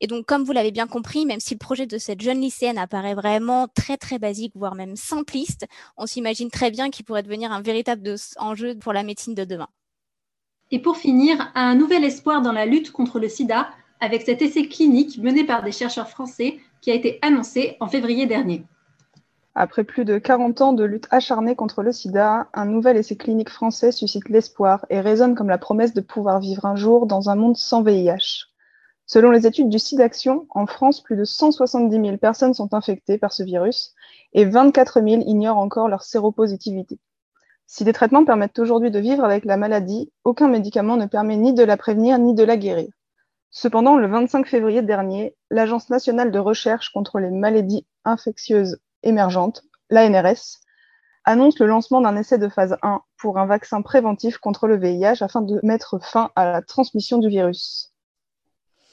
Et 0.01 0.07
donc, 0.07 0.25
comme 0.25 0.45
vous 0.45 0.53
l'avez 0.53 0.71
bien 0.71 0.87
compris, 0.87 1.27
même 1.27 1.41
si 1.41 1.55
le 1.55 1.59
projet 1.59 1.87
de 1.87 1.99
cette 1.99 2.23
jeune 2.23 2.41
lycéenne 2.41 2.79
apparaît 2.79 3.15
vraiment 3.15 3.69
très 3.69 3.99
très 3.99 4.19
basique, 4.19 4.53
voire 4.55 4.75
même 4.75 4.97
simpliste, 4.97 5.67
on 5.99 6.07
s'imagine 6.07 6.51
très 6.51 6.71
bien 6.71 6.91
qu'il 6.91 7.05
pourrait 7.05 7.23
devenir 7.23 7.53
un 7.53 7.61
véritable 7.61 8.17
enjeu 8.39 8.77
pour 8.79 8.95
la 8.95 9.03
médecine 9.03 9.35
de 9.35 9.45
demain. 9.45 9.69
Et 10.73 10.79
pour 10.79 10.97
finir, 10.97 11.51
un 11.55 11.75
nouvel 11.75 12.05
espoir 12.05 12.43
dans 12.43 12.53
la 12.53 12.67
lutte 12.67 12.93
contre 12.93 13.19
le 13.19 13.29
sida 13.29 13.69
avec 14.01 14.23
cet 14.23 14.41
essai 14.41 14.69
clinique 14.69 15.19
mené 15.19 15.45
par 15.45 15.63
des 15.63 15.73
chercheurs 15.73 16.09
français 16.09 16.59
qui 16.81 16.91
a 16.91 16.95
été 16.95 17.19
annoncé 17.23 17.77
en 17.81 17.89
février 17.89 18.27
dernier. 18.27 18.65
Après 19.57 19.83
plus 19.83 20.05
de 20.05 20.19
40 20.19 20.61
ans 20.61 20.73
de 20.73 20.85
lutte 20.85 21.09
acharnée 21.11 21.57
contre 21.57 21.83
le 21.83 21.91
sida, 21.91 22.49
un 22.55 22.67
nouvel 22.67 22.97
essai 22.97 23.17
clinique 23.17 23.51
français 23.51 23.91
suscite 23.91 24.29
l'espoir 24.29 24.87
et 24.91 25.01
résonne 25.01 25.35
comme 25.35 25.49
la 25.49 25.59
promesse 25.59 25.93
de 25.93 26.01
pouvoir 26.01 26.39
vivre 26.39 26.65
un 26.67 26.77
jour 26.77 27.07
dans 27.07 27.31
un 27.31 27.35
monde 27.35 27.57
sans 27.57 27.83
VIH. 27.83 28.47
Selon 29.07 29.33
les 29.33 29.49
études 29.49 29.69
du 29.69 29.81
SIDAction, 29.81 30.47
en 30.51 30.67
France, 30.67 31.03
plus 31.03 31.17
de 31.17 31.25
170 31.25 32.01
000 32.01 32.17
personnes 32.19 32.55
sont 32.55 32.73
infectées 32.75 33.19
par 33.19 33.33
ce 33.33 33.43
virus 33.43 33.93
et 34.35 34.45
24 34.45 35.03
000 35.03 35.23
ignorent 35.27 35.59
encore 35.59 35.89
leur 35.89 36.05
séropositivité. 36.05 37.01
Si 37.73 37.85
des 37.85 37.93
traitements 37.93 38.25
permettent 38.25 38.59
aujourd'hui 38.59 38.91
de 38.91 38.99
vivre 38.99 39.25
avec 39.25 39.45
la 39.45 39.57
maladie, 39.57 40.11
aucun 40.25 40.49
médicament 40.49 40.97
ne 40.97 41.07
permet 41.07 41.37
ni 41.37 41.55
de 41.55 41.63
la 41.63 41.77
prévenir 41.77 42.19
ni 42.19 42.35
de 42.35 42.43
la 42.43 42.57
guérir. 42.57 42.89
Cependant, 43.51 43.97
le 43.97 44.09
25 44.09 44.49
février 44.49 44.83
dernier, 44.83 45.37
l'Agence 45.51 45.89
nationale 45.89 46.33
de 46.33 46.41
recherche 46.41 46.91
contre 46.91 47.21
les 47.21 47.31
maladies 47.31 47.87
infectieuses 48.05 48.81
émergentes, 49.05 49.63
l'ANRS, 49.89 50.59
annonce 51.25 51.61
le 51.61 51.67
lancement 51.67 52.01
d'un 52.01 52.17
essai 52.17 52.39
de 52.39 52.49
phase 52.49 52.77
1 52.83 53.03
pour 53.17 53.39
un 53.39 53.47
vaccin 53.47 53.83
préventif 53.83 54.39
contre 54.39 54.67
le 54.67 54.77
VIH 54.77 55.23
afin 55.23 55.41
de 55.41 55.61
mettre 55.63 56.03
fin 56.03 56.33
à 56.35 56.51
la 56.51 56.63
transmission 56.63 57.19
du 57.19 57.29
virus. 57.29 57.93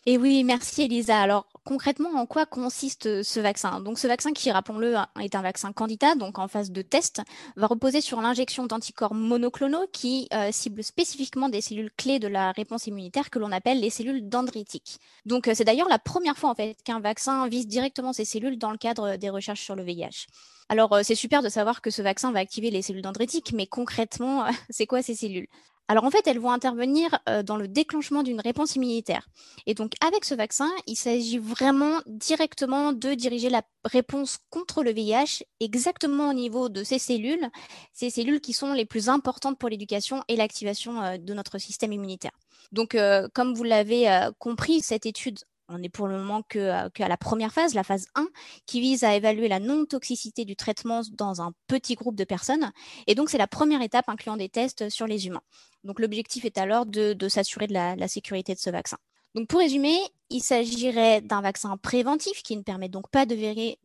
Et 0.06 0.20
oui, 0.20 0.44
merci 0.44 0.84
Elisa. 0.84 1.26
Concrètement, 1.68 2.12
en 2.16 2.26
quoi 2.26 2.46
consiste 2.46 3.08
euh, 3.08 3.24
ce 3.24 3.42
vaccin? 3.42 3.82
Donc 3.82 4.00
ce 4.00 4.08
vaccin 4.08 4.32
qui, 4.32 4.50
rappelons-le, 4.50 4.96
est 5.20 5.36
un 5.36 5.42
vaccin 5.42 5.74
candidat, 5.74 6.16
donc 6.16 6.40
en 6.40 6.48
phase 6.48 6.72
de 6.72 6.82
test, 6.82 7.22
va 7.58 7.68
reposer 7.68 8.00
sur 8.00 8.22
l'injection 8.22 8.66
d'anticorps 8.66 9.14
monoclonaux 9.14 9.86
qui 9.92 10.30
euh, 10.34 10.50
ciblent 10.54 10.82
spécifiquement 10.82 11.50
des 11.50 11.60
cellules 11.60 11.92
clés 11.98 12.20
de 12.20 12.30
la 12.30 12.54
réponse 12.54 12.88
immunitaire 12.88 13.30
que 13.30 13.38
l'on 13.38 13.52
appelle 13.52 13.82
les 13.82 13.90
cellules 13.90 14.30
dendritiques. 14.30 15.00
Donc 15.26 15.50
euh, 15.50 15.52
c'est 15.54 15.66
d'ailleurs 15.66 15.90
la 15.90 16.00
première 16.00 16.38
fois 16.38 16.52
en 16.52 16.56
fait 16.56 16.78
qu'un 16.86 17.02
vaccin 17.02 17.50
vise 17.50 17.68
directement 17.68 18.14
ces 18.14 18.24
cellules 18.24 18.58
dans 18.58 18.72
le 18.72 18.78
cadre 18.78 19.18
des 19.18 19.30
recherches 19.30 19.62
sur 19.62 19.76
le 19.76 19.84
VIH. 19.84 20.28
Alors, 20.70 21.00
c'est 21.04 21.16
super 21.16 21.44
de 21.44 21.50
savoir 21.50 21.82
que 21.82 21.90
ce 21.90 22.02
vaccin 22.02 22.32
va 22.32 22.40
activer 22.40 22.72
les 22.72 22.82
cellules 22.82 23.02
dendritiques, 23.02 23.52
mais 23.54 23.68
concrètement, 23.68 24.46
c'est 24.70 24.86
quoi 24.86 25.02
ces 25.02 25.16
cellules? 25.16 25.48
Alors 25.88 26.04
en 26.04 26.12
fait, 26.12 26.28
elles 26.28 26.40
vont 26.40 26.52
intervenir 26.52 27.20
euh, 27.30 27.44
dans 27.44 27.56
le 27.56 27.68
déclenchement 27.68 28.24
d'une 28.24 28.42
réponse 28.42 28.76
immunitaire. 28.76 29.28
Et 29.66 29.74
donc 29.74 29.94
avec 30.06 30.26
ce 30.26 30.36
vaccin, 30.36 30.70
il 30.86 30.96
s'agit 30.96 31.38
vraiment 31.38 32.00
directement 32.08 32.92
de 32.92 33.14
diriger 33.14 33.50
la 33.50 33.62
réponse 33.86 34.38
contre 34.50 34.84
le 34.84 34.92
VIH 34.92 35.44
exactement 35.60 36.30
au 36.30 36.34
niveau 36.34 36.68
de 36.68 36.84
ces 36.84 37.00
cellules, 37.00 37.48
ces 37.94 38.10
cellules 38.10 38.42
qui 38.42 38.54
sont 38.54 38.74
les 38.74 38.86
plus 38.86 39.08
importantes 39.08 39.58
pour 39.58 39.70
l'éducation 39.70 40.24
et 40.28 40.36
l'activation 40.36 41.02
euh, 41.02 41.18
de 41.18 41.34
notre 41.34 41.58
système 41.58 41.94
immunitaire. 41.94 42.32
Donc 42.74 42.96
euh, 42.96 43.30
comme 43.34 43.54
vous 43.54 43.64
l'avez 43.64 44.08
compris, 44.40 44.82
cette 44.82 45.06
étude 45.06 45.40
on 45.70 45.80
n'est 45.80 45.90
pour 45.90 46.08
le 46.08 46.18
moment 46.18 46.42
qu'à 46.44 46.90
la 46.98 47.18
première 47.18 47.52
phase, 47.52 47.74
la 47.74 47.84
phase 47.84 48.08
1, 48.16 48.28
qui 48.66 48.82
vise 48.82 49.04
à 49.04 49.16
évaluer 49.16 49.48
la 49.48 49.60
non-toxicité 49.60 50.46
du 50.46 50.56
traitement 50.56 51.02
dans 51.14 51.42
un 51.42 51.54
petit 51.68 51.96
groupe 51.96 52.16
de 52.16 52.24
personnes. 52.24 52.72
Et 53.08 53.16
donc, 53.16 53.30
c'est 53.30 53.38
la 53.38 53.48
première 53.48 53.82
étape 53.82 54.10
incluant 54.10 54.38
des 54.38 54.50
tests 54.50 54.90
sur 54.90 55.08
les 55.08 55.28
humains. 55.28 55.44
Donc, 55.84 56.00
l'objectif 56.00 56.46
est 56.46 56.58
alors 56.58 56.86
de, 56.86 57.16
s'assurer 57.28 57.68
de 57.68 57.74
la 57.74 58.08
sécurité 58.08 58.54
de 58.54 58.60
ce 58.60 58.70
vaccin. 58.70 58.98
Donc 59.38 59.50
pour 59.50 59.60
résumer, 59.60 60.00
il 60.32 60.42
s'agirait 60.42 61.22
d'un 61.22 61.42
vaccin 61.42 61.78
préventif 61.78 62.42
qui 62.42 62.58
ne 62.58 62.64
permet 62.64 62.90
donc 62.90 63.08
pas 63.12 63.28
de, 63.28 63.36
guérir, 63.36 63.76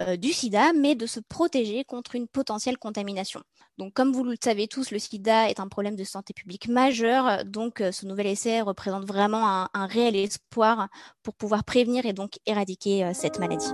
euh, 0.00 0.16
du 0.16 0.32
sida, 0.32 0.72
mais 0.72 0.94
de 0.94 1.06
se 1.06 1.18
protéger 1.18 1.82
contre 1.82 2.14
une 2.14 2.28
potentielle 2.28 2.78
contamination. 2.78 3.42
Donc 3.78 3.94
comme 3.94 4.12
vous 4.12 4.22
le 4.22 4.36
savez 4.40 4.68
tous, 4.68 4.92
le 4.92 5.00
sida 5.00 5.50
est 5.50 5.58
un 5.58 5.66
problème 5.66 5.96
de 5.96 6.04
santé 6.04 6.34
publique 6.34 6.68
majeur, 6.68 7.44
donc 7.44 7.80
euh, 7.80 7.90
ce 7.90 8.06
nouvel 8.06 8.28
essai 8.28 8.60
représente 8.60 9.04
vraiment 9.06 9.66
un, 9.74 9.86
réel 9.86 10.14
espoir 10.14 10.86
pour 11.24 11.34
pouvoir 11.34 11.64
prévenir 11.64 12.06
et 12.06 12.12
donc 12.12 12.38
éradiquer 12.46 13.06
euh, 13.06 13.10
cette 13.12 13.40
maladie. 13.40 13.72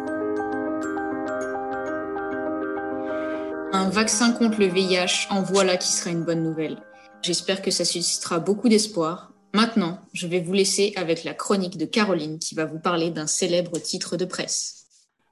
Un 3.75 3.91
vaccin 3.91 4.33
contre 4.33 4.59
le 4.59 4.69
VIH, 4.69 5.27
en 5.29 5.43
voilà 5.43 5.77
qui 5.77 5.93
sera 5.93 6.09
une 6.09 6.25
bonne 6.25 6.43
nouvelle. 6.43 6.79
J'espère 7.21 7.61
que 7.61 7.71
ça 7.71 7.85
suscitera 7.85 8.39
beaucoup 8.39 8.71
d'espoir 8.71 9.31
Maintenant, 9.53 9.99
je 10.13 10.29
vais 10.29 10.41
vous 10.41 10.53
laisser 10.53 10.93
avec 10.97 11.25
la 11.25 11.35
chronique 11.35 11.77
de 11.77 11.85
Caroline 11.85 12.39
qui 12.39 12.55
va 12.55 12.67
vous 12.67 12.79
parler 12.79 13.11
d'un 13.11 13.27
célèbre 13.27 13.79
titre 13.79 14.17
de 14.17 14.25
presse. 14.25 14.87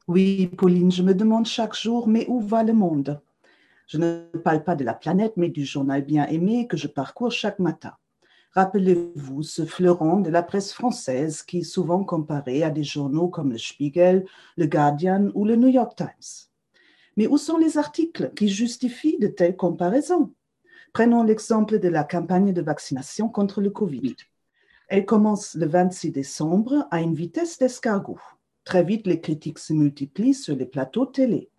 Oui, 0.08 0.48
Pauline, 0.48 0.90
je 0.90 1.02
me 1.02 1.14
demande 1.14 1.46
chaque 1.46 1.76
jour, 1.76 2.08
mais 2.08 2.26
où 2.28 2.40
va 2.40 2.64
le 2.64 2.72
monde? 2.72 3.20
Je 3.86 3.98
ne 3.98 4.24
parle 4.42 4.64
pas 4.64 4.74
de 4.74 4.84
la 4.84 4.94
planète, 4.94 5.34
mais 5.36 5.48
du 5.48 5.64
journal 5.64 6.02
bien 6.02 6.26
aimé 6.26 6.66
que 6.66 6.76
je 6.76 6.88
parcours 6.88 7.30
chaque 7.30 7.58
matin. 7.58 7.92
Rappelez-vous 8.54 9.42
ce 9.42 9.64
fleuron 9.64 10.20
de 10.20 10.30
la 10.30 10.42
presse 10.42 10.72
française 10.72 11.42
qui 11.42 11.58
est 11.58 11.62
souvent 11.62 12.02
comparé 12.02 12.64
à 12.64 12.70
des 12.70 12.82
journaux 12.82 13.28
comme 13.28 13.52
le 13.52 13.58
Spiegel, 13.58 14.26
le 14.56 14.66
Guardian 14.66 15.28
ou 15.34 15.44
le 15.44 15.54
New 15.54 15.68
York 15.68 15.96
Times. 15.96 16.48
Mais 17.16 17.26
où 17.26 17.38
sont 17.38 17.58
les 17.58 17.78
articles 17.78 18.32
qui 18.34 18.48
justifient 18.48 19.18
de 19.18 19.28
telles 19.28 19.56
comparaisons? 19.56 20.32
Prenons 20.92 21.22
l'exemple 21.22 21.78
de 21.78 21.88
la 21.88 22.04
campagne 22.04 22.52
de 22.52 22.62
vaccination 22.62 23.28
contre 23.28 23.60
le 23.60 23.70
Covid. 23.70 24.16
Elle 24.88 25.04
commence 25.04 25.54
le 25.54 25.66
26 25.66 26.10
décembre 26.10 26.86
à 26.90 27.00
une 27.00 27.14
vitesse 27.14 27.58
d'escargot. 27.58 28.20
Très 28.64 28.82
vite, 28.82 29.06
les 29.06 29.20
critiques 29.20 29.58
se 29.58 29.72
multiplient 29.72 30.34
sur 30.34 30.56
les 30.56 30.66
plateaux 30.66 31.06
télé. 31.06 31.50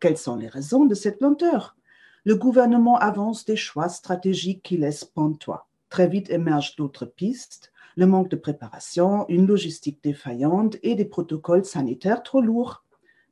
Quelles 0.00 0.18
sont 0.18 0.36
les 0.36 0.48
raisons 0.48 0.84
de 0.84 0.94
cette 0.94 1.20
lenteur? 1.20 1.76
Le 2.24 2.34
gouvernement 2.34 2.96
avance 2.96 3.44
des 3.44 3.56
choix 3.56 3.88
stratégiques 3.88 4.62
qui 4.62 4.76
laissent 4.76 5.04
pantois. 5.04 5.68
Très 5.88 6.08
vite 6.08 6.30
émergent 6.30 6.76
d'autres 6.76 7.06
pistes, 7.06 7.72
le 7.96 8.06
manque 8.06 8.30
de 8.30 8.36
préparation, 8.36 9.26
une 9.28 9.46
logistique 9.46 10.02
défaillante 10.02 10.76
et 10.82 10.94
des 10.94 11.04
protocoles 11.04 11.64
sanitaires 11.64 12.22
trop 12.22 12.40
lourds. 12.40 12.84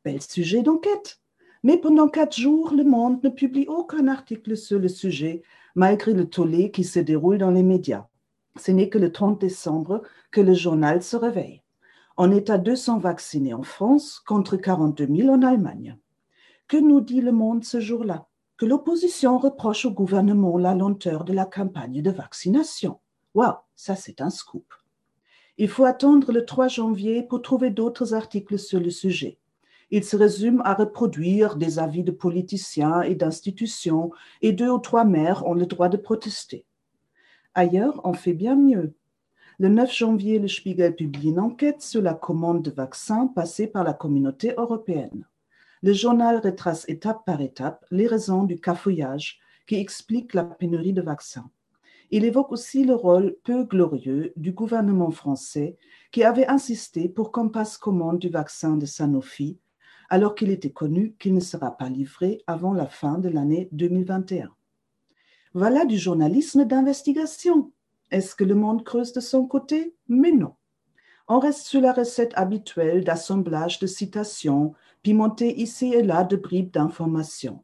Bel 0.05 0.21
sujet 0.21 0.63
d'enquête. 0.63 1.21
Mais 1.63 1.77
pendant 1.77 2.09
quatre 2.09 2.39
jours, 2.41 2.73
Le 2.75 2.85
Monde 2.85 3.23
ne 3.23 3.29
publie 3.29 3.67
aucun 3.69 4.09
article 4.09 4.57
sur 4.57 4.79
le 4.79 4.89
sujet, 4.89 5.43
malgré 5.75 6.15
le 6.15 6.29
tollé 6.29 6.71
qui 6.71 6.85
se 6.85 6.99
déroule 6.99 7.37
dans 7.37 7.51
les 7.51 7.63
médias. 7.63 8.07
Ce 8.57 8.71
n'est 8.71 8.89
que 8.89 8.97
le 8.97 9.13
30 9.13 9.39
décembre 9.39 10.03
que 10.31 10.41
le 10.41 10.55
journal 10.55 11.03
se 11.03 11.17
réveille. 11.17 11.63
On 12.17 12.33
est 12.33 12.49
à 12.49 12.57
200 12.57 12.99
vaccinés 12.99 13.53
en 13.53 13.63
France 13.63 14.21
contre 14.21 14.57
42 14.57 15.07
000 15.07 15.29
en 15.29 15.43
Allemagne. 15.43 15.99
Que 16.67 16.79
nous 16.79 17.03
dit 17.03 17.21
Le 17.21 17.33
Monde 17.33 17.65
ce 17.65 17.79
jour-là? 17.79 18.27
Que 18.57 18.65
l'opposition 18.65 19.37
reproche 19.37 19.85
au 19.85 19.91
gouvernement 19.91 20.57
la 20.57 20.75
lenteur 20.75 21.25
de 21.25 21.35
la 21.35 21.45
campagne 21.45 22.01
de 22.01 22.11
vaccination. 22.11 23.01
Waouh, 23.35 23.57
ça 23.75 23.97
c'est 23.97 24.23
un 24.23 24.31
scoop. 24.31 24.67
Il 25.59 25.69
faut 25.69 25.85
attendre 25.85 26.33
le 26.33 26.47
3 26.47 26.69
janvier 26.69 27.23
pour 27.23 27.43
trouver 27.43 27.69
d'autres 27.69 28.15
articles 28.15 28.59
sur 28.59 28.81
le 28.81 28.91
sujet 28.91 29.39
il 29.91 30.05
se 30.05 30.17
résume 30.17 30.63
à 30.65 30.75
reproduire 30.75 31.57
des 31.57 31.79
avis 31.79 32.05
de 32.05 32.13
politiciens 32.13 33.03
et 33.03 33.15
d'institutions, 33.15 34.11
et 34.41 34.53
deux 34.53 34.71
ou 34.71 34.79
trois 34.79 35.05
maires 35.05 35.47
ont 35.47 35.55
le 35.55 35.67
droit 35.67 35.89
de 35.89 35.97
protester. 35.97 36.65
Ailleurs, 37.55 38.01
on 38.05 38.13
fait 38.13 38.35
bien 38.35 38.55
mieux. 38.55 38.95
Le 39.59 39.69
9 39.69 39.93
janvier, 39.93 40.39
le 40.39 40.49
Spiegel 40.49 40.95
publie 40.95 41.31
une 41.31 41.41
enquête 41.41 41.83
sur 41.83 42.01
la 42.01 42.15
commande 42.15 42.63
de 42.63 42.71
vaccins 42.71 43.27
passée 43.27 43.67
par 43.67 43.85
la 43.85 43.93
communauté 43.93 44.55
européenne. 44.57 45.27
Le 45.83 45.93
journal 45.93 46.41
retrace 46.43 46.89
étape 46.89 47.25
par 47.27 47.41
étape 47.41 47.85
les 47.91 48.07
raisons 48.07 48.45
du 48.45 48.61
cafouillage 48.61 49.41
qui 49.67 49.77
explique 49.77 50.35
la 50.35 50.45
pénurie 50.45 50.93
de 50.93 51.03
vaccins. 51.03 51.51
Il 52.11 52.25
évoque 52.25 52.53
aussi 52.53 52.85
le 52.85 52.95
rôle 52.95 53.37
peu 53.45 53.65
glorieux 53.65 54.33
du 54.37 54.53
gouvernement 54.53 55.11
français 55.11 55.77
qui 56.11 56.25
avait 56.25 56.47
insisté 56.47 57.09
pour 57.09 57.31
qu'on 57.31 57.49
passe 57.49 57.77
commande 57.77 58.19
du 58.19 58.29
vaccin 58.29 58.77
de 58.77 58.87
Sanofi 58.87 59.59
alors 60.11 60.35
qu'il 60.35 60.51
était 60.51 60.71
connu 60.71 61.15
qu'il 61.19 61.35
ne 61.35 61.41
sera 61.41 61.77
pas 61.77 61.89
livré 61.89 62.43
avant 62.47 62.75
la 62.75 62.87
fin 62.87 63.19
de 63.19 63.29
l'année 63.29 63.69
2021. 63.73 64.51
Voilà 65.55 65.85
du 65.85 65.99
journalisme 65.99 66.65
d'investigation. 66.65 67.73
Est-ce 68.11 68.35
que 68.35 68.45
le 68.45 68.57
monde 68.57 68.85
creuse 68.85 69.13
de 69.13 69.21
son 69.21 69.47
côté? 69.47 69.95
Mais 70.09 70.33
non. 70.33 70.55
On 71.29 71.39
reste 71.39 71.67
sur 71.67 71.81
la 71.81 71.93
recette 71.93 72.33
habituelle 72.35 73.05
d'assemblage 73.05 73.79
de 73.79 73.87
citations, 73.87 74.75
pimentées 75.03 75.61
ici 75.61 75.95
et 75.95 76.03
là 76.03 76.25
de 76.25 76.37
bribes 76.37 76.73
d'informations. 76.73 77.63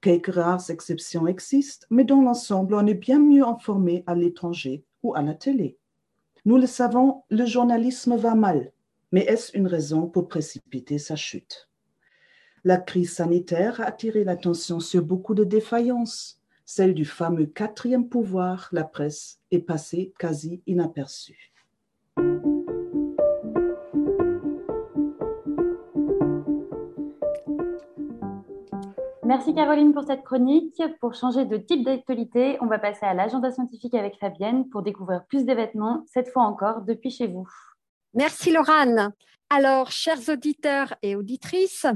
Quelques 0.00 0.34
rares 0.34 0.68
exceptions 0.68 1.28
existent, 1.28 1.86
mais 1.90 2.04
dans 2.04 2.20
l'ensemble, 2.20 2.74
on 2.74 2.86
est 2.86 2.94
bien 2.94 3.20
mieux 3.20 3.46
informé 3.46 4.02
à 4.06 4.16
l'étranger 4.16 4.84
ou 5.04 5.14
à 5.14 5.22
la 5.22 5.34
télé. 5.34 5.78
Nous 6.44 6.58
le 6.58 6.66
savons, 6.66 7.22
le 7.30 7.46
journalisme 7.46 8.16
va 8.16 8.34
mal, 8.34 8.72
mais 9.12 9.22
est-ce 9.22 9.56
une 9.56 9.68
raison 9.68 10.08
pour 10.08 10.28
précipiter 10.28 10.98
sa 10.98 11.14
chute? 11.14 11.70
La 12.66 12.78
crise 12.78 13.12
sanitaire 13.12 13.82
a 13.82 13.84
attiré 13.84 14.24
l'attention 14.24 14.80
sur 14.80 15.02
beaucoup 15.02 15.34
de 15.34 15.44
défaillances. 15.44 16.40
Celle 16.64 16.94
du 16.94 17.04
fameux 17.04 17.44
quatrième 17.44 18.08
pouvoir, 18.08 18.70
la 18.72 18.84
presse, 18.84 19.38
est 19.50 19.58
passée 19.58 20.14
quasi 20.18 20.62
inaperçue. 20.66 21.52
Merci 29.26 29.54
Caroline 29.54 29.92
pour 29.92 30.04
cette 30.04 30.22
chronique. 30.22 30.82
Pour 31.02 31.12
changer 31.12 31.44
de 31.44 31.58
type 31.58 31.84
d'actualité, 31.84 32.56
on 32.62 32.66
va 32.66 32.78
passer 32.78 33.04
à 33.04 33.12
l'agenda 33.12 33.50
scientifique 33.50 33.94
avec 33.94 34.18
Fabienne 34.18 34.70
pour 34.70 34.80
découvrir 34.80 35.26
plus 35.26 35.44
d'événements, 35.44 36.02
cette 36.06 36.30
fois 36.30 36.44
encore 36.44 36.80
depuis 36.80 37.10
chez 37.10 37.26
vous. 37.26 37.46
Merci 38.14 38.52
Laurane. 38.52 39.12
Alors, 39.50 39.90
chers 39.90 40.30
auditeurs 40.30 40.94
et 41.02 41.14
auditrices, 41.14 41.86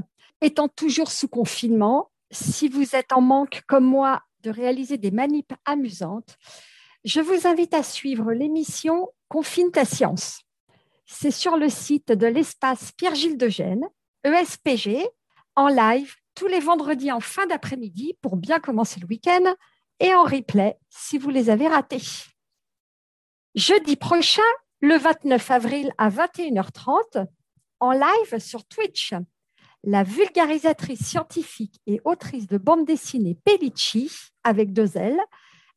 étant 0.41 0.67
toujours 0.67 1.11
sous 1.11 1.27
confinement, 1.27 2.11
si 2.31 2.69
vous 2.69 2.95
êtes 2.95 3.11
en 3.11 3.21
manque 3.21 3.61
comme 3.67 3.85
moi 3.85 4.23
de 4.41 4.49
réaliser 4.51 4.97
des 4.97 5.11
manips 5.11 5.53
amusantes, 5.65 6.37
je 7.03 7.21
vous 7.21 7.47
invite 7.47 7.73
à 7.73 7.83
suivre 7.83 8.31
l'émission 8.33 9.09
Confine 9.27 9.71
ta 9.71 9.85
science. 9.85 10.41
C'est 11.05 11.31
sur 11.31 11.55
le 11.55 11.69
site 11.69 12.11
de 12.11 12.27
l'espace 12.27 12.91
Pierre-Gilles 12.93 13.37
de 13.37 13.47
Gênes, 13.47 13.85
ESPG, 14.23 15.05
en 15.55 15.67
live 15.67 16.15
tous 16.35 16.47
les 16.47 16.59
vendredis 16.59 17.11
en 17.11 17.19
fin 17.19 17.45
d'après-midi 17.47 18.15
pour 18.21 18.37
bien 18.37 18.59
commencer 18.59 18.99
le 18.99 19.07
week-end 19.07 19.53
et 19.99 20.13
en 20.13 20.23
replay 20.23 20.77
si 20.89 21.17
vous 21.17 21.29
les 21.29 21.49
avez 21.49 21.67
ratés. 21.67 22.01
Jeudi 23.55 23.95
prochain, 23.95 24.41
le 24.81 24.97
29 24.97 25.51
avril 25.51 25.91
à 25.97 26.09
21h30, 26.09 27.25
en 27.81 27.91
live 27.91 28.39
sur 28.39 28.65
Twitch, 28.65 29.13
la 29.83 30.03
vulgarisatrice 30.03 31.05
scientifique 31.05 31.79
et 31.87 32.01
autrice 32.03 32.47
de 32.47 32.57
bande 32.57 32.85
dessinée 32.85 33.37
Pellicci, 33.43 34.11
avec 34.43 34.73
deux 34.73 34.97
L, 34.97 35.17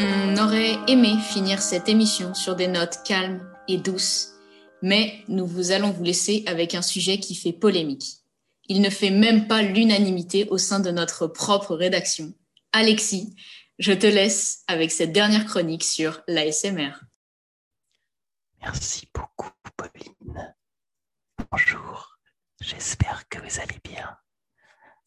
On 0.00 0.36
aurait 0.38 0.78
aimé 0.88 1.18
finir 1.20 1.60
cette 1.60 1.88
émission 1.88 2.34
sur 2.34 2.56
des 2.56 2.68
notes 2.68 3.00
calmes 3.04 3.46
et 3.68 3.76
douces, 3.76 4.30
mais 4.82 5.22
nous 5.28 5.46
vous 5.46 5.72
allons 5.72 5.90
vous 5.90 6.04
laisser 6.04 6.42
avec 6.46 6.74
un 6.74 6.82
sujet 6.82 7.20
qui 7.20 7.34
fait 7.34 7.52
polémique. 7.52 8.16
Il 8.68 8.80
ne 8.80 8.90
fait 8.90 9.10
même 9.10 9.48
pas 9.48 9.62
l'unanimité 9.62 10.46
au 10.50 10.58
sein 10.58 10.80
de 10.80 10.90
notre 10.90 11.26
propre 11.26 11.74
rédaction. 11.74 12.32
Alexis, 12.72 13.34
je 13.80 13.92
te 13.92 14.06
laisse 14.06 14.62
avec 14.68 14.92
cette 14.92 15.10
dernière 15.10 15.46
chronique 15.46 15.84
sur 15.84 16.22
l'ASMR. 16.28 16.92
Merci 18.60 19.08
beaucoup, 19.14 19.50
Pauline. 19.74 20.54
Bonjour, 21.50 22.18
j'espère 22.60 23.26
que 23.30 23.38
vous 23.38 23.58
allez 23.58 23.80
bien. 23.82 24.18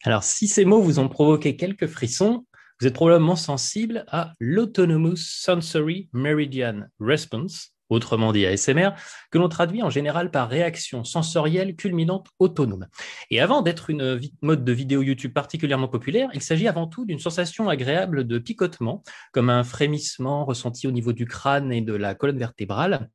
Alors, 0.02 0.24
si 0.24 0.48
ces 0.48 0.64
mots 0.64 0.82
vous 0.82 0.98
ont 0.98 1.08
provoqué 1.08 1.56
quelques 1.56 1.86
frissons, 1.86 2.46
vous 2.80 2.88
êtes 2.88 2.94
probablement 2.94 3.36
sensible 3.36 4.04
à 4.08 4.34
l'Autonomous 4.40 5.16
Sensory 5.18 6.10
Meridian 6.12 6.88
Response, 6.98 7.73
autrement 7.90 8.32
dit 8.32 8.46
ASMR, 8.46 8.90
que 9.30 9.38
l'on 9.38 9.48
traduit 9.48 9.82
en 9.82 9.90
général 9.90 10.30
par 10.30 10.48
réaction 10.48 11.04
sensorielle 11.04 11.76
culminante 11.76 12.28
autonome. 12.38 12.86
Et 13.30 13.40
avant 13.40 13.62
d'être 13.62 13.90
une 13.90 14.20
mode 14.42 14.64
de 14.64 14.72
vidéo 14.72 15.02
YouTube 15.02 15.32
particulièrement 15.32 15.88
populaire, 15.88 16.28
il 16.34 16.42
s'agit 16.42 16.68
avant 16.68 16.86
tout 16.86 17.04
d'une 17.04 17.18
sensation 17.18 17.68
agréable 17.68 18.26
de 18.26 18.38
picotement, 18.38 19.02
comme 19.32 19.50
un 19.50 19.64
frémissement 19.64 20.44
ressenti 20.44 20.86
au 20.86 20.92
niveau 20.92 21.12
du 21.12 21.26
crâne 21.26 21.72
et 21.72 21.80
de 21.80 21.94
la 21.94 22.14
colonne 22.14 22.38
vertébrale, 22.38 23.10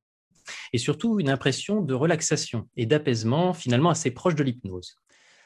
et 0.73 0.77
surtout 0.77 1.19
une 1.19 1.29
impression 1.29 1.81
de 1.81 1.93
relaxation 1.93 2.67
et 2.75 2.85
d'apaisement 2.85 3.53
finalement 3.53 3.89
assez 3.89 4.11
proche 4.11 4.35
de 4.35 4.43
l'hypnose. 4.43 4.95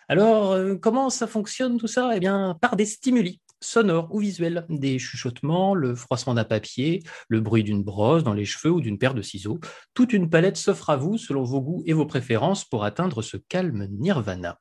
Alors, 0.10 0.52
euh, 0.52 0.76
comment 0.76 1.10
ça 1.10 1.28
fonctionne 1.28 1.78
tout 1.78 1.88
ça? 1.88 2.12
Eh 2.16 2.20
bien, 2.20 2.58
par 2.62 2.76
des 2.76 2.86
stimuli 2.86 3.40
sonores 3.64 4.14
ou 4.14 4.20
visuels, 4.20 4.66
des 4.70 5.00
chuchotements, 5.00 5.74
le 5.74 5.96
froissement 5.96 6.34
d'un 6.34 6.44
papier, 6.44 7.02
le 7.28 7.40
bruit 7.40 7.64
d'une 7.64 7.84
brosse 7.84 8.24
dans 8.24 8.34
les 8.34 8.46
cheveux 8.46 8.74
ou 8.74 8.82
d'une 8.82 8.98
paire 8.98 9.14
de 9.14 9.22
ciseaux. 9.22 9.60
Toute 9.94 10.14
une 10.14 10.30
palette 10.30 10.58
s'offre 10.58 10.90
à 10.90 10.98
vous 10.98 11.18
selon 11.18 11.44
vos 11.44 11.62
goûts 11.62 11.84
et 11.86 11.94
vos 11.94 12.06
préférences 12.06 12.66
pour 12.66 12.84
atteindre 12.84 13.22
ce 13.22 13.38
calme 13.38 13.88
nirvana. 13.90 14.60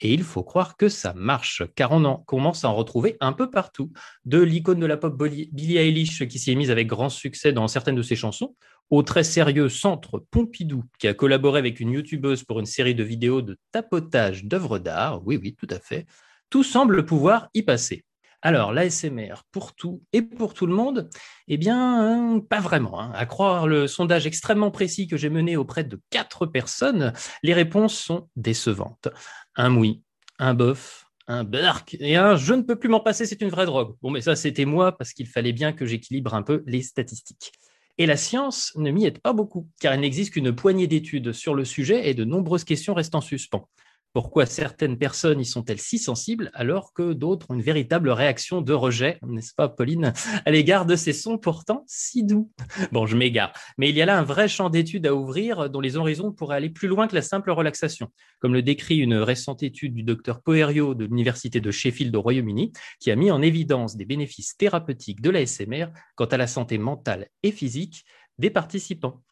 Et 0.00 0.12
il 0.12 0.22
faut 0.22 0.42
croire 0.42 0.76
que 0.76 0.88
ça 0.88 1.14
marche, 1.14 1.62
car 1.74 1.92
on 1.92 2.04
en 2.04 2.18
commence 2.18 2.64
à 2.64 2.68
en 2.68 2.74
retrouver 2.74 3.16
un 3.20 3.32
peu 3.32 3.50
partout. 3.50 3.92
De 4.24 4.40
l'icône 4.40 4.80
de 4.80 4.86
la 4.86 4.96
pop 4.96 5.16
Billie 5.16 5.76
Eilish 5.76 6.26
qui 6.28 6.38
s'y 6.38 6.52
est 6.52 6.56
mise 6.56 6.70
avec 6.70 6.86
grand 6.86 7.08
succès 7.08 7.52
dans 7.52 7.68
certaines 7.68 7.96
de 7.96 8.02
ses 8.02 8.16
chansons, 8.16 8.54
au 8.90 9.02
très 9.02 9.24
sérieux 9.24 9.68
Centre 9.68 10.18
Pompidou, 10.30 10.84
qui 10.98 11.08
a 11.08 11.14
collaboré 11.14 11.58
avec 11.58 11.80
une 11.80 11.92
youtubeuse 11.92 12.44
pour 12.44 12.60
une 12.60 12.66
série 12.66 12.94
de 12.94 13.02
vidéos 13.02 13.42
de 13.42 13.58
tapotage 13.72 14.44
d'œuvres 14.44 14.78
d'art, 14.78 15.26
oui, 15.26 15.38
oui, 15.40 15.54
tout 15.54 15.68
à 15.70 15.78
fait, 15.78 16.06
tout 16.50 16.62
semble 16.62 17.04
pouvoir 17.04 17.48
y 17.54 17.62
passer. 17.62 18.04
Alors, 18.46 18.74
l'ASMR 18.74 19.36
pour 19.52 19.74
tout 19.74 20.02
et 20.12 20.20
pour 20.20 20.52
tout 20.52 20.66
le 20.66 20.74
monde, 20.74 21.08
eh 21.48 21.56
bien, 21.56 22.42
pas 22.50 22.60
vraiment. 22.60 23.00
Hein. 23.00 23.10
À 23.14 23.24
croire 23.24 23.66
le 23.66 23.86
sondage 23.86 24.26
extrêmement 24.26 24.70
précis 24.70 25.06
que 25.06 25.16
j'ai 25.16 25.30
mené 25.30 25.56
auprès 25.56 25.82
de 25.82 25.98
quatre 26.10 26.44
personnes, 26.44 27.14
les 27.42 27.54
réponses 27.54 27.98
sont 27.98 28.28
décevantes. 28.36 29.08
Un 29.56 29.74
oui, 29.74 30.02
un 30.38 30.52
bof, 30.52 31.06
un 31.26 31.42
bark 31.42 31.96
et 32.00 32.16
un 32.16 32.36
je 32.36 32.52
ne 32.52 32.60
peux 32.60 32.76
plus 32.76 32.90
m'en 32.90 33.00
passer, 33.00 33.24
c'est 33.24 33.40
une 33.40 33.48
vraie 33.48 33.64
drogue. 33.64 33.96
Bon, 34.02 34.10
mais 34.10 34.20
ça, 34.20 34.36
c'était 34.36 34.66
moi 34.66 34.94
parce 34.94 35.14
qu'il 35.14 35.26
fallait 35.26 35.54
bien 35.54 35.72
que 35.72 35.86
j'équilibre 35.86 36.34
un 36.34 36.42
peu 36.42 36.62
les 36.66 36.82
statistiques. 36.82 37.50
Et 37.96 38.04
la 38.04 38.18
science 38.18 38.72
ne 38.76 38.90
m'y 38.90 39.06
aide 39.06 39.20
pas 39.20 39.32
beaucoup, 39.32 39.70
car 39.80 39.94
il 39.94 40.02
n'existe 40.02 40.34
qu'une 40.34 40.54
poignée 40.54 40.86
d'études 40.86 41.32
sur 41.32 41.54
le 41.54 41.64
sujet 41.64 42.10
et 42.10 42.12
de 42.12 42.24
nombreuses 42.24 42.64
questions 42.64 42.92
restent 42.92 43.14
en 43.14 43.22
suspens. 43.22 43.70
Pourquoi 44.14 44.46
certaines 44.46 44.96
personnes 44.96 45.40
y 45.40 45.44
sont-elles 45.44 45.80
si 45.80 45.98
sensibles 45.98 46.52
alors 46.54 46.92
que 46.92 47.14
d'autres 47.14 47.50
ont 47.50 47.54
une 47.54 47.62
véritable 47.62 48.10
réaction 48.10 48.60
de 48.60 48.72
rejet, 48.72 49.18
n'est-ce 49.26 49.52
pas 49.56 49.68
Pauline, 49.68 50.12
à 50.46 50.50
l'égard 50.52 50.86
de 50.86 50.94
ces 50.94 51.12
sons 51.12 51.36
pourtant 51.36 51.82
si 51.88 52.22
doux? 52.22 52.48
Bon, 52.92 53.06
je 53.06 53.16
m'égare. 53.16 53.52
Mais 53.76 53.88
il 53.88 53.96
y 53.96 54.02
a 54.02 54.06
là 54.06 54.16
un 54.16 54.22
vrai 54.22 54.46
champ 54.46 54.70
d'études 54.70 55.08
à 55.08 55.16
ouvrir 55.16 55.68
dont 55.68 55.80
les 55.80 55.96
horizons 55.96 56.30
pourraient 56.30 56.54
aller 56.54 56.70
plus 56.70 56.86
loin 56.86 57.08
que 57.08 57.16
la 57.16 57.22
simple 57.22 57.50
relaxation, 57.50 58.08
comme 58.38 58.54
le 58.54 58.62
décrit 58.62 58.98
une 58.98 59.16
récente 59.16 59.64
étude 59.64 59.94
du 59.94 60.04
docteur 60.04 60.42
Poerio 60.42 60.94
de 60.94 61.06
l'Université 61.06 61.60
de 61.60 61.72
Sheffield 61.72 62.14
au 62.14 62.22
Royaume-Uni, 62.22 62.72
qui 63.00 63.10
a 63.10 63.16
mis 63.16 63.32
en 63.32 63.42
évidence 63.42 63.96
des 63.96 64.04
bénéfices 64.04 64.56
thérapeutiques 64.56 65.22
de 65.22 65.30
l'ASMR 65.30 65.86
quant 66.14 66.26
à 66.26 66.36
la 66.36 66.46
santé 66.46 66.78
mentale 66.78 67.26
et 67.42 67.50
physique 67.50 68.04
des 68.38 68.50
participants. 68.50 69.24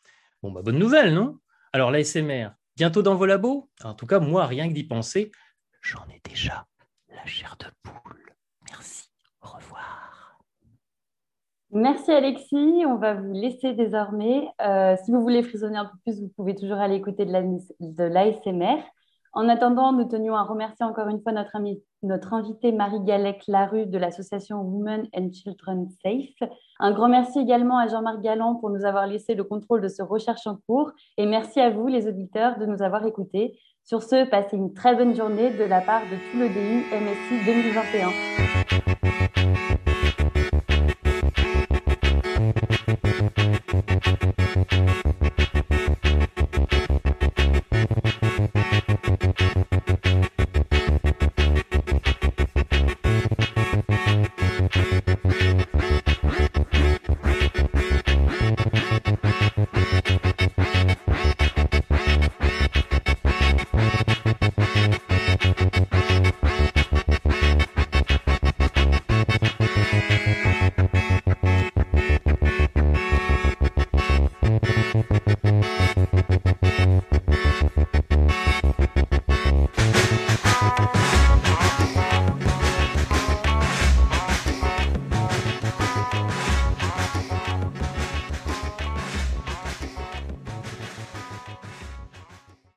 Bon, 0.42 0.50
bah, 0.50 0.62
bonne 0.62 0.80
nouvelle, 0.80 1.14
non? 1.14 1.38
Alors 1.72 1.92
l'ASMR, 1.92 2.48
bientôt 2.76 3.02
dans 3.02 3.14
vos 3.14 3.26
labos? 3.26 3.70
En 3.84 3.94
tout 3.94 4.06
cas, 4.06 4.20
moi, 4.20 4.46
rien 4.46 4.68
que 4.68 4.74
d'y 4.74 4.84
penser, 4.84 5.32
j'en 5.80 6.04
ai 6.08 6.20
déjà 6.28 6.66
la 7.08 7.24
chair 7.26 7.56
de 7.58 7.66
poule. 7.82 8.34
Merci, 8.70 9.08
au 9.42 9.48
revoir. 9.48 10.38
Merci 11.74 12.10
Alexis, 12.10 12.84
on 12.86 12.96
va 12.96 13.14
vous 13.14 13.32
laisser 13.32 13.72
désormais. 13.72 14.46
Euh, 14.60 14.94
si 15.04 15.10
vous 15.10 15.22
voulez 15.22 15.42
frissonner 15.42 15.78
un 15.78 15.86
peu 15.86 15.96
plus, 16.04 16.20
vous 16.20 16.28
pouvez 16.36 16.54
toujours 16.54 16.76
aller 16.76 16.96
écouter 16.96 17.24
de 17.24 18.04
l'ASMR. 18.04 18.82
En 19.34 19.48
attendant, 19.48 19.94
nous 19.94 20.04
tenions 20.04 20.36
à 20.36 20.42
remercier 20.42 20.84
encore 20.84 21.08
une 21.08 21.22
fois 21.22 21.32
notre, 21.32 21.56
invitée 22.34 22.70
Marie-Galec 22.70 23.44
Larue 23.48 23.86
de 23.86 23.96
l'association 23.96 24.60
Women 24.60 25.08
and 25.16 25.30
Children 25.32 25.88
Safe. 26.04 26.50
Un 26.78 26.92
grand 26.92 27.08
merci 27.08 27.38
également 27.38 27.78
à 27.78 27.88
Jean-Marc 27.88 28.20
Galland 28.20 28.56
pour 28.56 28.68
nous 28.68 28.84
avoir 28.84 29.06
laissé 29.06 29.34
le 29.34 29.44
contrôle 29.44 29.80
de 29.80 29.88
ce 29.88 30.02
recherche 30.02 30.46
en 30.46 30.58
cours. 30.66 30.92
Et 31.16 31.24
merci 31.24 31.60
à 31.60 31.70
vous, 31.70 31.86
les 31.86 32.06
auditeurs, 32.06 32.58
de 32.58 32.66
nous 32.66 32.82
avoir 32.82 33.06
écoutés. 33.06 33.58
Sur 33.84 34.02
ce, 34.02 34.28
passez 34.28 34.58
une 34.58 34.74
très 34.74 34.94
bonne 34.94 35.14
journée 35.14 35.48
de 35.50 35.64
la 35.64 35.80
part 35.80 36.02
de 36.02 36.16
tout 36.30 36.38
le 36.38 36.50
DU 36.50 36.84
MSI 36.92 37.46
2021. 37.46 38.10